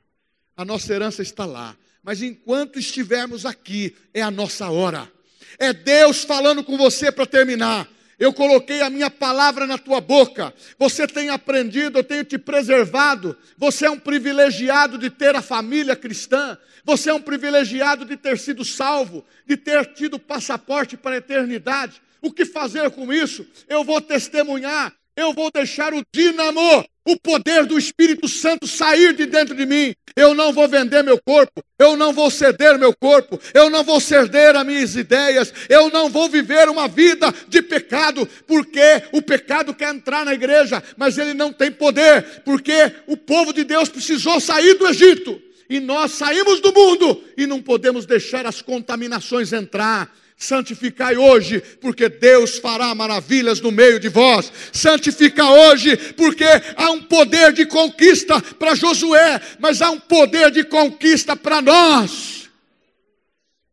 A 0.56 0.64
nossa 0.64 0.92
herança 0.92 1.22
está 1.22 1.44
lá. 1.44 1.76
Mas 2.02 2.22
enquanto 2.22 2.78
estivermos 2.78 3.44
aqui, 3.44 3.96
é 4.14 4.22
a 4.22 4.30
nossa 4.30 4.70
hora. 4.70 5.10
É 5.58 5.72
Deus 5.72 6.24
falando 6.24 6.64
com 6.64 6.76
você 6.76 7.12
para 7.12 7.26
terminar. 7.26 7.88
Eu 8.18 8.32
coloquei 8.32 8.82
a 8.82 8.90
minha 8.90 9.08
palavra 9.08 9.66
na 9.66 9.78
tua 9.78 10.00
boca. 10.00 10.52
Você 10.76 11.06
tem 11.06 11.30
aprendido, 11.30 11.98
eu 11.98 12.04
tenho 12.04 12.24
te 12.24 12.36
preservado. 12.36 13.36
Você 13.56 13.86
é 13.86 13.90
um 13.90 13.98
privilegiado 13.98 14.98
de 14.98 15.08
ter 15.08 15.36
a 15.36 15.42
família 15.42 15.94
cristã. 15.94 16.58
Você 16.84 17.10
é 17.10 17.14
um 17.14 17.20
privilegiado 17.20 18.04
de 18.04 18.16
ter 18.16 18.38
sido 18.38 18.64
salvo, 18.64 19.24
de 19.46 19.56
ter 19.56 19.86
tido 19.94 20.18
passaporte 20.18 20.96
para 20.96 21.14
a 21.14 21.18
eternidade. 21.18 22.02
O 22.20 22.32
que 22.32 22.44
fazer 22.44 22.90
com 22.90 23.12
isso? 23.12 23.46
Eu 23.68 23.84
vou 23.84 24.00
testemunhar 24.00 24.92
eu 25.18 25.32
vou 25.34 25.50
deixar 25.50 25.92
o 25.92 26.02
dínamo, 26.14 26.84
o 27.04 27.18
poder 27.18 27.66
do 27.66 27.76
Espírito 27.76 28.28
Santo 28.28 28.68
sair 28.68 29.12
de 29.14 29.26
dentro 29.26 29.52
de 29.52 29.66
mim. 29.66 29.92
Eu 30.14 30.32
não 30.32 30.52
vou 30.52 30.68
vender 30.68 31.02
meu 31.02 31.20
corpo, 31.20 31.60
eu 31.76 31.96
não 31.96 32.12
vou 32.12 32.30
ceder 32.30 32.78
meu 32.78 32.94
corpo, 32.94 33.38
eu 33.52 33.68
não 33.68 33.82
vou 33.82 33.98
ceder 33.98 34.54
as 34.54 34.64
minhas 34.64 34.94
ideias, 34.94 35.52
eu 35.68 35.90
não 35.90 36.08
vou 36.08 36.28
viver 36.28 36.68
uma 36.68 36.86
vida 36.86 37.34
de 37.48 37.60
pecado, 37.60 38.28
porque 38.46 39.02
o 39.10 39.20
pecado 39.20 39.74
quer 39.74 39.92
entrar 39.92 40.24
na 40.24 40.34
igreja, 40.34 40.80
mas 40.96 41.18
ele 41.18 41.34
não 41.34 41.52
tem 41.52 41.72
poder, 41.72 42.42
porque 42.44 42.92
o 43.08 43.16
povo 43.16 43.52
de 43.52 43.64
Deus 43.64 43.88
precisou 43.88 44.38
sair 44.40 44.74
do 44.74 44.86
Egito. 44.86 45.42
E 45.68 45.80
nós 45.80 46.12
saímos 46.12 46.60
do 46.60 46.72
mundo 46.72 47.24
e 47.36 47.44
não 47.44 47.60
podemos 47.60 48.06
deixar 48.06 48.46
as 48.46 48.62
contaminações 48.62 49.52
entrar 49.52 50.10
Santificai 50.39 51.16
hoje, 51.16 51.61
porque 51.80 52.09
Deus 52.09 52.59
fará 52.59 52.95
maravilhas 52.95 53.61
no 53.61 53.72
meio 53.72 53.99
de 53.99 54.09
vós. 54.09 54.53
Santifica 54.72 55.45
hoje, 55.45 55.97
porque 56.14 56.45
há 56.76 56.93
um 56.93 57.03
poder 57.03 57.53
de 57.53 57.66
conquista 57.66 58.41
para 58.41 58.76
Josué, 58.76 59.41
mas 59.59 59.82
há 59.82 59.91
um 59.91 59.99
poder 59.99 60.53
de 60.53 60.62
conquista 60.62 61.34
para 61.34 61.61
nós. 61.61 62.49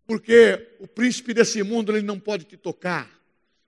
Porque 0.07 0.67
o 0.79 0.87
príncipe 0.87 1.35
desse 1.35 1.61
mundo 1.61 1.95
ele 1.95 2.01
não 2.01 2.19
pode 2.19 2.45
te 2.45 2.57
tocar. 2.57 3.11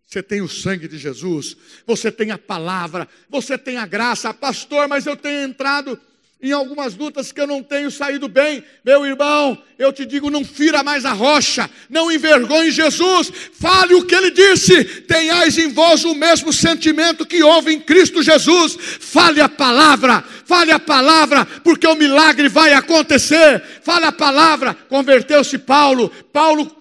Você 0.03 0.23
tem 0.23 0.41
o 0.41 0.49
sangue 0.49 0.87
de 0.87 0.97
Jesus, 0.97 1.55
você 1.85 2.11
tem 2.11 2.31
a 2.31 2.37
palavra, 2.37 3.07
você 3.29 3.59
tem 3.59 3.77
a 3.77 3.85
graça, 3.85 4.33
pastor, 4.33 4.87
mas 4.87 5.05
eu 5.05 5.15
tenho 5.15 5.47
entrado 5.47 5.99
em 6.41 6.51
algumas 6.51 6.95
lutas 6.95 7.31
que 7.31 7.41
eu 7.41 7.47
não 7.47 7.63
tenho 7.63 7.89
saído 7.89 8.27
bem, 8.27 8.63
meu 8.85 9.05
irmão, 9.05 9.57
eu 9.77 9.91
te 9.91 10.05
digo: 10.05 10.29
não 10.29 10.45
fira 10.45 10.83
mais 10.83 11.03
a 11.03 11.11
rocha, 11.11 11.69
não 11.89 12.11
envergonhe 12.11 12.69
Jesus, 12.69 13.31
fale 13.53 13.95
o 13.95 14.05
que 14.05 14.13
ele 14.13 14.29
disse, 14.29 14.83
tenhais 15.01 15.57
em 15.57 15.69
vós 15.69 16.05
o 16.05 16.13
mesmo 16.13 16.53
sentimento 16.53 17.25
que 17.25 17.41
houve 17.41 17.73
em 17.73 17.79
Cristo 17.79 18.21
Jesus, 18.21 18.77
fale 18.79 19.41
a 19.41 19.49
palavra, 19.49 20.23
fale 20.45 20.71
a 20.71 20.79
palavra, 20.79 21.45
porque 21.63 21.87
o 21.87 21.95
milagre 21.95 22.47
vai 22.47 22.73
acontecer, 22.73 23.63
fale 23.81 24.05
a 24.05 24.11
palavra. 24.11 24.75
Converteu-se 24.75 25.57
Paulo, 25.57 26.09
Paulo, 26.31 26.71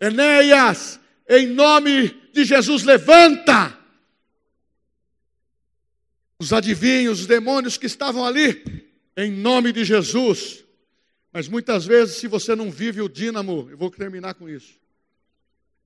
Enéas, 0.00 1.00
em 1.28 1.48
nome 1.48 2.14
de 2.32 2.44
Jesus, 2.44 2.84
levanta 2.84 3.79
os 6.40 6.54
adivinhos, 6.54 7.20
os 7.20 7.26
demônios 7.26 7.76
que 7.76 7.84
estavam 7.84 8.24
ali, 8.24 8.88
em 9.14 9.30
nome 9.30 9.72
de 9.72 9.84
Jesus. 9.84 10.64
Mas 11.30 11.46
muitas 11.46 11.84
vezes, 11.84 12.16
se 12.16 12.26
você 12.26 12.56
não 12.56 12.70
vive 12.70 13.02
o 13.02 13.10
dínamo, 13.10 13.68
eu 13.70 13.76
vou 13.76 13.90
terminar 13.90 14.32
com 14.32 14.48
isso. 14.48 14.80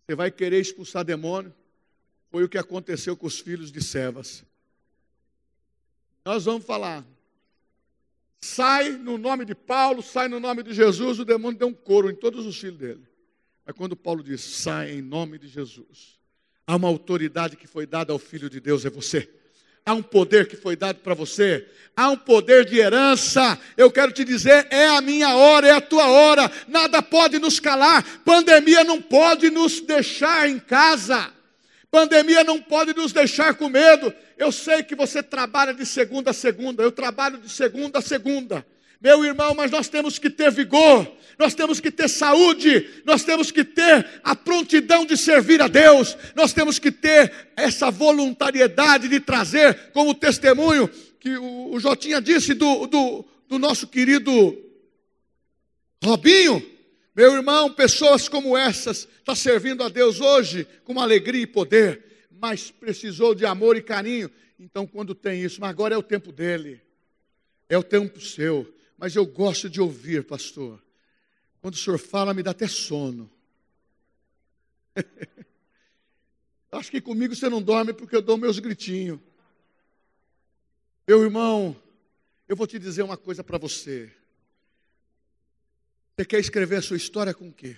Você 0.06 0.14
vai 0.14 0.30
querer 0.30 0.60
expulsar 0.60 1.04
demônio. 1.04 1.52
Foi 2.30 2.44
o 2.44 2.48
que 2.48 2.56
aconteceu 2.56 3.16
com 3.16 3.26
os 3.26 3.40
filhos 3.40 3.72
de 3.72 3.82
Sevas. 3.82 4.44
Nós 6.24 6.44
vamos 6.44 6.64
falar. 6.64 7.04
Sai 8.40 8.90
no 8.90 9.18
nome 9.18 9.44
de 9.44 9.56
Paulo, 9.56 10.02
sai 10.02 10.28
no 10.28 10.38
nome 10.38 10.62
de 10.62 10.72
Jesus, 10.72 11.18
o 11.18 11.24
demônio 11.24 11.58
deu 11.58 11.68
um 11.68 11.74
couro 11.74 12.08
em 12.08 12.14
todos 12.14 12.46
os 12.46 12.56
filhos 12.56 12.78
dele. 12.78 13.02
Mas 13.66 13.74
quando 13.74 13.96
Paulo 13.96 14.22
diz, 14.22 14.40
sai 14.40 14.92
em 14.92 15.02
nome 15.02 15.36
de 15.36 15.48
Jesus, 15.48 16.20
há 16.64 16.76
uma 16.76 16.86
autoridade 16.86 17.56
que 17.56 17.66
foi 17.66 17.86
dada 17.86 18.12
ao 18.12 18.18
Filho 18.20 18.48
de 18.48 18.60
Deus, 18.60 18.84
é 18.84 18.90
você. 18.90 19.28
Há 19.86 19.92
um 19.92 20.02
poder 20.02 20.48
que 20.48 20.56
foi 20.56 20.76
dado 20.76 21.00
para 21.00 21.12
você, 21.12 21.66
há 21.94 22.08
um 22.08 22.16
poder 22.16 22.64
de 22.64 22.78
herança. 22.78 23.58
Eu 23.76 23.90
quero 23.90 24.12
te 24.12 24.24
dizer: 24.24 24.66
é 24.70 24.86
a 24.86 25.02
minha 25.02 25.34
hora, 25.34 25.66
é 25.66 25.72
a 25.72 25.80
tua 25.80 26.08
hora, 26.08 26.50
nada 26.66 27.02
pode 27.02 27.38
nos 27.38 27.60
calar. 27.60 28.02
Pandemia 28.24 28.82
não 28.82 29.02
pode 29.02 29.50
nos 29.50 29.80
deixar 29.80 30.48
em 30.48 30.58
casa, 30.58 31.30
pandemia 31.90 32.42
não 32.42 32.62
pode 32.62 32.94
nos 32.94 33.12
deixar 33.12 33.54
com 33.56 33.68
medo. 33.68 34.10
Eu 34.38 34.50
sei 34.50 34.82
que 34.82 34.94
você 34.94 35.22
trabalha 35.22 35.74
de 35.74 35.84
segunda 35.84 36.30
a 36.30 36.34
segunda, 36.34 36.82
eu 36.82 36.90
trabalho 36.90 37.36
de 37.36 37.50
segunda 37.50 37.98
a 37.98 38.02
segunda. 38.02 38.66
Meu 39.04 39.22
irmão, 39.22 39.54
mas 39.54 39.70
nós 39.70 39.86
temos 39.86 40.18
que 40.18 40.30
ter 40.30 40.50
vigor, 40.50 41.06
nós 41.38 41.54
temos 41.54 41.78
que 41.78 41.90
ter 41.90 42.08
saúde, 42.08 42.88
nós 43.04 43.22
temos 43.22 43.50
que 43.50 43.62
ter 43.62 44.22
a 44.24 44.34
prontidão 44.34 45.04
de 45.04 45.14
servir 45.14 45.60
a 45.60 45.68
Deus, 45.68 46.16
nós 46.34 46.54
temos 46.54 46.78
que 46.78 46.90
ter 46.90 47.30
essa 47.54 47.90
voluntariedade 47.90 49.06
de 49.06 49.20
trazer 49.20 49.90
como 49.92 50.14
testemunho 50.14 50.88
que 51.20 51.36
o, 51.36 51.78
Jotinha 51.78 52.18
disse 52.18 52.54
do, 52.54 52.86
do, 52.86 53.26
do 53.46 53.58
nosso 53.58 53.86
querido 53.86 54.58
Robinho, 56.02 56.64
Meu 57.14 57.34
irmão, 57.34 57.70
pessoas 57.70 58.26
como 58.26 58.56
essas 58.56 59.00
estão 59.00 59.34
tá 59.34 59.36
servindo 59.36 59.82
a 59.82 59.90
Deus 59.90 60.18
hoje 60.18 60.66
com 60.82 60.98
alegria 60.98 61.42
e 61.42 61.46
poder, 61.46 62.26
mas 62.30 62.70
precisou 62.70 63.34
de 63.34 63.44
amor 63.44 63.76
e 63.76 63.82
carinho. 63.82 64.30
Então, 64.58 64.86
quando 64.86 65.14
tem 65.14 65.42
isso, 65.42 65.60
mas 65.60 65.68
agora 65.68 65.94
é 65.94 65.98
o 65.98 66.02
tempo 66.02 66.32
dele, 66.32 66.80
é 67.68 67.76
o 67.76 67.82
tempo 67.82 68.18
seu. 68.18 68.72
Mas 68.96 69.16
eu 69.16 69.26
gosto 69.26 69.68
de 69.68 69.80
ouvir, 69.80 70.24
pastor. 70.24 70.82
Quando 71.60 71.74
o 71.74 71.78
senhor 71.78 71.98
fala, 71.98 72.34
me 72.34 72.42
dá 72.42 72.50
até 72.52 72.68
sono. 72.68 73.30
Acho 76.70 76.90
que 76.90 77.00
comigo 77.00 77.34
você 77.34 77.48
não 77.48 77.62
dorme 77.62 77.92
porque 77.92 78.16
eu 78.16 78.22
dou 78.22 78.36
meus 78.36 78.58
gritinhos. 78.58 79.20
Meu 81.06 81.22
irmão, 81.22 81.76
eu 82.48 82.56
vou 82.56 82.66
te 82.66 82.78
dizer 82.78 83.02
uma 83.02 83.16
coisa 83.16 83.44
para 83.44 83.58
você. 83.58 84.12
Você 86.16 86.24
quer 86.24 86.38
escrever 86.38 86.76
a 86.76 86.82
sua 86.82 86.96
história 86.96 87.34
com 87.34 87.48
o 87.48 87.52
quê? 87.52 87.76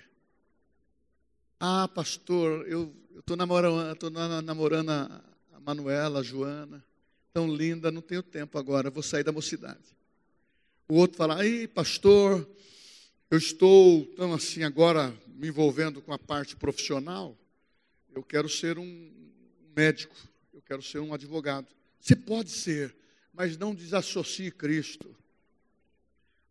Ah, 1.59 1.87
pastor, 1.87 2.67
eu 2.67 2.95
estou 3.17 3.35
namorando, 3.35 3.95
tô 3.97 4.09
namorando 4.09 4.91
a, 4.91 5.23
a 5.53 5.59
Manuela, 5.59 6.19
a 6.19 6.23
Joana, 6.23 6.85
tão 7.33 7.47
linda, 7.47 7.91
não 7.91 8.01
tenho 8.01 8.21
tempo 8.21 8.59
agora, 8.59 8.91
vou 8.91 9.01
sair 9.01 9.23
da 9.23 9.31
mocidade. 9.31 9.96
O 10.89 10.95
outro 10.95 11.17
fala, 11.17 11.41
aí, 11.41 11.67
pastor, 11.67 12.47
eu 13.29 13.37
estou 13.37 14.05
tão 14.15 14.33
assim 14.33 14.63
agora 14.63 15.13
me 15.27 15.49
envolvendo 15.49 16.01
com 16.01 16.13
a 16.13 16.17
parte 16.17 16.55
profissional, 16.55 17.37
eu 18.15 18.23
quero 18.23 18.47
ser 18.47 18.79
um 18.79 19.11
médico, 19.75 20.15
eu 20.53 20.61
quero 20.61 20.81
ser 20.81 20.99
um 20.99 21.13
advogado. 21.13 21.67
Você 21.99 22.15
pode 22.15 22.51
ser, 22.51 22.95
mas 23.33 23.57
não 23.57 23.75
desassocie 23.75 24.49
Cristo. 24.49 25.13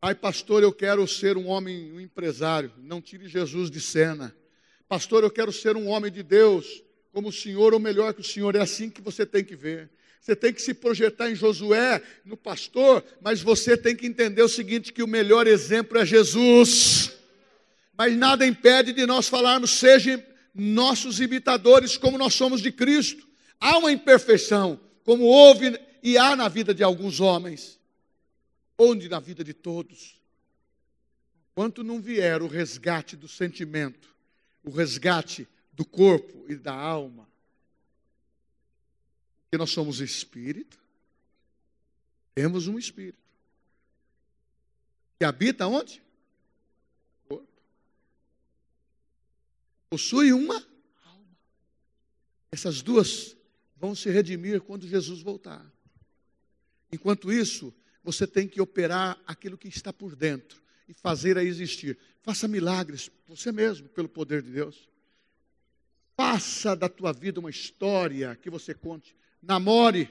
Ai, 0.03 0.15
pastor, 0.15 0.63
eu 0.63 0.73
quero 0.73 1.09
ser 1.09 1.39
um 1.39 1.47
homem, 1.47 1.91
um 1.91 2.01
empresário. 2.01 2.71
Não 2.77 3.01
tire 3.01 3.27
Jesus 3.29 3.71
de 3.71 3.81
cena. 3.81 4.37
Pastor, 4.87 5.25
eu 5.25 5.31
quero 5.31 5.51
ser 5.51 5.77
um 5.77 5.89
homem 5.89 6.13
de 6.13 6.23
Deus, 6.23 6.83
como 7.11 7.31
o 7.31 7.33
Senhor, 7.33 7.73
ou 7.73 7.81
melhor 7.81 8.13
que 8.13 8.21
o 8.21 8.25
Senhor. 8.25 8.55
É 8.55 8.61
assim 8.61 8.91
que 8.91 9.01
você 9.01 9.25
tem 9.25 9.43
que 9.43 9.57
ver. 9.57 9.91
Você 10.21 10.35
tem 10.35 10.53
que 10.53 10.61
se 10.61 10.75
projetar 10.75 11.31
em 11.31 11.35
Josué, 11.35 12.03
no 12.25 12.37
pastor, 12.37 13.05
mas 13.21 13.41
você 13.41 13.77
tem 13.77 13.95
que 13.95 14.07
entender 14.07 14.43
o 14.43 14.49
seguinte: 14.49 14.93
que 14.93 15.03
o 15.03 15.09
melhor 15.09 15.47
exemplo 15.47 15.99
é 15.99 16.07
Jesus. 16.07 17.13
Mas 17.97 18.17
nada 18.17 18.47
impede 18.47 18.93
de 18.93 19.07
nós 19.07 19.29
falarmos, 19.29 19.79
sejam 19.79 20.23
nossos 20.55 21.21
imitadores, 21.21 21.97
como 21.97 22.19
nós 22.19 22.35
somos 22.35 22.61
de 22.61 22.73
Cristo. 22.73 23.27
Há 23.61 23.79
uma 23.79 23.93
imperfeição, 23.93 24.79
como 25.05 25.25
houve 25.25 25.79
e 26.03 26.19
há 26.19 26.37
na 26.37 26.49
vida 26.49 26.75
de 26.75 26.83
alguns 26.83 27.21
homens 27.21 27.77
onde 28.79 29.09
na 29.09 29.21
vida 29.21 29.43
de 29.43 29.55
todos. 29.55 30.21
Quanto 31.55 31.83
não 31.83 32.01
vier 32.01 32.43
o 32.43 32.47
resgate 32.47 33.17
do 33.17 33.29
sentimento, 33.29 34.15
o 34.63 34.71
resgate 34.71 35.49
do 35.73 35.85
corpo 35.85 36.45
e 36.49 36.57
da 36.57 36.75
alma, 36.75 37.29
que 39.51 39.59
nós 39.59 39.71
somos 39.71 40.01
espírito, 40.01 40.79
temos 42.35 42.67
um 42.67 42.79
espírito 42.79 43.27
que 45.19 45.25
habita 45.25 45.67
onde? 45.67 46.03
Corpo. 47.27 47.49
Possui 49.89 50.33
uma 50.33 50.57
alma. 51.05 51.39
Essas 52.53 52.83
duas 52.83 53.37
vão 53.77 53.95
se 53.95 54.11
redimir 54.11 54.61
quando 54.61 54.87
Jesus 54.87 55.23
voltar. 55.23 55.65
Enquanto 56.93 57.33
isso, 57.33 57.75
você 58.03 58.27
tem 58.27 58.47
que 58.47 58.61
operar 58.61 59.21
aquilo 59.27 59.59
que 59.59 59.69
está 59.69 59.93
por 59.93 60.15
dentro 60.15 60.63
e 60.89 60.95
fazer 60.95 61.37
a 61.39 61.43
existir. 61.43 61.99
Faça 62.23 62.47
milagres 62.47 63.11
você 63.27 63.51
mesmo, 63.51 63.89
pelo 63.89 64.09
poder 64.09 64.43
de 64.43 64.51
Deus. 64.51 64.89
Faça 66.17 66.77
da 66.77 66.89
tua 66.89 67.13
vida 67.13 67.41
uma 67.41 67.51
história 67.51 68.37
que 68.37 68.49
você 68.49 68.75
conte. 68.75 69.17
Namore, 69.47 70.11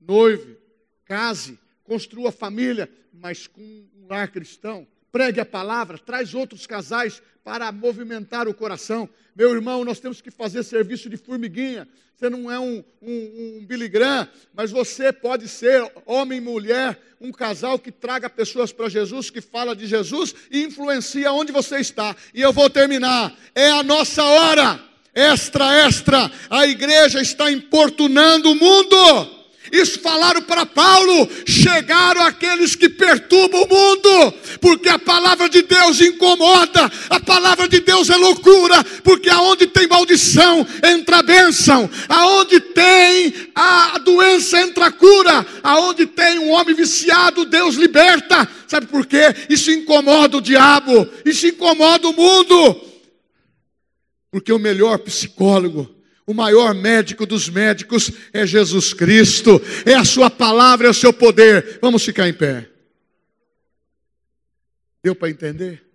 noive, 0.00 0.58
case, 1.06 1.58
construa 1.84 2.32
família, 2.32 2.90
mas 3.12 3.46
com 3.46 3.60
um 3.60 4.06
lar 4.08 4.28
cristão. 4.28 4.86
Pregue 5.12 5.38
a 5.38 5.46
palavra, 5.46 5.96
traz 5.96 6.34
outros 6.34 6.66
casais 6.66 7.22
para 7.44 7.70
movimentar 7.70 8.48
o 8.48 8.54
coração. 8.54 9.08
Meu 9.36 9.54
irmão, 9.54 9.84
nós 9.84 10.00
temos 10.00 10.20
que 10.20 10.30
fazer 10.30 10.64
serviço 10.64 11.08
de 11.08 11.16
formiguinha. 11.16 11.86
Você 12.16 12.28
não 12.28 12.50
é 12.50 12.58
um, 12.58 12.82
um, 13.00 13.58
um 13.58 13.66
Billy 13.66 13.88
Graham, 13.88 14.28
mas 14.52 14.70
você 14.70 15.12
pode 15.12 15.48
ser 15.48 15.88
homem 16.06 16.38
e 16.38 16.40
mulher, 16.40 17.00
um 17.20 17.30
casal 17.30 17.78
que 17.78 17.92
traga 17.92 18.28
pessoas 18.30 18.72
para 18.72 18.88
Jesus, 18.88 19.30
que 19.30 19.40
fala 19.40 19.76
de 19.76 19.86
Jesus 19.86 20.34
e 20.50 20.62
influencia 20.64 21.32
onde 21.32 21.52
você 21.52 21.78
está. 21.78 22.16
E 22.32 22.40
eu 22.40 22.52
vou 22.52 22.68
terminar. 22.68 23.36
É 23.54 23.70
a 23.70 23.82
nossa 23.82 24.22
hora. 24.24 24.93
Extra, 25.14 25.86
extra. 25.86 26.30
A 26.50 26.66
igreja 26.66 27.20
está 27.20 27.50
importunando 27.50 28.50
o 28.50 28.54
mundo. 28.54 29.34
Isso 29.72 29.98
falaram 30.00 30.42
para 30.42 30.66
Paulo: 30.66 31.28
chegaram 31.46 32.22
aqueles 32.22 32.74
que 32.76 32.88
perturbam 32.88 33.62
o 33.62 33.68
mundo, 33.68 34.34
porque 34.60 34.88
a 34.88 34.98
palavra 34.98 35.48
de 35.48 35.62
Deus 35.62 36.00
incomoda, 36.00 36.90
a 37.08 37.18
palavra 37.20 37.66
de 37.66 37.80
Deus 37.80 38.10
é 38.10 38.16
loucura, 38.16 38.84
porque 39.02 39.30
aonde 39.30 39.66
tem 39.66 39.86
maldição 39.88 40.66
entra 40.84 41.18
a 41.18 41.22
bênção, 41.22 41.88
aonde 42.08 42.60
tem 42.60 43.34
a 43.54 43.98
doença 43.98 44.60
entra 44.60 44.86
a 44.86 44.92
cura, 44.92 45.46
aonde 45.62 46.06
tem 46.06 46.38
um 46.38 46.50
homem 46.50 46.74
viciado, 46.74 47.44
Deus 47.44 47.74
liberta. 47.76 48.48
Sabe 48.68 48.86
por 48.86 49.06
quê? 49.06 49.34
Isso 49.48 49.70
incomoda 49.70 50.36
o 50.36 50.42
diabo, 50.42 51.08
isso 51.24 51.46
incomoda 51.46 52.08
o 52.08 52.12
mundo, 52.12 52.93
porque 54.34 54.52
o 54.52 54.58
melhor 54.58 54.98
psicólogo 54.98 55.94
o 56.26 56.34
maior 56.34 56.74
médico 56.74 57.24
dos 57.24 57.48
médicos 57.48 58.10
é 58.32 58.44
Jesus 58.44 58.92
Cristo, 58.92 59.62
é 59.86 59.94
a 59.94 60.04
Sua 60.04 60.28
palavra, 60.28 60.88
é 60.88 60.90
o 60.90 60.94
seu 60.94 61.12
poder. 61.12 61.78
Vamos 61.80 62.02
ficar 62.02 62.28
em 62.28 62.34
pé. 62.34 62.68
Deu 65.04 65.14
para 65.14 65.30
entender? 65.30 65.86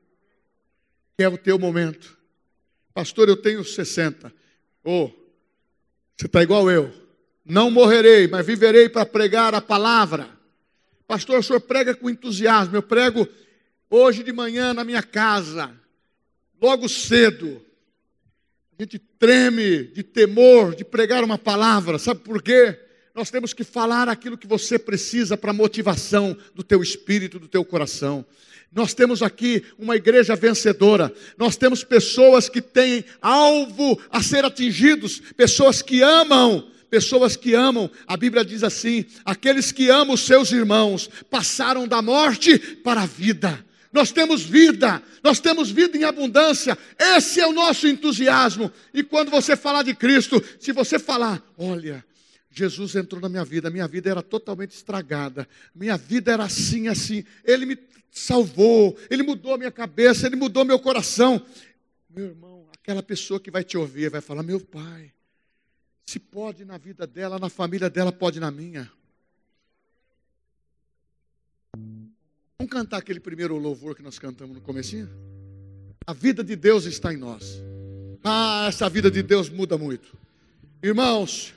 É 1.18 1.28
o 1.28 1.38
teu 1.38 1.60
momento. 1.60 2.18
Pastor, 2.94 3.28
eu 3.28 3.36
tenho 3.36 3.66
60. 3.66 4.32
Oh, 4.86 5.12
você 6.16 6.28
está 6.28 6.42
igual 6.42 6.72
eu. 6.72 6.94
Não 7.44 7.70
morrerei, 7.70 8.26
mas 8.26 8.46
viverei 8.46 8.88
para 8.88 9.06
pregar 9.06 9.54
a 9.54 9.60
palavra. 9.60 10.30
Pastor, 11.06 11.40
o 11.40 11.44
senhor 11.44 11.60
prega 11.60 11.94
com 11.94 12.10
entusiasmo. 12.10 12.78
Eu 12.78 12.84
prego 12.84 13.28
hoje 13.90 14.24
de 14.24 14.32
manhã 14.32 14.74
na 14.74 14.86
minha 14.86 15.04
casa, 15.04 15.76
logo 16.62 16.88
cedo. 16.88 17.66
A 18.80 18.84
gente 18.84 18.98
treme 18.98 19.84
de 19.94 20.02
temor 20.02 20.74
de 20.74 20.86
pregar 20.86 21.22
uma 21.22 21.38
palavra, 21.38 22.00
sabe 22.00 22.22
por 22.22 22.42
quê? 22.42 22.80
Nós 23.14 23.30
temos 23.30 23.52
que 23.52 23.66
falar 23.66 24.08
aquilo 24.08 24.38
que 24.38 24.48
você 24.48 24.80
precisa 24.80 25.36
para 25.36 25.52
motivação 25.52 26.38
do 26.56 26.64
teu 26.64 26.82
espírito, 26.82 27.38
do 27.38 27.50
teu 27.50 27.66
coração. 27.66 28.26
Nós 28.72 28.94
temos 28.94 29.22
aqui 29.22 29.66
uma 29.78 29.98
igreja 29.98 30.34
vencedora. 30.34 31.14
Nós 31.38 31.58
temos 31.58 31.84
pessoas 31.84 32.48
que 32.48 32.62
têm 32.62 33.04
alvo 33.22 34.00
a 34.10 34.24
ser 34.24 34.46
atingidos, 34.46 35.22
pessoas 35.36 35.82
que 35.82 36.02
amam, 36.02 36.72
pessoas 36.90 37.36
que 37.36 37.54
amam. 37.54 37.92
A 38.08 38.16
Bíblia 38.16 38.46
diz 38.46 38.64
assim: 38.64 39.04
aqueles 39.26 39.74
que 39.74 39.90
amam 39.90 40.14
os 40.14 40.22
seus 40.22 40.54
irmãos 40.54 41.10
passaram 41.30 41.86
da 41.86 42.02
morte 42.02 42.58
para 42.58 43.02
a 43.02 43.06
vida 43.06 43.62
nós 43.92 44.12
temos 44.12 44.44
vida, 44.44 45.02
nós 45.24 45.40
temos 45.40 45.72
vida 45.72 45.98
em 45.98 46.04
abundância, 46.04 46.78
esse 46.98 47.40
é 47.40 47.48
o 47.48 47.54
nosso 47.54 47.88
entusiasmo. 47.88 48.72
E 48.94 49.04
quando 49.04 49.32
você 49.32 49.56
falar 49.56 49.84
de 49.84 49.96
Cristo, 49.96 50.44
se 50.60 50.72
você 50.72 51.00
falar, 51.00 51.42
olha, 51.58 52.06
Jesus 52.52 52.96
entrou 52.96 53.22
na 53.22 53.30
minha 53.30 53.46
vida, 53.46 53.70
minha 53.70 53.88
vida 53.88 54.10
era 54.10 54.22
totalmente 54.22 54.72
estragada, 54.72 55.48
minha 55.74 55.98
vida 55.98 56.32
era 56.32 56.44
assim, 56.44 56.88
assim, 56.88 57.24
Ele 57.44 57.66
me 57.66 57.78
salvou, 58.12 58.98
Ele 59.10 59.24
mudou 59.24 59.54
a 59.54 59.58
minha 59.58 59.72
cabeça, 59.72 60.28
Ele 60.28 60.36
mudou 60.36 60.66
meu 60.66 60.80
coração. 60.80 61.44
Meu 62.10 62.26
irmão, 62.26 62.68
aquela 62.74 63.04
pessoa 63.04 63.40
que 63.40 63.52
vai 63.52 63.64
te 63.64 63.78
ouvir 63.78 64.10
vai 64.10 64.22
falar: 64.22 64.44
Meu 64.44 64.60
pai, 64.60 65.14
se 66.06 66.20
pode 66.20 66.66
na 66.66 66.78
vida 66.78 67.06
dela, 67.06 67.38
na 67.38 67.50
família 67.50 67.90
dela, 67.90 68.12
pode 68.12 68.40
na 68.40 68.50
minha. 68.50 68.92
Vamos 72.62 72.74
cantar 72.74 72.98
aquele 72.98 73.22
primeiro 73.22 73.56
louvor 73.56 73.96
que 73.96 74.04
nós 74.04 74.20
cantamos 74.20 74.54
no 74.54 74.62
comecinho? 74.62 75.10
A 76.06 76.12
vida 76.12 76.44
de 76.44 76.58
Deus 76.58 76.84
está 76.84 77.14
em 77.14 77.16
nós. 77.16 77.64
Ah, 78.22 78.66
essa 78.68 78.90
vida 78.90 79.10
de 79.10 79.24
Deus 79.24 79.50
muda 79.50 79.78
muito. 79.78 80.14
Irmãos, 80.84 81.54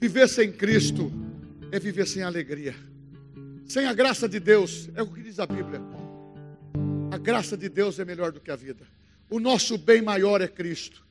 viver 0.00 0.28
sem 0.28 0.50
Cristo 0.50 1.12
é 1.70 1.78
viver 1.78 2.08
sem 2.08 2.24
alegria. 2.24 2.74
Sem 3.68 3.86
a 3.86 3.92
graça 3.92 4.28
de 4.28 4.40
Deus, 4.40 4.88
é 4.96 5.02
o 5.02 5.06
que 5.06 5.22
diz 5.22 5.38
a 5.38 5.46
Bíblia. 5.46 5.80
A 7.12 7.18
graça 7.18 7.56
de 7.56 7.68
Deus 7.68 8.00
é 8.00 8.04
melhor 8.04 8.32
do 8.32 8.40
que 8.40 8.50
a 8.50 8.56
vida. 8.56 8.84
O 9.30 9.38
nosso 9.38 9.78
bem 9.78 10.02
maior 10.02 10.40
é 10.40 10.48
Cristo. 10.48 11.06